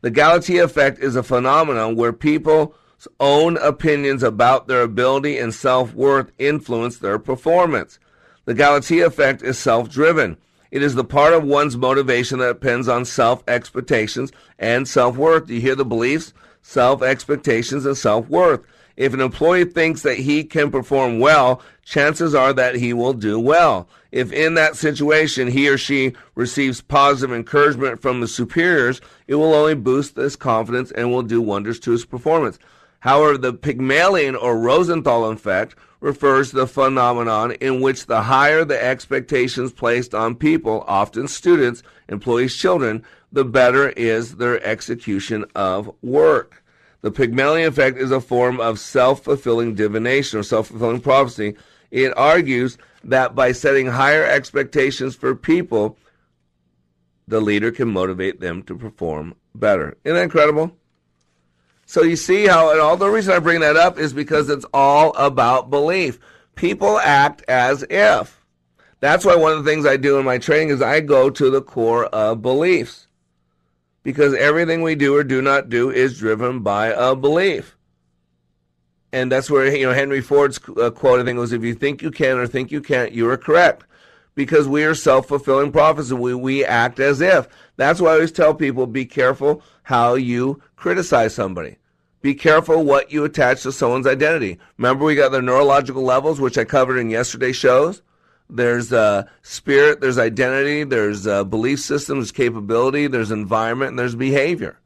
The 0.00 0.10
Galatea 0.10 0.64
effect 0.64 0.98
is 0.98 1.14
a 1.14 1.22
phenomenon 1.22 1.94
where 1.94 2.12
people's 2.12 2.72
own 3.20 3.56
opinions 3.58 4.22
about 4.22 4.66
their 4.66 4.82
ability 4.82 5.38
and 5.38 5.54
self 5.54 5.94
worth 5.94 6.32
influence 6.38 6.98
their 6.98 7.18
performance. 7.18 7.98
The 8.46 8.54
Galatea 8.54 9.06
effect 9.06 9.42
is 9.42 9.58
self 9.58 9.88
driven. 9.88 10.36
It 10.70 10.82
is 10.82 10.94
the 10.94 11.04
part 11.04 11.32
of 11.32 11.44
one's 11.44 11.76
motivation 11.76 12.38
that 12.38 12.60
depends 12.60 12.88
on 12.88 13.04
self 13.04 13.42
expectations 13.48 14.32
and 14.58 14.86
self 14.86 15.16
worth. 15.16 15.50
You 15.50 15.60
hear 15.60 15.74
the 15.74 15.84
beliefs? 15.84 16.32
Self 16.62 17.02
expectations 17.02 17.86
and 17.86 17.96
self 17.96 18.28
worth. 18.28 18.60
If 18.96 19.14
an 19.14 19.20
employee 19.20 19.64
thinks 19.64 20.02
that 20.02 20.18
he 20.18 20.44
can 20.44 20.70
perform 20.70 21.20
well, 21.20 21.62
chances 21.84 22.34
are 22.34 22.52
that 22.52 22.74
he 22.74 22.92
will 22.92 23.14
do 23.14 23.40
well. 23.40 23.88
If 24.12 24.30
in 24.30 24.54
that 24.54 24.76
situation 24.76 25.48
he 25.48 25.68
or 25.68 25.78
she 25.78 26.12
receives 26.34 26.80
positive 26.82 27.34
encouragement 27.34 28.02
from 28.02 28.20
the 28.20 28.28
superiors, 28.28 29.00
it 29.26 29.36
will 29.36 29.54
only 29.54 29.74
boost 29.74 30.16
this 30.16 30.36
confidence 30.36 30.90
and 30.92 31.10
will 31.10 31.22
do 31.22 31.40
wonders 31.40 31.80
to 31.80 31.92
his 31.92 32.04
performance. 32.04 32.58
However, 33.00 33.38
the 33.38 33.54
Pygmalion 33.54 34.36
or 34.36 34.58
Rosenthal 34.58 35.24
effect 35.30 35.74
refers 36.00 36.50
to 36.50 36.56
the 36.56 36.66
phenomenon 36.66 37.52
in 37.52 37.80
which 37.80 38.06
the 38.06 38.22
higher 38.22 38.64
the 38.64 38.82
expectations 38.82 39.72
placed 39.72 40.14
on 40.14 40.34
people, 40.34 40.84
often 40.86 41.28
students, 41.28 41.82
employees, 42.08 42.56
children, 42.56 43.04
the 43.32 43.44
better 43.44 43.90
is 43.90 44.36
their 44.36 44.64
execution 44.64 45.44
of 45.54 45.90
work. 46.02 46.62
The 47.02 47.10
Pygmalion 47.10 47.68
effect 47.68 47.98
is 47.98 48.10
a 48.10 48.20
form 48.20 48.60
of 48.60 48.78
self 48.78 49.24
fulfilling 49.24 49.74
divination 49.74 50.38
or 50.38 50.42
self 50.42 50.68
fulfilling 50.68 51.00
prophecy. 51.00 51.54
It 51.90 52.16
argues 52.16 52.76
that 53.04 53.34
by 53.34 53.52
setting 53.52 53.86
higher 53.86 54.24
expectations 54.24 55.16
for 55.16 55.34
people, 55.34 55.96
the 57.26 57.40
leader 57.40 57.70
can 57.70 57.88
motivate 57.88 58.40
them 58.40 58.62
to 58.64 58.76
perform 58.76 59.34
better. 59.54 59.96
Isn't 60.04 60.16
that 60.16 60.22
incredible? 60.22 60.76
So 61.90 62.04
you 62.04 62.14
see 62.14 62.46
how, 62.46 62.70
and 62.70 62.80
all 62.80 62.96
the 62.96 63.10
reason 63.10 63.34
I 63.34 63.40
bring 63.40 63.62
that 63.62 63.74
up 63.74 63.98
is 63.98 64.12
because 64.12 64.48
it's 64.48 64.64
all 64.72 65.12
about 65.16 65.70
belief. 65.70 66.20
People 66.54 67.00
act 67.00 67.42
as 67.48 67.84
if. 67.90 68.40
That's 69.00 69.24
why 69.24 69.34
one 69.34 69.50
of 69.54 69.64
the 69.64 69.68
things 69.68 69.84
I 69.84 69.96
do 69.96 70.16
in 70.16 70.24
my 70.24 70.38
training 70.38 70.68
is 70.68 70.80
I 70.80 71.00
go 71.00 71.30
to 71.30 71.50
the 71.50 71.60
core 71.60 72.04
of 72.04 72.42
beliefs. 72.42 73.08
Because 74.04 74.34
everything 74.34 74.82
we 74.82 74.94
do 74.94 75.16
or 75.16 75.24
do 75.24 75.42
not 75.42 75.68
do 75.68 75.90
is 75.90 76.16
driven 76.16 76.60
by 76.60 76.94
a 76.96 77.16
belief. 77.16 77.76
And 79.12 79.32
that's 79.32 79.50
where, 79.50 79.74
you 79.74 79.84
know, 79.84 79.92
Henry 79.92 80.20
Ford's 80.20 80.60
uh, 80.80 80.92
quote, 80.92 81.18
I 81.18 81.24
think 81.24 81.40
was, 81.40 81.52
if 81.52 81.64
you 81.64 81.74
think 81.74 82.02
you 82.02 82.12
can 82.12 82.38
or 82.38 82.46
think 82.46 82.70
you 82.70 82.80
can't, 82.80 83.10
you 83.10 83.28
are 83.28 83.36
correct. 83.36 83.82
Because 84.36 84.68
we 84.68 84.84
are 84.84 84.94
self 84.94 85.26
fulfilling 85.26 85.72
prophets 85.72 86.12
and 86.12 86.20
we, 86.20 86.36
we 86.36 86.64
act 86.64 87.00
as 87.00 87.20
if. 87.20 87.48
That's 87.74 88.00
why 88.00 88.10
I 88.10 88.14
always 88.14 88.30
tell 88.30 88.54
people 88.54 88.86
be 88.86 89.06
careful 89.06 89.64
how 89.82 90.14
you 90.14 90.62
criticize 90.76 91.34
somebody. 91.34 91.78
Be 92.22 92.34
careful 92.34 92.84
what 92.84 93.10
you 93.10 93.24
attach 93.24 93.62
to 93.62 93.72
someone's 93.72 94.06
identity. 94.06 94.58
Remember, 94.76 95.04
we 95.04 95.14
got 95.14 95.32
the 95.32 95.40
neurological 95.40 96.02
levels, 96.02 96.40
which 96.40 96.58
I 96.58 96.64
covered 96.64 96.98
in 96.98 97.08
yesterday's 97.08 97.56
shows. 97.56 98.02
There's 98.50 98.92
uh, 98.92 99.24
spirit, 99.42 100.00
there's 100.00 100.18
identity, 100.18 100.84
there's 100.84 101.26
uh, 101.26 101.44
belief 101.44 101.80
systems, 101.80 102.32
capability, 102.32 103.06
there's 103.06 103.30
environment, 103.30 103.90
and 103.90 103.98
there's 103.98 104.16
behavior. 104.16 104.78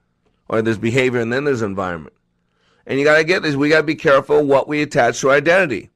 Or 0.49 0.63
there's 0.63 0.79
behavior 0.79 1.21
and 1.21 1.33
then 1.33 1.45
there's 1.45 1.63
environment. 1.63 2.15
And 2.87 2.99
you 2.99 3.05
got 3.05 3.17
to 3.17 3.25
get 3.25 3.43
this. 3.43 3.57
We 3.57 3.71
got 3.71 3.79
to 3.79 3.83
be 3.85 3.95
careful 3.95 4.45
what 4.45 4.69
we 4.69 4.83
attach 4.83 5.21
to 5.21 5.31
identity. 5.31 5.91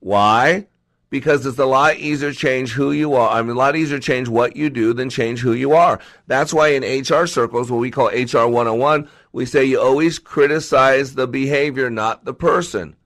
Why? 0.00 0.66
Because 1.08 1.46
it's 1.46 1.58
a 1.58 1.66
lot 1.66 1.96
easier 1.96 2.32
to 2.32 2.36
change 2.36 2.72
who 2.72 2.90
you 2.90 3.14
are. 3.14 3.30
I 3.30 3.40
mean, 3.42 3.52
a 3.52 3.58
lot 3.58 3.76
easier 3.76 3.98
to 3.98 4.04
change 4.04 4.28
what 4.28 4.56
you 4.56 4.68
do 4.68 4.92
than 4.92 5.08
change 5.08 5.40
who 5.40 5.52
you 5.52 5.72
are. 5.72 6.00
That's 6.26 6.52
why 6.52 6.68
in 6.68 6.82
HR 6.82 7.26
circles, 7.26 7.70
what 7.70 7.78
we 7.78 7.92
call 7.92 8.08
HR 8.08 8.48
101, 8.48 9.08
we 9.32 9.46
say 9.46 9.64
you 9.64 9.80
always 9.80 10.18
criticize 10.18 11.14
the 11.14 11.26
behavior, 11.26 11.90
not 11.90 12.24
the 12.24 12.34
person. 12.34 12.96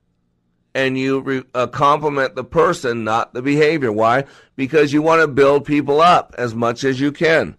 And 0.74 0.98
you 0.98 1.20
re, 1.20 1.42
uh, 1.54 1.68
compliment 1.68 2.34
the 2.34 2.44
person, 2.44 3.04
not 3.04 3.32
the 3.32 3.40
behavior. 3.40 3.92
Why? 3.92 4.24
Because 4.56 4.92
you 4.92 5.00
want 5.00 5.22
to 5.22 5.28
build 5.28 5.64
people 5.64 6.00
up 6.00 6.34
as 6.36 6.54
much 6.54 6.84
as 6.84 7.00
you 7.00 7.12
can. 7.12 7.56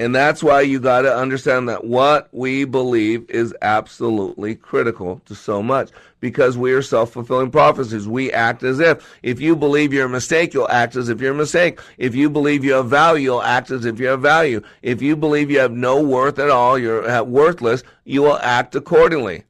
And 0.00 0.14
that's 0.14 0.44
why 0.44 0.60
you 0.60 0.78
got 0.78 1.02
to 1.02 1.14
understand 1.14 1.68
that 1.68 1.84
what 1.84 2.28
we 2.30 2.64
believe 2.64 3.28
is 3.28 3.52
absolutely 3.62 4.54
critical 4.54 5.20
to 5.26 5.34
so 5.34 5.60
much 5.60 5.90
because 6.20 6.56
we 6.56 6.72
are 6.72 6.82
self 6.82 7.12
fulfilling 7.12 7.50
prophecies. 7.50 8.06
We 8.06 8.32
act 8.32 8.62
as 8.62 8.78
if. 8.78 9.04
If 9.24 9.40
you 9.40 9.56
believe 9.56 9.92
you're 9.92 10.06
a 10.06 10.08
mistake, 10.08 10.54
you'll 10.54 10.70
act 10.70 10.94
as 10.94 11.08
if 11.08 11.20
you're 11.20 11.32
a 11.32 11.36
mistake. 11.36 11.80
If 11.96 12.14
you 12.14 12.30
believe 12.30 12.64
you 12.64 12.74
have 12.74 12.88
value, 12.88 13.24
you'll 13.24 13.42
act 13.42 13.72
as 13.72 13.84
if 13.84 13.98
you 13.98 14.06
have 14.06 14.20
value. 14.20 14.62
If 14.82 15.02
you 15.02 15.16
believe 15.16 15.50
you 15.50 15.58
have 15.58 15.72
no 15.72 16.00
worth 16.00 16.38
at 16.38 16.50
all, 16.50 16.78
you're 16.78 17.08
uh, 17.08 17.24
worthless, 17.24 17.82
you 18.04 18.22
will 18.22 18.38
act 18.38 18.76
accordingly. 18.76 19.42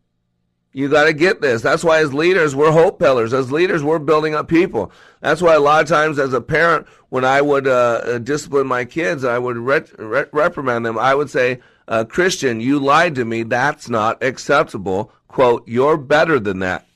You 0.72 0.88
got 0.88 1.04
to 1.04 1.12
get 1.12 1.40
this. 1.40 1.62
That's 1.62 1.82
why, 1.82 2.00
as 2.00 2.12
leaders, 2.12 2.54
we're 2.54 2.72
hope 2.72 2.98
pillars. 2.98 3.32
As 3.32 3.50
leaders, 3.50 3.82
we're 3.82 3.98
building 3.98 4.34
up 4.34 4.48
people. 4.48 4.92
That's 5.20 5.40
why, 5.40 5.54
a 5.54 5.60
lot 5.60 5.82
of 5.82 5.88
times, 5.88 6.18
as 6.18 6.34
a 6.34 6.40
parent, 6.40 6.86
when 7.08 7.24
I 7.24 7.40
would 7.40 7.66
uh, 7.66 8.00
uh 8.04 8.18
discipline 8.18 8.66
my 8.66 8.84
kids, 8.84 9.24
I 9.24 9.38
would 9.38 9.56
ret- 9.56 9.98
ret- 9.98 10.32
reprimand 10.32 10.84
them. 10.84 10.98
I 10.98 11.14
would 11.14 11.30
say, 11.30 11.60
uh, 11.88 12.04
Christian, 12.04 12.60
you 12.60 12.78
lied 12.78 13.14
to 13.14 13.24
me. 13.24 13.42
That's 13.42 13.88
not 13.88 14.22
acceptable. 14.22 15.10
Quote, 15.26 15.66
you're 15.66 15.96
better 15.96 16.38
than 16.38 16.58
that. 16.60 16.86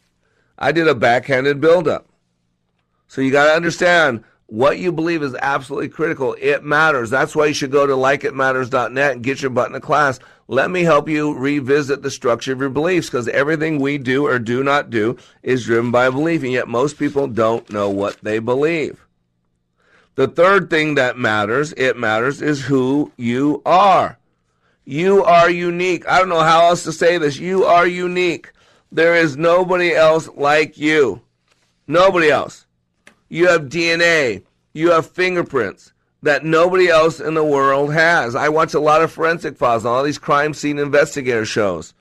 I 0.59 0.71
did 0.73 0.87
a 0.87 0.95
backhanded 0.95 1.61
buildup. 1.61 2.09
So 3.09 3.21
you 3.21 3.33
got 3.33 3.47
to 3.47 3.53
understand 3.53 4.23
what 4.47 4.79
you 4.79 4.93
believe 4.93 5.23
is 5.23 5.35
absolutely 5.41 5.89
critical. 5.89 6.37
It 6.39 6.63
matters. 6.63 7.09
That's 7.09 7.35
why 7.35 7.47
you 7.47 7.55
should 7.55 7.71
go 7.71 7.87
to 7.87 7.95
likeitmatters.net 7.95 9.13
and 9.13 9.23
get 9.23 9.41
your 9.41 9.51
butt 9.51 9.71
in 9.71 9.75
a 9.75 9.81
class. 9.81 10.19
Let 10.53 10.71
me 10.71 10.83
help 10.83 11.09
you 11.09 11.33
revisit 11.33 12.03
the 12.03 12.11
structure 12.11 12.53
of 12.53 12.61
your 12.61 12.69
beliefs 12.69 13.09
because 13.09 13.27
everything 13.27 13.79
we 13.79 13.97
do 13.97 14.27
or 14.27 14.39
do 14.39 14.63
not 14.63 14.91
do 14.91 15.17
is 15.43 15.65
driven 15.65 15.91
by 15.91 16.05
a 16.05 16.13
belief, 16.13 16.43
and 16.43 16.53
yet 16.53 16.69
most 16.69 16.99
people 16.99 17.27
don't 17.27 17.73
know 17.73 17.89
what 17.89 18.19
they 18.21 18.39
believe. 18.39 19.03
The 20.15 20.29
third 20.29 20.69
thing 20.69 20.97
that 20.97 21.17
matters, 21.17 21.73
it 21.79 21.97
matters, 21.97 22.43
is 22.43 22.67
who 22.67 23.13
you 23.17 23.63
are. 23.65 24.19
You 24.85 25.25
are 25.25 25.49
unique. 25.49 26.07
I 26.07 26.19
don't 26.19 26.29
know 26.29 26.43
how 26.43 26.67
else 26.67 26.85
to 26.85 26.93
say 26.93 27.17
this. 27.17 27.39
You 27.39 27.65
are 27.65 27.87
unique. 27.87 28.53
There 28.91 29.15
is 29.15 29.39
nobody 29.39 29.95
else 29.95 30.29
like 30.35 30.77
you. 30.77 31.23
Nobody 31.87 32.31
else. 32.31 32.67
You 33.31 33.49
have 33.49 33.71
DNA. 33.71 34.43
You 34.75 34.91
have 34.91 35.07
fingerprints 35.07 35.95
that 36.23 36.45
nobody 36.45 36.89
else 36.89 37.21
in 37.21 37.35
the 37.35 37.45
world 37.45 37.93
has. 37.93 38.35
I 38.35 38.49
watch 38.49 38.75
a 38.75 38.81
lot 38.81 39.03
of 39.03 39.13
forensic 39.13 39.57
files 39.57 39.85
on 39.85 39.93
all 39.93 40.03
these 40.03 40.19
crime 40.19 40.55
scene 40.55 40.79
investigator 40.79 41.45
shows. 41.45 41.95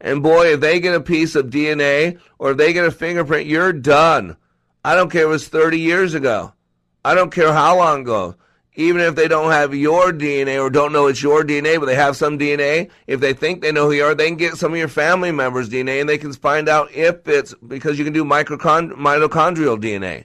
And 0.00 0.22
boy, 0.22 0.54
if 0.54 0.60
they 0.60 0.80
get 0.80 0.94
a 0.94 1.00
piece 1.00 1.34
of 1.34 1.46
DNA 1.46 2.18
or 2.38 2.52
if 2.52 2.56
they 2.56 2.72
get 2.72 2.84
a 2.84 2.90
fingerprint, 2.90 3.46
you're 3.46 3.72
done. 3.72 4.36
I 4.84 4.94
don't 4.96 5.10
care 5.10 5.28
if 5.28 5.34
it's 5.36 5.48
30 5.48 5.78
years 5.78 6.14
ago. 6.14 6.52
I 7.04 7.14
don't 7.14 7.30
care 7.30 7.52
how 7.52 7.76
long 7.76 8.00
ago. 8.00 8.36
Even 8.74 9.02
if 9.02 9.14
they 9.14 9.28
don't 9.28 9.52
have 9.52 9.74
your 9.74 10.12
DNA 10.12 10.60
or 10.60 10.70
don't 10.70 10.94
know 10.94 11.06
it's 11.06 11.22
your 11.22 11.44
DNA, 11.44 11.78
but 11.78 11.84
they 11.86 11.94
have 11.94 12.16
some 12.16 12.38
DNA, 12.38 12.88
if 13.06 13.20
they 13.20 13.34
think 13.34 13.60
they 13.60 13.70
know 13.70 13.84
who 13.84 13.92
you 13.92 14.04
are, 14.04 14.14
they 14.14 14.28
can 14.28 14.38
get 14.38 14.56
some 14.56 14.72
of 14.72 14.78
your 14.78 14.88
family 14.88 15.30
members' 15.30 15.68
DNA 15.68 16.00
and 16.00 16.08
they 16.08 16.16
can 16.16 16.32
find 16.32 16.70
out 16.70 16.90
if 16.92 17.28
it's 17.28 17.54
because 17.66 17.98
you 17.98 18.04
can 18.04 18.14
do 18.14 18.24
mitochondrial 18.24 18.96
DNA 19.78 20.24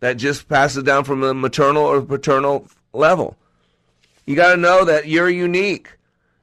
that 0.00 0.14
just 0.14 0.48
passes 0.48 0.82
down 0.82 1.04
from 1.04 1.20
the 1.20 1.34
maternal 1.34 1.84
or 1.84 2.02
paternal 2.02 2.66
level. 2.92 3.36
You 4.26 4.36
got 4.36 4.52
to 4.52 4.56
know 4.56 4.84
that 4.84 5.06
you're 5.08 5.30
unique. 5.30 5.96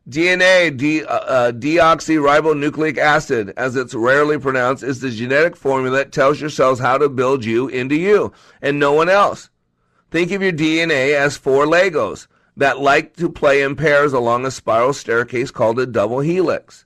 DNA, 0.09 0.75
de, 0.75 1.03
uh, 1.03 1.13
uh, 1.13 1.51
deoxyribonucleic 1.53 2.97
acid, 2.97 3.53
as 3.55 3.75
it's 3.75 3.93
rarely 3.93 4.37
pronounced, 4.37 4.83
is 4.83 4.99
the 4.99 5.09
genetic 5.09 5.55
formula 5.55 5.97
that 5.97 6.11
tells 6.11 6.41
your 6.41 6.49
cells 6.49 6.79
how 6.79 6.97
to 6.97 7.07
build 7.07 7.45
you 7.45 7.69
into 7.69 7.95
you 7.95 8.33
and 8.61 8.79
no 8.79 8.91
one 8.91 9.07
else. 9.07 9.49
Think 10.11 10.31
of 10.31 10.41
your 10.41 10.51
DNA 10.51 11.13
as 11.13 11.37
four 11.37 11.65
Legos 11.65 12.27
that 12.57 12.79
like 12.79 13.15
to 13.15 13.29
play 13.29 13.61
in 13.61 13.75
pairs 13.75 14.13
along 14.13 14.45
a 14.45 14.51
spiral 14.51 14.93
staircase 14.93 15.51
called 15.51 15.79
a 15.79 15.85
double 15.85 16.19
helix. 16.19 16.85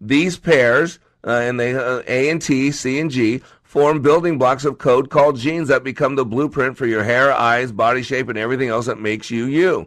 These 0.00 0.38
pairs, 0.38 0.98
uh, 1.26 1.32
and 1.32 1.60
they 1.60 1.74
uh, 1.74 2.02
A 2.06 2.30
and 2.30 2.40
T, 2.40 2.70
C 2.70 2.98
and 2.98 3.10
G, 3.10 3.42
form 3.70 4.02
building 4.02 4.36
blocks 4.36 4.64
of 4.64 4.78
code 4.78 5.10
called 5.10 5.36
genes 5.36 5.68
that 5.68 5.84
become 5.84 6.16
the 6.16 6.24
blueprint 6.24 6.76
for 6.76 6.86
your 6.86 7.04
hair, 7.04 7.32
eyes, 7.32 7.70
body 7.70 8.02
shape, 8.02 8.28
and 8.28 8.36
everything 8.36 8.68
else 8.68 8.86
that 8.86 8.98
makes 8.98 9.30
you 9.30 9.44
you. 9.44 9.86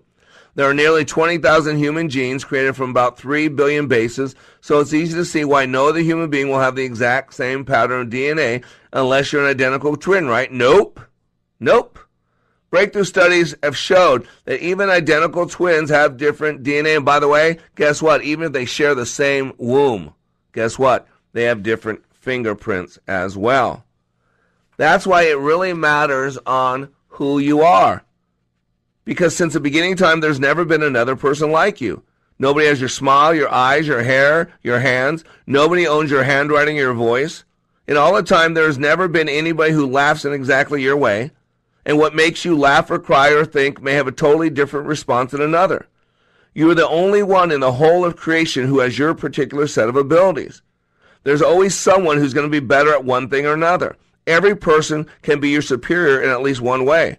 There 0.56 0.70
are 0.70 0.74
nearly 0.74 1.04
20,000 1.04 1.78
human 1.78 2.08
genes 2.08 2.46
created 2.46 2.78
from 2.78 2.92
about 2.92 3.18
3 3.18 3.50
billion 3.50 3.90
bases, 3.90 4.36
so 4.62 4.80
it's 4.80 4.94
easy 4.94 5.16
to 5.16 5.26
see 5.26 5.44
why 5.44 5.66
no 5.66 5.90
other 5.90 6.00
human 6.00 6.30
being 6.30 6.48
will 6.48 6.62
have 6.62 6.78
the 6.78 6.86
exact 6.86 7.34
same 7.34 7.66
pattern 7.66 8.00
of 8.00 8.08
DNA 8.08 8.64
unless 8.94 9.34
you're 9.34 9.44
an 9.44 9.50
identical 9.50 9.98
twin, 9.98 10.28
right? 10.28 10.50
Nope. 10.50 11.02
Nope. 11.60 12.00
Breakthrough 12.70 13.04
studies 13.04 13.54
have 13.64 13.76
showed 13.76 14.26
that 14.46 14.62
even 14.62 14.90
identical 14.90 15.46
twins 15.46 15.90
have 15.90 16.16
different 16.16 16.64
DNA. 16.64 16.96
And 16.96 17.06
by 17.06 17.20
the 17.20 17.28
way, 17.28 17.58
guess 17.76 18.02
what? 18.02 18.24
Even 18.24 18.46
if 18.46 18.54
they 18.54 18.64
share 18.64 18.96
the 18.96 19.06
same 19.06 19.52
womb, 19.58 20.14
guess 20.54 20.80
what? 20.80 21.06
They 21.34 21.44
have 21.44 21.64
different 21.64 22.02
fingerprints 22.24 22.98
as 23.06 23.38
well. 23.38 23.84
That's 24.78 25.06
why 25.06 25.24
it 25.24 25.38
really 25.38 25.74
matters 25.74 26.38
on 26.46 26.90
who 27.10 27.38
you 27.38 27.62
are. 27.62 28.04
Because 29.06 29.36
since 29.36 29.54
the 29.54 29.60
beginning 29.60 29.98
time, 29.98 30.22
there's 30.22 30.40
never 30.40 30.64
been 30.64 30.82
another 30.82 31.18
person 31.18 31.52
like 31.52 31.82
you. 31.82 32.02
Nobody 32.40 32.68
has 32.68 32.80
your 32.80 32.90
smile, 32.90 33.34
your 33.34 33.52
eyes, 33.52 33.86
your 33.86 34.04
hair, 34.04 34.52
your 34.64 34.80
hands. 34.80 35.24
Nobody 35.46 35.86
owns 35.86 36.10
your 36.10 36.24
handwriting, 36.24 36.78
your 36.78 36.94
voice. 36.94 37.44
In 37.88 37.98
all 37.98 38.14
the 38.16 38.24
time, 38.24 38.54
there's 38.54 38.78
never 38.78 39.08
been 39.10 39.28
anybody 39.28 39.74
who 39.74 39.86
laughs 39.86 40.24
in 40.24 40.32
exactly 40.32 40.82
your 40.82 40.98
way. 40.98 41.32
And 41.86 41.98
what 41.98 42.16
makes 42.16 42.46
you 42.46 42.58
laugh 42.58 42.90
or 42.90 42.98
cry 42.98 43.32
or 43.32 43.44
think 43.44 43.82
may 43.82 43.94
have 43.94 44.08
a 44.08 44.12
totally 44.14 44.50
different 44.50 44.88
response 44.88 45.32
than 45.32 45.42
another. 45.42 45.88
You 46.54 46.72
are 46.72 46.76
the 46.76 46.88
only 46.88 47.22
one 47.22 47.52
in 47.52 47.60
the 47.60 47.74
whole 47.74 48.06
of 48.06 48.16
creation 48.16 48.68
who 48.68 48.80
has 48.80 48.98
your 48.98 49.14
particular 49.14 49.68
set 49.68 49.90
of 49.90 49.98
abilities. 49.98 50.62
There's 51.24 51.42
always 51.42 51.76
someone 51.76 52.18
who's 52.18 52.34
going 52.34 52.46
to 52.46 52.62
be 52.62 52.66
better 52.66 52.92
at 52.94 53.06
one 53.06 53.30
thing 53.30 53.46
or 53.46 53.54
another. 53.54 53.96
Every 54.28 54.56
person 54.56 55.08
can 55.22 55.40
be 55.40 55.50
your 55.50 55.62
superior 55.62 56.22
in 56.22 56.30
at 56.30 56.42
least 56.42 56.62
one 56.62 56.86
way. 56.86 57.18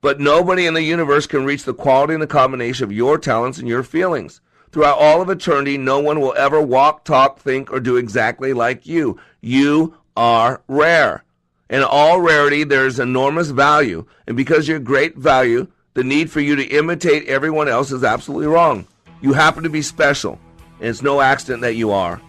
But 0.00 0.20
nobody 0.20 0.66
in 0.66 0.74
the 0.74 0.82
universe 0.82 1.26
can 1.26 1.44
reach 1.44 1.64
the 1.64 1.74
quality 1.74 2.14
and 2.14 2.22
the 2.22 2.26
combination 2.26 2.84
of 2.84 2.92
your 2.92 3.18
talents 3.18 3.58
and 3.58 3.68
your 3.68 3.82
feelings. 3.82 4.40
Throughout 4.72 4.98
all 4.98 5.20
of 5.20 5.28
eternity, 5.28 5.76
no 5.76 5.98
one 5.98 6.20
will 6.20 6.34
ever 6.36 6.62
walk, 6.62 7.04
talk, 7.04 7.38
think, 7.38 7.72
or 7.72 7.80
do 7.80 7.96
exactly 7.96 8.52
like 8.52 8.86
you. 8.86 9.20
You 9.40 9.96
are 10.16 10.62
rare. 10.68 11.24
In 11.68 11.82
all 11.82 12.20
rarity, 12.20 12.64
there 12.64 12.86
is 12.86 12.98
enormous 12.98 13.48
value. 13.50 14.06
And 14.26 14.36
because 14.36 14.68
you're 14.68 14.78
great 14.78 15.16
value, 15.16 15.66
the 15.94 16.04
need 16.04 16.30
for 16.30 16.40
you 16.40 16.56
to 16.56 16.64
imitate 16.64 17.26
everyone 17.26 17.68
else 17.68 17.92
is 17.92 18.04
absolutely 18.04 18.46
wrong. 18.46 18.86
You 19.20 19.32
happen 19.34 19.64
to 19.64 19.70
be 19.70 19.82
special, 19.82 20.38
and 20.78 20.88
it's 20.88 21.02
no 21.02 21.20
accident 21.20 21.62
that 21.62 21.74
you 21.74 21.90
are. 21.90 22.20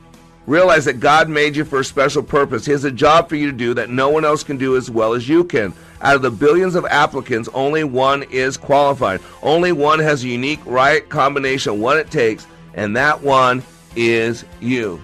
Realize 0.48 0.86
that 0.86 1.00
God 1.00 1.30
made 1.30 1.56
you 1.56 1.64
for 1.64 1.80
a 1.80 1.86
special 1.86 2.24
purpose. 2.24 2.66
He 2.66 2.72
has 2.72 2.84
a 2.84 2.92
job 2.92 3.30
for 3.30 3.36
you 3.36 3.46
to 3.46 3.58
do 3.58 3.74
that 3.76 3.90
no 3.90 4.10
one 4.10 4.26
else 4.26 4.44
can 4.44 4.58
do 4.58 4.76
as 4.76 4.90
well 4.90 5.14
as 5.14 5.30
you 5.30 5.44
can. 5.44 5.74
Out 6.02 6.16
of 6.16 6.24
the 6.24 6.32
billions 6.32 6.74
of 6.74 6.86
applicants, 6.86 7.48
only 7.54 7.84
one 7.84 8.24
is 8.24 8.58
qualified. 8.58 9.22
Only 9.44 9.72
one 9.72 10.00
has 10.00 10.24
a 10.24 10.28
unique, 10.28 10.60
right 10.66 11.08
combination, 11.08 11.80
what 11.80 11.98
it 11.98 12.10
takes, 12.10 12.48
and 12.74 12.96
that 12.96 13.22
one 13.22 13.62
is 13.96 14.44
you. 14.60 15.00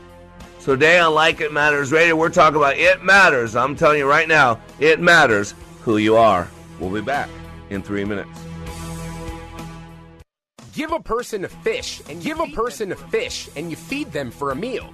So 0.58 0.74
today 0.74 0.98
on 1.00 1.14
Like 1.14 1.40
It 1.40 1.54
Matters 1.54 1.92
Radio, 1.92 2.16
we're 2.16 2.30
talking 2.30 2.58
about 2.58 2.78
It 2.78 3.04
Matters. 3.04 3.56
I'm 3.56 3.76
telling 3.76 4.00
you 4.00 4.10
right 4.10 4.28
now, 4.28 4.60
it 4.80 5.00
matters 5.00 5.54
who 5.82 5.98
you 5.98 6.18
are. 6.18 6.48
We'll 6.80 6.92
be 6.92 7.02
back 7.02 7.30
in 7.70 7.84
three 7.84 8.04
minutes. 8.04 8.38
Give 10.74 10.92
a 10.92 11.00
person 11.00 11.46
a 11.46 11.48
fish 11.48 12.02
and 12.10 12.22
give 12.22 12.40
a 12.40 12.48
person 12.48 12.92
a 12.92 12.96
fish 12.96 13.50
and 13.56 13.70
you 13.70 13.76
feed 13.76 14.12
them 14.12 14.30
for 14.30 14.52
a 14.52 14.56
meal. 14.56 14.94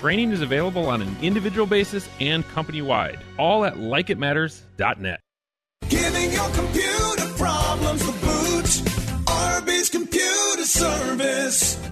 Training 0.00 0.32
is 0.32 0.40
available 0.40 0.86
on 0.86 1.02
an 1.02 1.16
individual 1.22 1.66
basis 1.66 2.08
and 2.18 2.48
company 2.48 2.82
wide, 2.82 3.20
all 3.38 3.64
at 3.64 3.74
likeitmatters.net. 3.74 5.20
Giving 5.88 6.32
your 6.32 6.48
computer 6.50 7.28
problems 7.36 8.04
the 8.04 8.12
boot. 8.12 8.66
RB's 9.26 9.90
Computer 9.90 10.64
Service. 10.64 11.91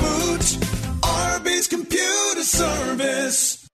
Computer 1.71 2.43
Service. 2.43 3.65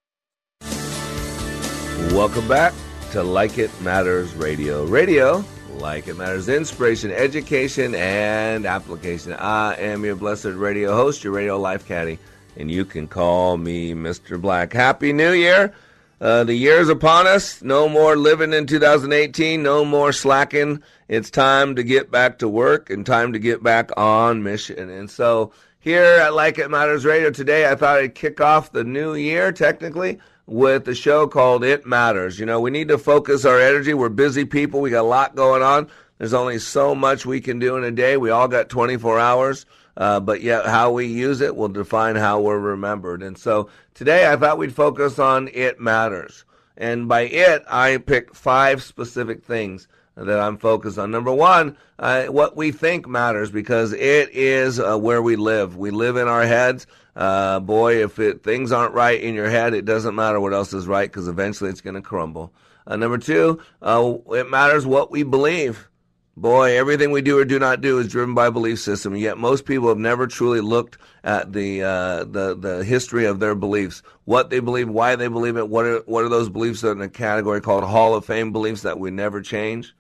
Welcome 2.12 2.48
back 2.48 2.76
to 3.10 3.24
Like 3.24 3.58
It 3.58 3.72
Matters 3.82 4.36
Radio. 4.36 4.86
Radio, 4.86 5.44
like 5.78 6.08
it 6.08 6.16
matters, 6.16 6.48
inspiration, 6.48 7.10
education, 7.10 7.96
and 7.96 8.68
application. 8.68 9.34
I 9.34 9.74
am 9.78 10.06
your 10.06 10.16
blessed 10.16 10.46
radio 10.46 10.96
host, 10.96 11.24
your 11.24 11.34
radio 11.34 11.60
life 11.60 11.88
caddy, 11.88 12.20
and 12.56 12.70
you 12.70 12.86
can 12.86 13.08
call 13.08 13.58
me 13.58 13.96
Mr. 13.96 14.40
Black. 14.40 14.74
Happy 14.74 15.12
New 15.12 15.32
Year! 15.32 15.74
Uh, 16.22 16.44
the 16.44 16.54
year's 16.54 16.90
upon 16.90 17.26
us. 17.26 17.64
No 17.64 17.90
more 17.90 18.16
living 18.16 18.54
in 18.54 18.68
2018. 18.68 19.62
No 19.62 19.84
more 19.84 20.12
slacking. 20.12 20.84
It's 21.08 21.32
time 21.32 21.76
to 21.76 21.84
get 21.84 22.12
back 22.12 22.40
to 22.40 22.48
work 22.48 22.92
and 22.92 23.06
time 23.06 23.34
to 23.34 23.40
get 23.40 23.62
back 23.64 23.90
on 23.98 24.44
mission. 24.44 24.90
And 24.90 25.10
so 25.10 25.52
here 25.88 26.04
at 26.04 26.34
Like 26.34 26.60
It 26.60 26.70
Matters 26.70 27.06
Radio 27.06 27.32
today, 27.32 27.66
I 27.66 27.74
thought 27.74 28.00
I'd 28.00 28.14
kick 28.14 28.42
off 28.42 28.74
the 28.74 28.84
new 28.84 29.14
year 29.14 29.54
technically 29.54 30.20
with 30.46 30.86
a 30.90 30.94
show 30.94 31.28
called 31.28 31.64
It 31.64 31.86
Matters. 31.86 32.38
You 32.38 32.46
know, 32.46 32.60
we 32.60 32.72
need 32.72 32.90
to 32.90 32.98
focus 32.98 33.46
our 33.46 33.58
energy. 33.58 33.94
We're 33.94 34.10
busy 34.10 34.44
people. 34.44 34.82
We 34.82 34.90
got 34.90 35.04
a 35.04 35.08
lot 35.08 35.38
going 35.38 35.62
on. 35.64 35.88
There's 36.18 36.34
only 36.34 36.60
so 36.60 36.94
much 36.94 37.26
we 37.26 37.40
can 37.40 37.58
do 37.58 37.78
in 37.78 37.86
a 37.86 37.92
day. 37.92 38.18
We 38.18 38.32
all 38.32 38.50
got 38.50 38.68
24 38.68 39.18
hours. 39.18 39.66
Uh, 39.96 40.20
but 40.20 40.42
yet, 40.42 40.66
how 40.66 40.92
we 40.92 41.06
use 41.06 41.40
it 41.40 41.56
will 41.56 41.70
define 41.70 42.18
how 42.18 42.42
we're 42.42 42.60
remembered. 42.60 43.24
And 43.24 43.38
so 43.38 43.70
today, 43.94 44.30
I 44.30 44.36
thought 44.36 44.58
we'd 44.58 44.76
focus 44.76 45.20
on 45.20 45.50
it 45.54 45.80
matters. 45.80 46.44
And 46.76 47.08
by 47.08 47.22
it, 47.22 47.64
I 47.66 47.96
picked 47.96 48.36
five 48.36 48.84
specific 48.84 49.42
things 49.46 49.88
that 50.18 50.40
I'm 50.40 50.58
focused 50.58 50.98
on. 50.98 51.12
Number 51.12 51.32
one, 51.32 51.78
uh, 52.00 52.26
what 52.26 52.58
we 52.58 52.72
think 52.72 53.08
matters 53.08 53.52
because 53.52 53.94
it 53.94 54.30
is 54.32 54.80
uh, 54.80 54.98
where 54.98 55.22
we 55.22 55.36
live. 55.36 55.78
We 55.78 55.92
live 55.92 56.18
in 56.18 56.28
our 56.28 56.46
heads. 56.46 56.88
Uh, 57.16 57.60
boy, 57.60 58.04
if 58.04 58.20
it, 58.20 58.44
things 58.44 58.72
aren't 58.72 58.94
right 58.94 59.20
in 59.20 59.36
your 59.36 59.50
head, 59.50 59.74
it 59.74 59.86
doesn't 59.86 60.16
matter 60.16 60.40
what 60.40 60.54
else 60.54 60.74
is 60.74 60.88
right 60.88 61.10
because 61.10 61.28
eventually 61.28 61.70
it's 61.70 61.82
going 61.82 61.96
to 61.96 62.02
crumble. 62.02 62.52
Uh, 62.86 62.96
number 62.96 63.18
two, 63.18 63.62
uh, 63.82 64.14
it 64.32 64.50
matters 64.50 64.86
what 64.86 65.12
we 65.12 65.24
believe. 65.24 65.90
Boy, 66.36 66.78
everything 66.78 67.10
we 67.10 67.24
do 67.24 67.40
or 67.40 67.46
do 67.46 67.58
not 67.58 67.82
do 67.82 67.98
is 67.98 68.08
driven 68.08 68.36
by 68.36 68.52
belief 68.52 68.80
system. 68.80 69.16
Yet 69.16 69.40
most 69.40 69.66
people 69.66 69.90
have 69.90 69.98
never 69.98 70.28
truly 70.28 70.62
looked 70.62 71.00
at 71.24 71.52
the 71.52 71.82
uh, 71.82 72.26
the 72.26 72.56
the 72.56 72.84
history 72.84 73.26
of 73.26 73.40
their 73.40 73.56
beliefs, 73.56 74.04
what 74.26 74.52
they 74.52 74.60
believe, 74.60 74.88
why 74.88 75.16
they 75.16 75.28
believe 75.28 75.58
it. 75.58 75.68
What 75.68 75.86
are 75.86 76.00
what 76.06 76.24
are 76.24 76.30
those 76.30 76.48
beliefs 76.48 76.82
that 76.82 76.90
are 76.90 76.92
in 76.92 77.02
a 77.02 77.10
category 77.10 77.60
called 77.60 77.84
Hall 77.84 78.14
of 78.14 78.24
Fame 78.24 78.52
beliefs 78.52 78.84
that 78.84 79.00
we 79.00 79.10
never 79.10 79.42
change? 79.42 79.96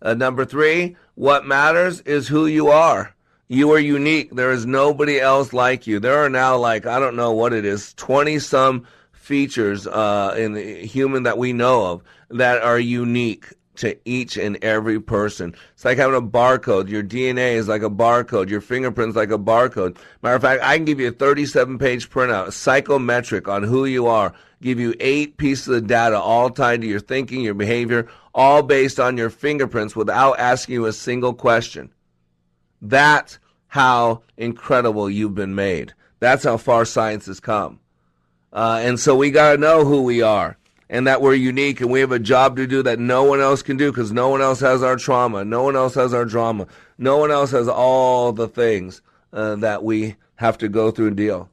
Uh, 0.00 0.14
number 0.14 0.44
three, 0.44 0.96
what 1.14 1.46
matters 1.46 2.00
is 2.02 2.28
who 2.28 2.46
you 2.46 2.68
are. 2.68 3.14
You 3.48 3.72
are 3.72 3.78
unique. 3.78 4.34
There 4.34 4.52
is 4.52 4.66
nobody 4.66 5.18
else 5.18 5.52
like 5.52 5.86
you. 5.86 5.98
There 5.98 6.22
are 6.22 6.28
now 6.28 6.56
like 6.56 6.86
I 6.86 6.98
don't 7.00 7.16
know 7.16 7.32
what 7.32 7.52
it 7.52 7.64
is, 7.64 7.94
twenty 7.94 8.38
some 8.38 8.86
features 9.12 9.86
uh, 9.86 10.34
in 10.36 10.52
the 10.52 10.86
human 10.86 11.22
that 11.24 11.38
we 11.38 11.52
know 11.52 11.86
of 11.86 12.02
that 12.30 12.62
are 12.62 12.78
unique 12.78 13.46
to 13.76 13.96
each 14.04 14.36
and 14.36 14.62
every 14.62 15.00
person. 15.00 15.54
It's 15.74 15.84
like 15.84 15.98
having 15.98 16.16
a 16.16 16.22
barcode. 16.22 16.88
Your 16.88 17.02
DNA 17.02 17.54
is 17.54 17.68
like 17.68 17.82
a 17.82 17.90
barcode. 17.90 18.50
Your 18.50 18.60
fingerprint's 18.60 19.16
like 19.16 19.30
a 19.30 19.38
barcode. 19.38 19.96
Matter 20.22 20.36
of 20.36 20.42
fact, 20.42 20.62
I 20.62 20.76
can 20.76 20.84
give 20.84 21.00
you 21.00 21.08
a 21.08 21.12
37 21.12 21.78
page 21.78 22.10
printout, 22.10 22.52
psychometric 22.52 23.48
on 23.48 23.62
who 23.62 23.84
you 23.84 24.06
are, 24.06 24.34
give 24.62 24.80
you 24.80 24.94
eight 25.00 25.36
pieces 25.36 25.68
of 25.68 25.86
data 25.86 26.18
all 26.18 26.50
tied 26.50 26.80
to 26.80 26.86
your 26.86 27.00
thinking, 27.00 27.40
your 27.40 27.54
behavior, 27.54 28.08
all 28.34 28.62
based 28.62 28.98
on 28.98 29.16
your 29.16 29.30
fingerprints 29.30 29.94
without 29.94 30.38
asking 30.38 30.74
you 30.74 30.86
a 30.86 30.92
single 30.92 31.34
question. 31.34 31.90
That's 32.80 33.38
how 33.68 34.22
incredible 34.36 35.10
you've 35.10 35.34
been 35.34 35.54
made. 35.54 35.94
That's 36.20 36.44
how 36.44 36.56
far 36.56 36.84
science 36.84 37.26
has 37.26 37.40
come. 37.40 37.80
Uh, 38.52 38.80
and 38.82 38.98
so 38.98 39.14
we 39.14 39.30
got 39.30 39.52
to 39.52 39.58
know 39.58 39.84
who 39.84 40.02
we 40.02 40.22
are 40.22 40.56
and 40.88 41.06
that 41.06 41.20
we're 41.20 41.34
unique 41.34 41.80
and 41.80 41.90
we 41.90 42.00
have 42.00 42.12
a 42.12 42.18
job 42.18 42.56
to 42.56 42.66
do 42.66 42.82
that 42.82 42.98
no 42.98 43.24
one 43.24 43.40
else 43.40 43.62
can 43.62 43.76
do 43.76 43.92
because 43.92 44.10
no 44.10 44.28
one 44.28 44.40
else 44.40 44.60
has 44.60 44.82
our 44.82 44.96
trauma. 44.96 45.44
No 45.44 45.62
one 45.62 45.76
else 45.76 45.94
has 45.94 46.14
our 46.14 46.24
drama. 46.24 46.66
No 46.96 47.18
one 47.18 47.30
else 47.30 47.50
has 47.50 47.68
all 47.68 48.32
the 48.32 48.48
things 48.48 49.02
uh, 49.32 49.56
that 49.56 49.84
we 49.84 50.16
have 50.36 50.56
to 50.58 50.68
go 50.68 50.90
through 50.90 51.08
and 51.08 51.16
deal. 51.16 51.50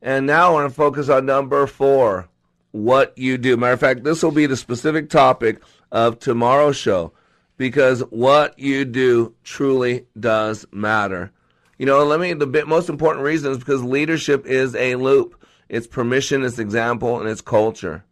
And 0.00 0.26
now 0.26 0.50
I 0.50 0.52
want 0.52 0.70
to 0.70 0.74
focus 0.74 1.08
on 1.08 1.26
number 1.26 1.66
four 1.66 2.28
what 2.72 3.16
you 3.16 3.38
do. 3.38 3.56
Matter 3.56 3.72
of 3.72 3.80
fact, 3.80 4.04
this 4.04 4.22
will 4.22 4.30
be 4.30 4.46
the 4.46 4.56
specific 4.56 5.10
topic 5.10 5.60
of 5.90 6.18
tomorrow's 6.18 6.76
show 6.76 7.12
because 7.56 8.00
what 8.10 8.58
you 8.58 8.84
do 8.84 9.34
truly 9.42 10.06
does 10.18 10.66
matter. 10.70 11.32
You 11.78 11.86
know, 11.86 12.04
let 12.04 12.20
me, 12.20 12.32
the 12.32 12.64
most 12.66 12.88
important 12.88 13.24
reason 13.24 13.52
is 13.52 13.58
because 13.58 13.82
leadership 13.82 14.46
is 14.46 14.74
a 14.74 14.96
loop. 14.96 15.44
It's 15.68 15.86
permission, 15.86 16.44
it's 16.44 16.58
example, 16.58 17.20
and 17.20 17.28
it's 17.28 17.40
culture. 17.40 18.04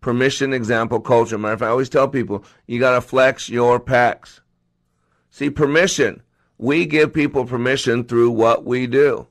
Permission, 0.00 0.52
example, 0.52 1.00
culture. 1.00 1.38
Matter 1.38 1.54
of 1.54 1.58
fact, 1.60 1.68
I 1.68 1.72
always 1.72 1.88
tell 1.88 2.08
people, 2.08 2.44
you 2.66 2.78
got 2.78 2.94
to 2.94 3.00
flex 3.00 3.48
your 3.48 3.80
pecs. 3.80 4.40
See, 5.30 5.50
permission. 5.50 6.22
We 6.58 6.86
give 6.86 7.12
people 7.12 7.44
permission 7.44 8.04
through 8.04 8.30
what 8.30 8.64
we 8.64 8.86
do. 8.86 9.26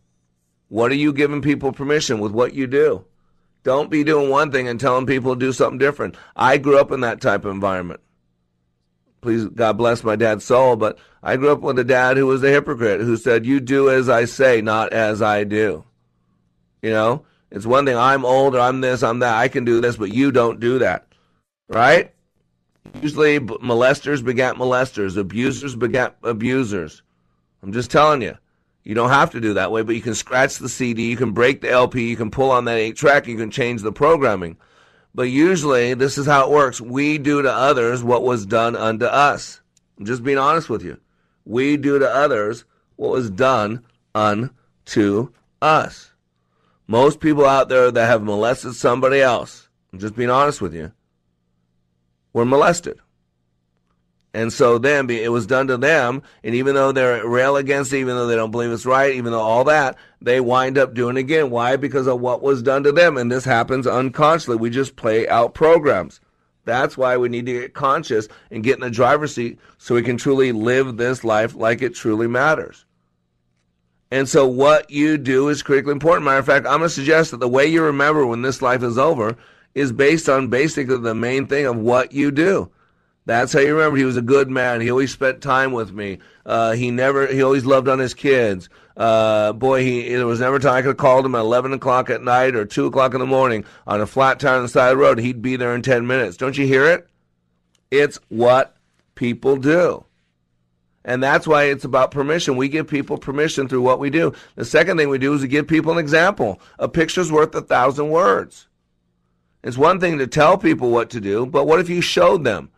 What 0.71 0.93
are 0.93 0.95
you 0.95 1.11
giving 1.11 1.41
people 1.41 1.73
permission 1.73 2.19
with 2.19 2.31
what 2.31 2.53
you 2.53 2.65
do? 2.65 3.03
Don't 3.63 3.89
be 3.89 4.05
doing 4.05 4.29
one 4.29 4.53
thing 4.53 4.69
and 4.69 4.79
telling 4.79 5.05
people 5.05 5.33
to 5.33 5.39
do 5.39 5.51
something 5.51 5.77
different. 5.77 6.15
I 6.33 6.59
grew 6.59 6.79
up 6.79 6.93
in 6.93 7.01
that 7.01 7.19
type 7.19 7.43
of 7.43 7.51
environment. 7.51 7.99
Please, 9.19 9.43
God 9.49 9.73
bless 9.73 10.01
my 10.01 10.15
dad's 10.15 10.45
soul, 10.45 10.77
but 10.77 10.97
I 11.21 11.35
grew 11.35 11.51
up 11.51 11.59
with 11.59 11.77
a 11.77 11.83
dad 11.83 12.15
who 12.15 12.25
was 12.25 12.41
a 12.41 12.47
hypocrite 12.47 13.01
who 13.01 13.17
said, 13.17 13.45
You 13.45 13.59
do 13.59 13.89
as 13.89 14.07
I 14.07 14.23
say, 14.23 14.61
not 14.61 14.93
as 14.93 15.21
I 15.21 15.43
do. 15.43 15.83
You 16.81 16.91
know, 16.91 17.25
it's 17.51 17.65
one 17.65 17.85
thing 17.85 17.97
I'm 17.97 18.23
old 18.23 18.55
or 18.55 18.61
I'm 18.61 18.79
this, 18.79 19.03
I'm 19.03 19.19
that, 19.19 19.35
I 19.35 19.49
can 19.49 19.65
do 19.65 19.81
this, 19.81 19.97
but 19.97 20.13
you 20.13 20.31
don't 20.31 20.61
do 20.61 20.79
that. 20.79 21.05
Right? 21.67 22.13
Usually 23.01 23.41
molesters 23.41 24.23
begat 24.23 24.55
molesters, 24.55 25.17
abusers 25.17 25.75
begat 25.75 26.15
abusers. 26.23 27.03
I'm 27.61 27.73
just 27.73 27.91
telling 27.91 28.21
you. 28.21 28.37
You 28.83 28.95
don't 28.95 29.09
have 29.09 29.31
to 29.31 29.41
do 29.41 29.53
that 29.53 29.71
way, 29.71 29.83
but 29.83 29.95
you 29.95 30.01
can 30.01 30.15
scratch 30.15 30.57
the 30.57 30.69
CD, 30.69 31.09
you 31.09 31.17
can 31.17 31.31
break 31.31 31.61
the 31.61 31.69
LP, 31.69 32.09
you 32.09 32.15
can 32.15 32.31
pull 32.31 32.49
on 32.49 32.65
that 32.65 32.77
8 32.77 32.95
track, 32.95 33.27
you 33.27 33.37
can 33.37 33.51
change 33.51 33.81
the 33.81 33.91
programming. 33.91 34.57
But 35.13 35.23
usually, 35.23 35.93
this 35.93 36.17
is 36.17 36.25
how 36.25 36.45
it 36.45 36.51
works. 36.51 36.81
We 36.81 37.17
do 37.17 37.41
to 37.41 37.51
others 37.51 38.03
what 38.03 38.23
was 38.23 38.45
done 38.45 38.75
unto 38.75 39.05
us. 39.05 39.61
I'm 39.99 40.05
just 40.05 40.23
being 40.23 40.37
honest 40.37 40.69
with 40.69 40.83
you. 40.83 40.99
We 41.45 41.77
do 41.77 41.99
to 41.99 42.09
others 42.09 42.65
what 42.95 43.11
was 43.11 43.29
done 43.29 43.85
unto 44.15 45.31
us. 45.61 46.11
Most 46.87 47.19
people 47.19 47.45
out 47.45 47.69
there 47.69 47.91
that 47.91 48.05
have 48.07 48.23
molested 48.23 48.73
somebody 48.75 49.21
else, 49.21 49.69
I'm 49.93 49.99
just 49.99 50.15
being 50.15 50.29
honest 50.29 50.61
with 50.61 50.73
you, 50.73 50.91
were 52.33 52.45
molested. 52.45 52.99
And 54.33 54.53
so 54.53 54.77
then 54.77 55.09
it 55.09 55.31
was 55.31 55.45
done 55.45 55.67
to 55.67 55.77
them, 55.77 56.23
and 56.41 56.55
even 56.55 56.73
though 56.73 56.93
they're 56.93 57.27
rail 57.27 57.57
against 57.57 57.91
even 57.91 58.15
though 58.15 58.27
they 58.27 58.35
don't 58.35 58.51
believe 58.51 58.71
it's 58.71 58.85
right, 58.85 59.13
even 59.13 59.33
though 59.33 59.41
all 59.41 59.65
that, 59.65 59.97
they 60.21 60.39
wind 60.39 60.77
up 60.77 60.93
doing 60.93 61.17
again. 61.17 61.49
Why? 61.49 61.75
Because 61.75 62.07
of 62.07 62.21
what 62.21 62.41
was 62.41 62.63
done 62.63 62.83
to 62.83 62.93
them. 62.93 63.17
And 63.17 63.29
this 63.29 63.43
happens 63.43 63.85
unconsciously. 63.85 64.55
We 64.55 64.69
just 64.69 64.95
play 64.95 65.27
out 65.27 65.53
programs. 65.53 66.21
That's 66.63 66.95
why 66.95 67.17
we 67.17 67.27
need 67.27 67.45
to 67.47 67.53
get 67.53 67.73
conscious 67.73 68.27
and 68.51 68.63
get 68.63 68.75
in 68.75 68.81
the 68.81 68.89
driver's 68.89 69.35
seat 69.35 69.59
so 69.77 69.95
we 69.95 70.03
can 70.03 70.17
truly 70.17 70.51
live 70.51 70.95
this 70.95 71.23
life 71.23 71.55
like 71.55 71.81
it 71.81 71.95
truly 71.95 72.27
matters. 72.27 72.85
And 74.11 74.29
so 74.29 74.45
what 74.45 74.91
you 74.91 75.17
do 75.17 75.49
is 75.49 75.63
critically 75.63 75.93
important. 75.93 76.25
Matter 76.25 76.39
of 76.39 76.45
fact, 76.45 76.65
I'm 76.65 76.79
going 76.79 76.89
to 76.89 76.89
suggest 76.89 77.31
that 77.31 77.39
the 77.39 77.47
way 77.47 77.65
you 77.65 77.81
remember 77.83 78.25
when 78.25 78.43
this 78.43 78.61
life 78.61 78.83
is 78.83 78.97
over 78.97 79.35
is 79.73 79.91
based 79.91 80.29
on 80.29 80.49
basically 80.49 80.97
the 80.97 81.15
main 81.15 81.47
thing 81.47 81.65
of 81.65 81.77
what 81.77 82.11
you 82.11 82.29
do. 82.29 82.69
That's 83.31 83.53
how 83.53 83.59
you 83.61 83.73
remember. 83.75 83.97
He 83.97 84.03
was 84.03 84.17
a 84.17 84.21
good 84.21 84.49
man. 84.49 84.81
He 84.81 84.91
always 84.91 85.11
spent 85.11 85.41
time 85.41 85.71
with 85.71 85.93
me. 85.93 86.19
Uh, 86.45 86.73
he 86.73 86.91
never. 86.91 87.27
He 87.27 87.41
always 87.41 87.65
loved 87.65 87.87
on 87.87 87.97
his 87.97 88.13
kids. 88.13 88.67
Uh, 88.97 89.53
boy, 89.53 89.83
he 89.83 90.09
there 90.13 90.27
was 90.27 90.41
never 90.41 90.59
time 90.59 90.73
I 90.73 90.81
could 90.81 90.89
have 90.89 90.97
called 90.97 91.25
him 91.25 91.35
at 91.35 91.39
eleven 91.39 91.71
o'clock 91.71 92.09
at 92.09 92.21
night 92.21 92.55
or 92.55 92.65
two 92.65 92.87
o'clock 92.87 93.13
in 93.13 93.21
the 93.21 93.25
morning 93.25 93.63
on 93.87 94.01
a 94.01 94.05
flat 94.05 94.41
tire 94.41 94.57
on 94.57 94.63
the 94.63 94.67
side 94.67 94.91
of 94.91 94.97
the 94.97 95.03
road. 95.03 95.17
He'd 95.17 95.41
be 95.41 95.55
there 95.55 95.73
in 95.73 95.81
ten 95.81 96.05
minutes. 96.05 96.35
Don't 96.35 96.57
you 96.57 96.67
hear 96.67 96.85
it? 96.85 97.07
It's 97.89 98.19
what 98.27 98.75
people 99.15 99.55
do. 99.55 100.03
And 101.05 101.23
that's 101.23 101.47
why 101.47 101.63
it's 101.63 101.85
about 101.85 102.11
permission. 102.11 102.57
We 102.57 102.67
give 102.67 102.87
people 102.87 103.17
permission 103.17 103.69
through 103.69 103.81
what 103.81 103.99
we 103.99 104.09
do. 104.09 104.33
The 104.55 104.65
second 104.65 104.97
thing 104.97 105.07
we 105.07 105.17
do 105.17 105.33
is 105.33 105.41
we 105.41 105.47
give 105.47 105.67
people 105.67 105.93
an 105.93 105.97
example. 105.99 106.59
A 106.79 106.89
picture's 106.89 107.31
worth 107.31 107.55
a 107.55 107.61
thousand 107.61 108.09
words. 108.09 108.67
It's 109.63 109.77
one 109.77 109.99
thing 110.01 110.17
to 110.17 110.27
tell 110.27 110.57
people 110.57 110.91
what 110.91 111.09
to 111.11 111.21
do, 111.21 111.45
but 111.45 111.65
what 111.65 111.79
if 111.79 111.89
you 111.89 112.01
showed 112.01 112.43
them? 112.43 112.69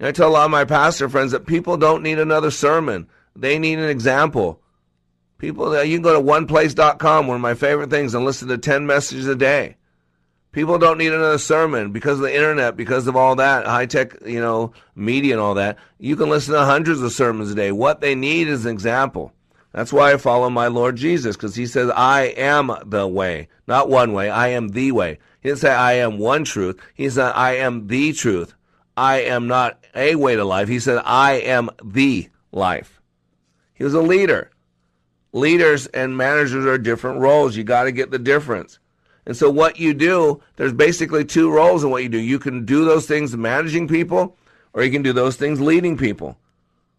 And 0.00 0.08
I 0.08 0.12
tell 0.12 0.30
a 0.30 0.32
lot 0.32 0.46
of 0.46 0.50
my 0.50 0.64
pastor 0.64 1.10
friends 1.10 1.32
that 1.32 1.46
people 1.46 1.76
don't 1.76 2.02
need 2.02 2.18
another 2.18 2.50
sermon. 2.50 3.06
They 3.36 3.58
need 3.58 3.78
an 3.78 3.90
example. 3.90 4.58
People, 5.36 5.76
uh, 5.76 5.82
you 5.82 5.96
can 5.96 6.02
go 6.02 6.14
to 6.14 6.26
oneplace.com, 6.26 7.26
one 7.26 7.34
of 7.34 7.40
my 7.42 7.52
favorite 7.52 7.90
things, 7.90 8.14
and 8.14 8.24
listen 8.24 8.48
to 8.48 8.56
10 8.56 8.86
messages 8.86 9.26
a 9.26 9.36
day. 9.36 9.76
People 10.52 10.78
don't 10.78 10.96
need 10.96 11.12
another 11.12 11.38
sermon 11.38 11.92
because 11.92 12.18
of 12.18 12.22
the 12.22 12.34
internet, 12.34 12.76
because 12.76 13.06
of 13.06 13.14
all 13.14 13.36
that 13.36 13.66
high 13.66 13.84
tech, 13.84 14.16
you 14.24 14.40
know, 14.40 14.72
media 14.96 15.34
and 15.34 15.40
all 15.40 15.54
that. 15.54 15.76
You 15.98 16.16
can 16.16 16.30
listen 16.30 16.54
to 16.54 16.64
hundreds 16.64 17.02
of 17.02 17.12
sermons 17.12 17.50
a 17.50 17.54
day. 17.54 17.70
What 17.70 18.00
they 18.00 18.14
need 18.14 18.48
is 18.48 18.64
an 18.64 18.72
example. 18.72 19.32
That's 19.72 19.92
why 19.92 20.12
I 20.12 20.16
follow 20.16 20.48
my 20.48 20.68
Lord 20.68 20.96
Jesus, 20.96 21.36
because 21.36 21.54
he 21.54 21.66
says, 21.66 21.90
I 21.94 22.22
am 22.36 22.72
the 22.86 23.06
way. 23.06 23.48
Not 23.68 23.90
one 23.90 24.14
way, 24.14 24.30
I 24.30 24.48
am 24.48 24.68
the 24.68 24.92
way. 24.92 25.18
He 25.42 25.50
didn't 25.50 25.60
say, 25.60 25.72
I 25.72 25.92
am 25.92 26.18
one 26.18 26.44
truth. 26.44 26.80
He 26.94 27.08
said, 27.10 27.32
I 27.32 27.56
am 27.56 27.86
the 27.86 28.14
truth. 28.14 28.54
I 29.00 29.22
am 29.22 29.48
not 29.48 29.82
a 29.94 30.14
way 30.16 30.36
to 30.36 30.44
life. 30.44 30.68
He 30.68 30.78
said, 30.78 31.00
I 31.06 31.32
am 31.32 31.70
the 31.82 32.28
life. 32.52 33.00
He 33.72 33.82
was 33.82 33.94
a 33.94 34.02
leader. 34.02 34.50
Leaders 35.32 35.86
and 35.86 36.18
managers 36.18 36.66
are 36.66 36.76
different 36.76 37.18
roles. 37.18 37.56
You 37.56 37.64
got 37.64 37.84
to 37.84 37.92
get 37.92 38.10
the 38.10 38.18
difference. 38.18 38.78
And 39.24 39.34
so, 39.34 39.48
what 39.48 39.78
you 39.78 39.94
do, 39.94 40.42
there's 40.56 40.74
basically 40.74 41.24
two 41.24 41.50
roles 41.50 41.82
in 41.82 41.90
what 41.90 42.02
you 42.02 42.10
do. 42.10 42.18
You 42.18 42.38
can 42.38 42.66
do 42.66 42.84
those 42.84 43.06
things 43.06 43.34
managing 43.34 43.88
people, 43.88 44.36
or 44.74 44.82
you 44.82 44.90
can 44.90 45.02
do 45.02 45.14
those 45.14 45.36
things 45.36 45.62
leading 45.62 45.96
people. 45.96 46.36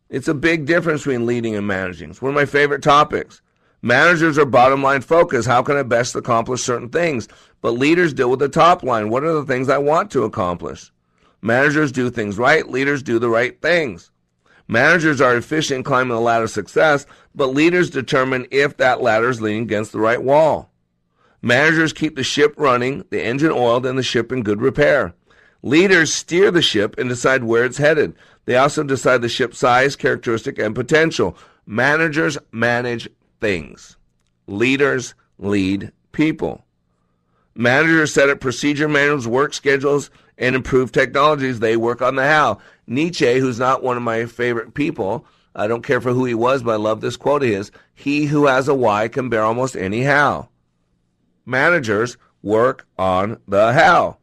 It's 0.09 0.27
a 0.27 0.33
big 0.33 0.65
difference 0.65 1.01
between 1.01 1.27
leading 1.27 1.55
and 1.55 1.67
managing. 1.67 2.09
It's 2.09 2.21
one 2.21 2.29
of 2.29 2.35
my 2.35 2.45
favorite 2.45 2.81
topics. 2.81 3.43
Managers 3.83 4.39
are 4.39 4.45
bottom 4.45 4.81
line 4.81 5.01
focused. 5.01 5.47
How 5.47 5.61
can 5.61 5.77
I 5.77 5.83
best 5.83 6.15
accomplish 6.15 6.63
certain 6.63 6.89
things? 6.89 7.27
But 7.61 7.71
leaders 7.71 8.11
deal 8.11 8.31
with 8.31 8.39
the 8.39 8.49
top 8.49 8.81
line. 8.81 9.11
What 9.11 9.23
are 9.23 9.33
the 9.33 9.45
things 9.45 9.69
I 9.69 9.77
want 9.77 10.09
to 10.11 10.23
accomplish? 10.23 10.91
Managers 11.41 11.91
do 11.91 12.09
things 12.09 12.37
right, 12.37 12.69
leaders 12.69 13.01
do 13.01 13.19
the 13.19 13.29
right 13.29 13.59
things. 13.61 14.11
Managers 14.67 15.19
are 15.19 15.35
efficient 15.35 15.85
climbing 15.85 16.15
the 16.15 16.21
ladder 16.21 16.45
of 16.45 16.51
success, 16.51 17.05
but 17.35 17.47
leaders 17.47 17.89
determine 17.89 18.47
if 18.51 18.77
that 18.77 19.01
ladder 19.01 19.29
is 19.29 19.41
leaning 19.41 19.63
against 19.63 19.91
the 19.91 19.99
right 19.99 20.21
wall. 20.23 20.71
Managers 21.41 21.91
keep 21.91 22.15
the 22.15 22.23
ship 22.23 22.53
running, 22.57 23.03
the 23.09 23.23
engine 23.23 23.51
oiled, 23.51 23.85
and 23.85 23.97
the 23.97 24.03
ship 24.03 24.31
in 24.31 24.43
good 24.43 24.61
repair. 24.61 25.13
Leaders 25.63 26.13
steer 26.13 26.51
the 26.51 26.61
ship 26.61 26.95
and 26.97 27.09
decide 27.09 27.43
where 27.43 27.65
it's 27.65 27.77
headed. 27.77 28.15
They 28.45 28.55
also 28.55 28.83
decide 28.83 29.21
the 29.21 29.29
ship's 29.29 29.57
size, 29.57 29.95
characteristic, 29.95 30.57
and 30.59 30.75
potential. 30.75 31.37
Managers 31.65 32.37
manage 32.51 33.09
things. 33.39 33.97
Leaders 34.47 35.15
lead 35.37 35.91
people. 36.11 36.63
Managers 37.55 38.13
set 38.13 38.29
up 38.29 38.39
procedure 38.39 38.87
manuals, 38.87 39.27
work 39.27 39.53
schedules, 39.53 40.09
and 40.41 40.55
improve 40.55 40.91
technologies, 40.91 41.59
they 41.59 41.77
work 41.77 42.01
on 42.01 42.15
the 42.15 42.23
how. 42.23 42.57
Nietzsche, 42.87 43.39
who's 43.39 43.59
not 43.59 43.83
one 43.83 43.95
of 43.95 44.03
my 44.03 44.25
favorite 44.25 44.73
people, 44.73 45.25
I 45.55 45.67
don't 45.67 45.83
care 45.83 46.01
for 46.01 46.11
who 46.11 46.25
he 46.25 46.33
was, 46.33 46.63
but 46.63 46.71
I 46.71 46.77
love 46.77 46.99
this 46.99 47.15
quote 47.15 47.43
of 47.43 47.49
his. 47.49 47.71
He 47.93 48.25
who 48.25 48.47
has 48.47 48.67
a 48.67 48.73
why 48.73 49.07
can 49.07 49.29
bear 49.29 49.43
almost 49.43 49.75
any 49.77 50.01
how. 50.01 50.49
Managers 51.45 52.17
work 52.41 52.87
on 52.97 53.39
the 53.47 53.73
how. 53.73 54.17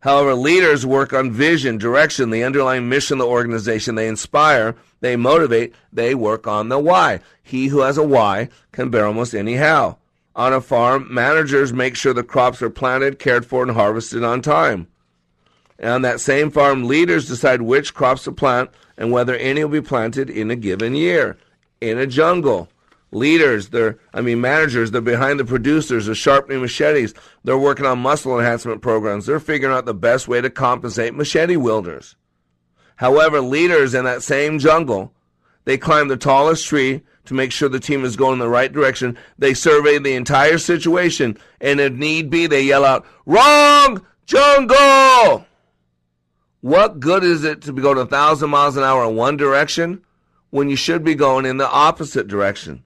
However, 0.00 0.34
leaders 0.34 0.86
work 0.86 1.12
on 1.12 1.32
vision, 1.32 1.78
direction, 1.78 2.30
the 2.30 2.44
underlying 2.44 2.88
mission 2.88 3.14
of 3.14 3.26
the 3.26 3.32
organization. 3.32 3.94
They 3.94 4.06
inspire, 4.06 4.76
they 5.00 5.16
motivate, 5.16 5.74
they 5.92 6.14
work 6.14 6.46
on 6.46 6.68
the 6.68 6.78
why. 6.78 7.20
He 7.42 7.68
who 7.68 7.80
has 7.80 7.98
a 7.98 8.02
why 8.04 8.48
can 8.70 8.90
bear 8.90 9.06
almost 9.06 9.34
any 9.34 9.54
how. 9.54 9.98
On 10.36 10.52
a 10.52 10.60
farm, 10.60 11.12
managers 11.12 11.72
make 11.72 11.96
sure 11.96 12.12
the 12.12 12.22
crops 12.22 12.60
are 12.60 12.70
planted, 12.70 13.18
cared 13.18 13.46
for, 13.46 13.62
and 13.62 13.72
harvested 13.72 14.22
on 14.22 14.42
time. 14.42 14.88
And 15.78 15.90
on 15.90 16.02
that 16.02 16.20
same 16.20 16.50
farm, 16.50 16.84
leaders 16.84 17.28
decide 17.28 17.62
which 17.62 17.94
crops 17.94 18.24
to 18.24 18.32
plant 18.32 18.70
and 18.96 19.10
whether 19.10 19.34
any 19.34 19.64
will 19.64 19.70
be 19.70 19.80
planted 19.80 20.30
in 20.30 20.50
a 20.50 20.56
given 20.56 20.94
year. 20.94 21.36
In 21.80 21.98
a 21.98 22.06
jungle, 22.06 22.68
leaders, 23.10 23.68
they're, 23.68 23.98
I 24.12 24.20
mean, 24.20 24.40
managers, 24.40 24.90
they're 24.90 25.00
behind 25.00 25.40
the 25.40 25.44
producers, 25.44 26.06
they're 26.06 26.14
sharpening 26.14 26.60
machetes, 26.60 27.14
they're 27.42 27.58
working 27.58 27.86
on 27.86 27.98
muscle 27.98 28.38
enhancement 28.38 28.82
programs, 28.82 29.26
they're 29.26 29.40
figuring 29.40 29.74
out 29.74 29.84
the 29.84 29.94
best 29.94 30.28
way 30.28 30.40
to 30.40 30.50
compensate 30.50 31.14
machete 31.14 31.56
wielders. 31.56 32.16
However, 32.96 33.40
leaders 33.40 33.94
in 33.94 34.04
that 34.04 34.22
same 34.22 34.58
jungle, 34.58 35.12
they 35.64 35.78
climb 35.78 36.08
the 36.08 36.16
tallest 36.16 36.66
tree 36.66 37.02
to 37.24 37.34
make 37.34 37.52
sure 37.52 37.68
the 37.68 37.80
team 37.80 38.04
is 38.04 38.16
going 38.16 38.34
in 38.34 38.38
the 38.38 38.48
right 38.48 38.72
direction. 38.72 39.16
They 39.38 39.54
survey 39.54 39.98
the 39.98 40.14
entire 40.14 40.58
situation, 40.58 41.38
and 41.60 41.80
if 41.80 41.92
need 41.92 42.30
be, 42.30 42.46
they 42.46 42.62
yell 42.62 42.84
out, 42.84 43.06
Wrong 43.26 44.04
jungle! 44.26 45.46
What 46.64 46.98
good 46.98 47.24
is 47.24 47.44
it 47.44 47.60
to 47.64 47.74
be 47.74 47.82
going 47.82 47.98
a 47.98 48.06
thousand 48.06 48.48
miles 48.48 48.78
an 48.78 48.84
hour 48.84 49.06
in 49.06 49.16
one 49.16 49.36
direction 49.36 50.02
when 50.48 50.70
you 50.70 50.76
should 50.76 51.04
be 51.04 51.14
going 51.14 51.44
in 51.44 51.58
the 51.58 51.68
opposite 51.68 52.26
direction? 52.26 52.84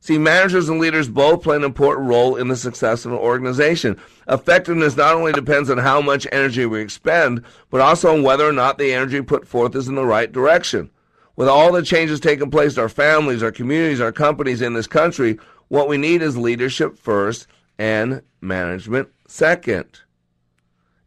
See, 0.00 0.18
managers 0.18 0.68
and 0.68 0.78
leaders 0.78 1.08
both 1.08 1.42
play 1.42 1.56
an 1.56 1.64
important 1.64 2.08
role 2.08 2.36
in 2.36 2.48
the 2.48 2.56
success 2.56 3.06
of 3.06 3.12
an 3.12 3.18
organization. 3.18 3.98
Effectiveness 4.28 4.98
not 4.98 5.14
only 5.14 5.32
depends 5.32 5.70
on 5.70 5.78
how 5.78 6.02
much 6.02 6.26
energy 6.30 6.66
we 6.66 6.82
expend, 6.82 7.42
but 7.70 7.80
also 7.80 8.12
on 8.12 8.22
whether 8.22 8.46
or 8.46 8.52
not 8.52 8.76
the 8.76 8.92
energy 8.92 9.22
put 9.22 9.48
forth 9.48 9.74
is 9.74 9.88
in 9.88 9.94
the 9.94 10.04
right 10.04 10.30
direction. 10.30 10.90
With 11.36 11.48
all 11.48 11.72
the 11.72 11.82
changes 11.82 12.20
taking 12.20 12.50
place 12.50 12.76
in 12.76 12.82
our 12.82 12.90
families, 12.90 13.42
our 13.42 13.50
communities, 13.50 14.02
our 14.02 14.12
companies 14.12 14.60
in 14.60 14.74
this 14.74 14.86
country, 14.86 15.38
what 15.68 15.88
we 15.88 15.96
need 15.96 16.20
is 16.20 16.36
leadership 16.36 16.98
first 16.98 17.46
and 17.78 18.20
management 18.42 19.08
second. 19.26 20.00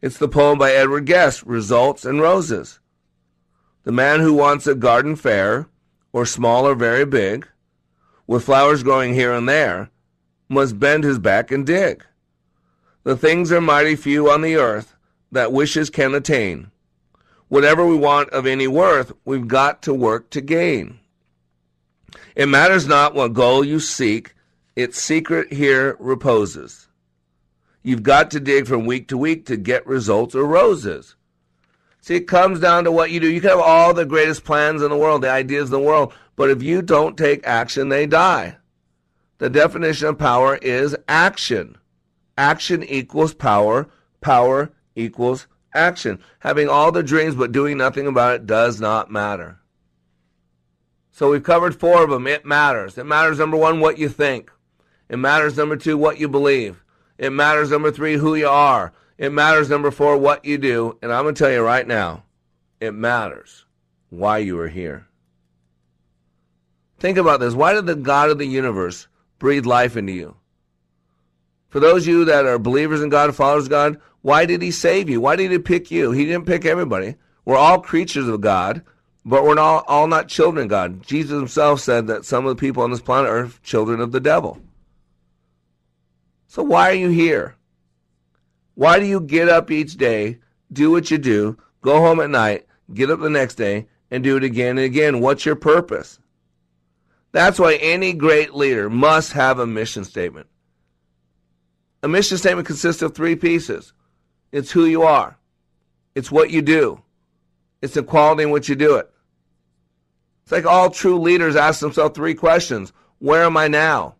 It's 0.00 0.18
the 0.18 0.28
poem 0.28 0.58
by 0.58 0.70
Edward 0.70 1.06
Guest, 1.06 1.42
Results 1.42 2.04
and 2.04 2.20
Roses. 2.20 2.78
The 3.82 3.90
man 3.90 4.20
who 4.20 4.32
wants 4.32 4.68
a 4.68 4.76
garden 4.76 5.16
fair, 5.16 5.68
or 6.12 6.24
small 6.24 6.68
or 6.68 6.76
very 6.76 7.04
big, 7.04 7.48
with 8.24 8.44
flowers 8.44 8.84
growing 8.84 9.14
here 9.14 9.32
and 9.32 9.48
there, 9.48 9.90
must 10.48 10.78
bend 10.78 11.02
his 11.02 11.18
back 11.18 11.50
and 11.50 11.66
dig. 11.66 12.04
The 13.02 13.16
things 13.16 13.50
are 13.50 13.60
mighty 13.60 13.96
few 13.96 14.30
on 14.30 14.42
the 14.42 14.54
earth 14.54 14.94
that 15.32 15.52
wishes 15.52 15.90
can 15.90 16.14
attain. 16.14 16.70
Whatever 17.48 17.84
we 17.84 17.96
want 17.96 18.30
of 18.30 18.46
any 18.46 18.68
worth, 18.68 19.12
we've 19.24 19.48
got 19.48 19.82
to 19.82 19.94
work 19.94 20.30
to 20.30 20.40
gain. 20.40 21.00
It 22.36 22.46
matters 22.46 22.86
not 22.86 23.14
what 23.14 23.32
goal 23.32 23.64
you 23.64 23.80
seek, 23.80 24.34
its 24.76 25.02
secret 25.02 25.52
here 25.52 25.96
reposes. 25.98 26.87
You've 27.82 28.02
got 28.02 28.30
to 28.32 28.40
dig 28.40 28.66
from 28.66 28.86
week 28.86 29.08
to 29.08 29.18
week 29.18 29.46
to 29.46 29.56
get 29.56 29.86
results 29.86 30.34
or 30.34 30.44
roses. 30.44 31.14
See, 32.00 32.16
it 32.16 32.28
comes 32.28 32.60
down 32.60 32.84
to 32.84 32.92
what 32.92 33.10
you 33.10 33.20
do. 33.20 33.30
You 33.30 33.40
can 33.40 33.50
have 33.50 33.60
all 33.60 33.92
the 33.92 34.06
greatest 34.06 34.44
plans 34.44 34.82
in 34.82 34.90
the 34.90 34.96
world, 34.96 35.22
the 35.22 35.30
ideas 35.30 35.66
in 35.66 35.72
the 35.72 35.80
world, 35.80 36.12
but 36.36 36.50
if 36.50 36.62
you 36.62 36.82
don't 36.82 37.16
take 37.16 37.46
action, 37.46 37.88
they 37.88 38.06
die. 38.06 38.56
The 39.38 39.50
definition 39.50 40.08
of 40.08 40.18
power 40.18 40.56
is 40.56 40.96
action. 41.06 41.76
Action 42.36 42.82
equals 42.84 43.34
power. 43.34 43.88
Power 44.20 44.72
equals 44.96 45.46
action. 45.74 46.20
Having 46.40 46.68
all 46.68 46.92
the 46.92 47.02
dreams 47.02 47.34
but 47.34 47.52
doing 47.52 47.78
nothing 47.78 48.06
about 48.06 48.34
it 48.34 48.46
does 48.46 48.80
not 48.80 49.10
matter. 49.10 49.60
So 51.10 51.30
we've 51.30 51.42
covered 51.42 51.78
four 51.78 52.04
of 52.04 52.10
them. 52.10 52.26
It 52.26 52.44
matters. 52.44 52.96
It 52.96 53.06
matters, 53.06 53.38
number 53.38 53.56
one, 53.56 53.80
what 53.80 53.98
you 53.98 54.08
think. 54.08 54.52
It 55.08 55.16
matters, 55.18 55.56
number 55.56 55.76
two, 55.76 55.98
what 55.98 56.20
you 56.20 56.28
believe. 56.28 56.82
It 57.18 57.30
matters, 57.30 57.70
number 57.70 57.90
three, 57.90 58.16
who 58.16 58.34
you 58.34 58.48
are. 58.48 58.92
It 59.18 59.32
matters, 59.32 59.68
number 59.68 59.90
four, 59.90 60.16
what 60.16 60.44
you 60.44 60.56
do. 60.56 60.96
And 61.02 61.12
I'm 61.12 61.24
going 61.24 61.34
to 61.34 61.38
tell 61.38 61.52
you 61.52 61.62
right 61.62 61.86
now, 61.86 62.22
it 62.80 62.92
matters 62.92 63.64
why 64.10 64.38
you 64.38 64.58
are 64.60 64.68
here. 64.68 65.06
Think 66.98 67.18
about 67.18 67.40
this. 67.40 67.54
Why 67.54 67.74
did 67.74 67.86
the 67.86 67.96
God 67.96 68.30
of 68.30 68.38
the 68.38 68.46
universe 68.46 69.08
breathe 69.38 69.66
life 69.66 69.96
into 69.96 70.12
you? 70.12 70.36
For 71.68 71.80
those 71.80 72.02
of 72.02 72.08
you 72.08 72.24
that 72.24 72.46
are 72.46 72.58
believers 72.58 73.02
in 73.02 73.08
God, 73.08 73.34
followers 73.34 73.64
of 73.64 73.70
God, 73.70 74.00
why 74.22 74.46
did 74.46 74.62
he 74.62 74.70
save 74.70 75.08
you? 75.08 75.20
Why 75.20 75.36
did 75.36 75.50
he 75.50 75.58
pick 75.58 75.90
you? 75.90 76.12
He 76.12 76.24
didn't 76.24 76.46
pick 76.46 76.64
everybody. 76.64 77.16
We're 77.44 77.56
all 77.56 77.80
creatures 77.80 78.26
of 78.26 78.40
God, 78.40 78.82
but 79.24 79.44
we're 79.44 79.54
not, 79.54 79.84
all 79.86 80.06
not 80.06 80.28
children 80.28 80.64
of 80.64 80.70
God. 80.70 81.02
Jesus 81.02 81.32
himself 81.32 81.80
said 81.80 82.06
that 82.06 82.24
some 82.24 82.46
of 82.46 82.56
the 82.56 82.60
people 82.60 82.82
on 82.82 82.90
this 82.90 83.00
planet 83.00 83.30
are 83.30 83.50
children 83.62 84.00
of 84.00 84.12
the 84.12 84.20
devil. 84.20 84.60
So 86.48 86.62
why 86.62 86.90
are 86.90 86.94
you 86.94 87.10
here? 87.10 87.56
Why 88.74 88.98
do 88.98 89.06
you 89.06 89.20
get 89.20 89.48
up 89.48 89.70
each 89.70 89.96
day, 89.96 90.38
do 90.72 90.90
what 90.90 91.10
you 91.10 91.18
do, 91.18 91.58
go 91.82 91.98
home 91.98 92.20
at 92.20 92.30
night, 92.30 92.66
get 92.92 93.10
up 93.10 93.20
the 93.20 93.30
next 93.30 93.56
day, 93.56 93.86
and 94.10 94.24
do 94.24 94.36
it 94.36 94.44
again 94.44 94.78
and 94.78 94.80
again? 94.80 95.20
What's 95.20 95.44
your 95.44 95.56
purpose? 95.56 96.18
That's 97.32 97.58
why 97.58 97.74
any 97.74 98.14
great 98.14 98.54
leader 98.54 98.88
must 98.88 99.32
have 99.32 99.58
a 99.58 99.66
mission 99.66 100.04
statement. 100.04 100.46
A 102.02 102.08
mission 102.08 102.38
statement 102.38 102.66
consists 102.66 103.02
of 103.02 103.14
three 103.14 103.36
pieces 103.36 103.92
it's 104.50 104.70
who 104.70 104.86
you 104.86 105.02
are, 105.02 105.36
it's 106.14 106.30
what 106.30 106.50
you 106.50 106.62
do, 106.62 107.02
it's 107.82 107.94
the 107.94 108.02
quality 108.02 108.44
in 108.44 108.50
which 108.50 108.68
you 108.68 108.74
do 108.74 108.96
it. 108.96 109.10
It's 110.44 110.52
like 110.52 110.64
all 110.64 110.88
true 110.88 111.18
leaders 111.18 111.56
ask 111.56 111.80
themselves 111.80 112.14
three 112.14 112.34
questions 112.34 112.94
Where 113.18 113.44
am 113.44 113.58
I 113.58 113.68
now? 113.68 114.14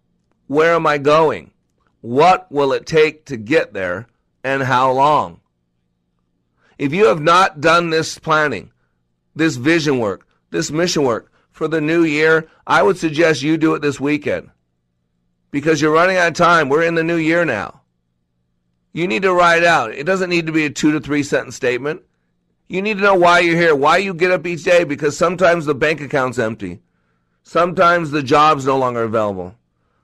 Where 0.46 0.74
am 0.74 0.86
I 0.86 0.98
going? 0.98 1.52
What 2.00 2.50
will 2.50 2.72
it 2.72 2.86
take 2.86 3.26
to 3.26 3.36
get 3.36 3.72
there? 3.72 4.06
And 4.44 4.62
how 4.62 4.92
long? 4.92 5.40
If 6.78 6.92
you 6.92 7.06
have 7.06 7.20
not 7.20 7.60
done 7.60 7.90
this 7.90 8.18
planning, 8.18 8.70
this 9.34 9.56
vision 9.56 9.98
work, 9.98 10.26
this 10.50 10.70
mission 10.70 11.02
work, 11.02 11.32
for 11.50 11.66
the 11.66 11.80
new 11.80 12.04
year, 12.04 12.48
I 12.68 12.82
would 12.82 12.98
suggest 12.98 13.42
you 13.42 13.56
do 13.56 13.74
it 13.74 13.82
this 13.82 13.98
weekend 13.98 14.50
because 15.50 15.82
you're 15.82 15.92
running 15.92 16.16
out 16.16 16.28
of 16.28 16.34
time. 16.34 16.68
We're 16.68 16.84
in 16.84 16.94
the 16.94 17.02
new 17.02 17.16
year 17.16 17.44
now. 17.44 17.80
You 18.92 19.08
need 19.08 19.22
to 19.22 19.34
write 19.34 19.64
out. 19.64 19.92
It 19.92 20.04
doesn't 20.04 20.30
need 20.30 20.46
to 20.46 20.52
be 20.52 20.66
a 20.66 20.70
two 20.70 20.92
to 20.92 21.00
three 21.00 21.24
sentence 21.24 21.56
statement. 21.56 22.02
You 22.68 22.80
need 22.80 22.98
to 22.98 23.02
know 23.02 23.16
why 23.16 23.40
you're 23.40 23.56
here, 23.56 23.74
why 23.74 23.96
you 23.96 24.14
get 24.14 24.30
up 24.30 24.46
each 24.46 24.62
day, 24.62 24.84
because 24.84 25.16
sometimes 25.16 25.66
the 25.66 25.74
bank 25.74 26.00
account's 26.00 26.38
empty. 26.38 26.80
Sometimes 27.42 28.12
the 28.12 28.22
job's 28.22 28.66
no 28.66 28.78
longer 28.78 29.02
available. 29.02 29.56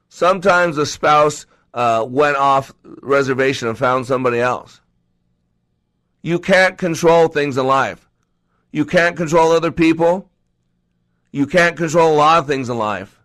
Sometimes 0.08 0.76
the 0.76 0.86
spouse 0.86 1.46
uh, 1.74 2.06
went 2.08 2.36
off 2.36 2.72
reservation 3.02 3.68
and 3.68 3.76
found 3.76 4.06
somebody 4.06 4.40
else. 4.40 4.80
You 6.22 6.38
can't 6.38 6.78
control 6.78 7.28
things 7.28 7.58
in 7.58 7.66
life. 7.66 8.08
You 8.72 8.86
can't 8.86 9.16
control 9.16 9.52
other 9.52 9.72
people. 9.72 10.30
You 11.32 11.46
can't 11.46 11.76
control 11.76 12.14
a 12.14 12.16
lot 12.16 12.38
of 12.38 12.46
things 12.46 12.70
in 12.70 12.78
life. 12.78 13.20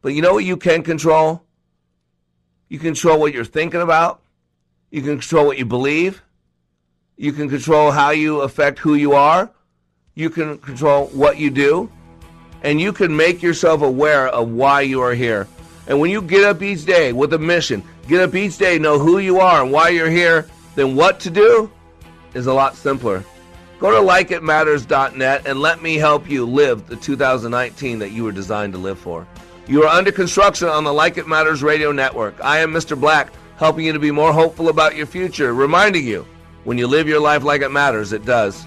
But 0.00 0.14
you 0.14 0.22
know 0.22 0.32
what 0.32 0.44
you 0.44 0.56
can 0.56 0.82
control? 0.82 1.42
You 2.68 2.78
control 2.78 3.18
what 3.18 3.34
you're 3.34 3.44
thinking 3.44 3.82
about. 3.82 4.22
You 4.90 5.02
can 5.02 5.18
control 5.18 5.46
what 5.46 5.58
you 5.58 5.66
believe. 5.66 6.22
You 7.16 7.32
can 7.32 7.48
control 7.48 7.90
how 7.90 8.10
you 8.10 8.42
affect 8.42 8.78
who 8.78 8.94
you 8.94 9.14
are. 9.14 9.50
You 10.14 10.30
can 10.30 10.58
control 10.58 11.06
what 11.08 11.38
you 11.38 11.50
do. 11.50 11.90
And 12.62 12.80
you 12.80 12.92
can 12.92 13.16
make 13.16 13.42
yourself 13.42 13.82
aware 13.82 14.28
of 14.28 14.48
why 14.48 14.82
you 14.82 15.02
are 15.02 15.14
here. 15.14 15.48
And 15.88 15.98
when 15.98 16.10
you 16.10 16.22
get 16.22 16.44
up 16.44 16.62
each 16.62 16.84
day 16.84 17.12
with 17.12 17.32
a 17.32 17.38
mission, 17.38 17.82
get 18.06 18.20
up 18.20 18.34
each 18.34 18.58
day, 18.58 18.78
know 18.78 18.98
who 18.98 19.18
you 19.18 19.40
are 19.40 19.62
and 19.62 19.72
why 19.72 19.88
you're 19.88 20.10
here, 20.10 20.46
then 20.74 20.94
what 20.94 21.18
to 21.20 21.30
do 21.30 21.70
is 22.34 22.46
a 22.46 22.52
lot 22.52 22.76
simpler. 22.76 23.24
Go 23.80 23.90
to 23.90 23.96
likeitmatters.net 23.96 25.46
and 25.46 25.60
let 25.60 25.82
me 25.82 25.96
help 25.96 26.28
you 26.28 26.44
live 26.44 26.86
the 26.88 26.96
2019 26.96 27.98
that 28.00 28.10
you 28.10 28.24
were 28.24 28.32
designed 28.32 28.74
to 28.74 28.78
live 28.78 28.98
for. 28.98 29.26
You 29.66 29.84
are 29.84 29.88
under 29.88 30.12
construction 30.12 30.68
on 30.68 30.84
the 30.84 30.92
Like 30.92 31.16
It 31.16 31.26
Matters 31.26 31.62
radio 31.62 31.90
network. 31.90 32.34
I 32.42 32.58
am 32.58 32.72
Mr. 32.72 32.98
Black, 32.98 33.32
helping 33.56 33.84
you 33.84 33.92
to 33.92 33.98
be 33.98 34.10
more 34.10 34.32
hopeful 34.32 34.68
about 34.68 34.94
your 34.94 35.06
future, 35.06 35.54
reminding 35.54 36.06
you 36.06 36.26
when 36.64 36.76
you 36.76 36.86
live 36.86 37.08
your 37.08 37.20
life 37.20 37.44
like 37.44 37.62
it 37.62 37.70
matters, 37.70 38.12
it 38.12 38.24
does. 38.24 38.66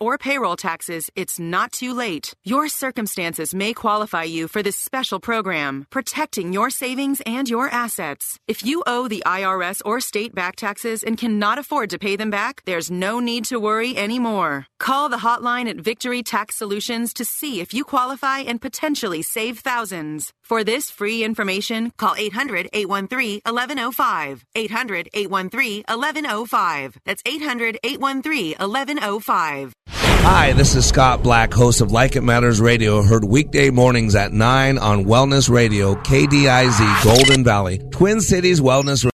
or 0.00 0.18
payroll 0.18 0.56
taxes, 0.56 1.10
it's 1.16 1.38
not 1.38 1.72
too 1.72 1.92
late. 1.92 2.34
Your 2.44 2.68
circumstances 2.68 3.54
may 3.54 3.72
qualify 3.72 4.24
you 4.24 4.48
for 4.48 4.62
this 4.62 4.76
special 4.76 5.20
program, 5.20 5.86
protecting 5.90 6.52
your 6.52 6.70
savings 6.70 7.22
and 7.26 7.48
your 7.48 7.68
assets. 7.68 8.38
If 8.46 8.64
you 8.64 8.82
owe 8.86 9.08
the 9.08 9.22
IRS 9.26 9.82
or 9.84 10.00
state 10.00 10.34
back 10.34 10.56
taxes 10.56 11.02
and 11.02 11.16
cannot 11.16 11.58
afford 11.58 11.90
to 11.90 11.98
pay 11.98 12.16
them 12.16 12.30
back, 12.30 12.62
there's 12.66 12.90
no 12.90 13.20
need 13.20 13.44
to 13.46 13.58
worry 13.58 13.96
anymore. 13.96 14.66
Call 14.78 15.08
the 15.08 15.24
hotline 15.28 15.68
at 15.68 15.76
Victory 15.76 16.22
Tax 16.22 16.56
Solutions 16.56 17.12
to 17.14 17.24
see 17.24 17.60
if 17.60 17.72
you 17.72 17.84
qualify 17.84 18.40
and 18.40 18.60
potentially 18.60 19.22
save 19.22 19.60
thousands. 19.60 20.32
For 20.48 20.64
this 20.64 20.90
free 20.90 21.22
information, 21.24 21.92
call 21.98 22.14
800 22.16 22.70
813 22.72 23.42
1105. 23.44 24.44
800 24.54 25.08
813 25.12 25.84
1105. 25.86 26.98
That's 27.04 27.22
800 27.26 27.78
813 27.84 28.54
1105. 28.58 29.72
Hi, 30.30 30.52
this 30.52 30.74
is 30.74 30.84
Scott 30.84 31.22
Black, 31.22 31.54
host 31.54 31.80
of 31.80 31.90
Like 31.90 32.14
It 32.14 32.20
Matters 32.20 32.60
Radio, 32.60 33.00
heard 33.00 33.24
weekday 33.24 33.70
mornings 33.70 34.14
at 34.14 34.30
9 34.30 34.76
on 34.76 35.06
Wellness 35.06 35.48
Radio, 35.48 35.94
KDIZ, 35.94 37.02
Golden 37.02 37.42
Valley, 37.42 37.78
Twin 37.92 38.20
Cities 38.20 38.60
Wellness 38.60 39.04
Radio. 39.04 39.17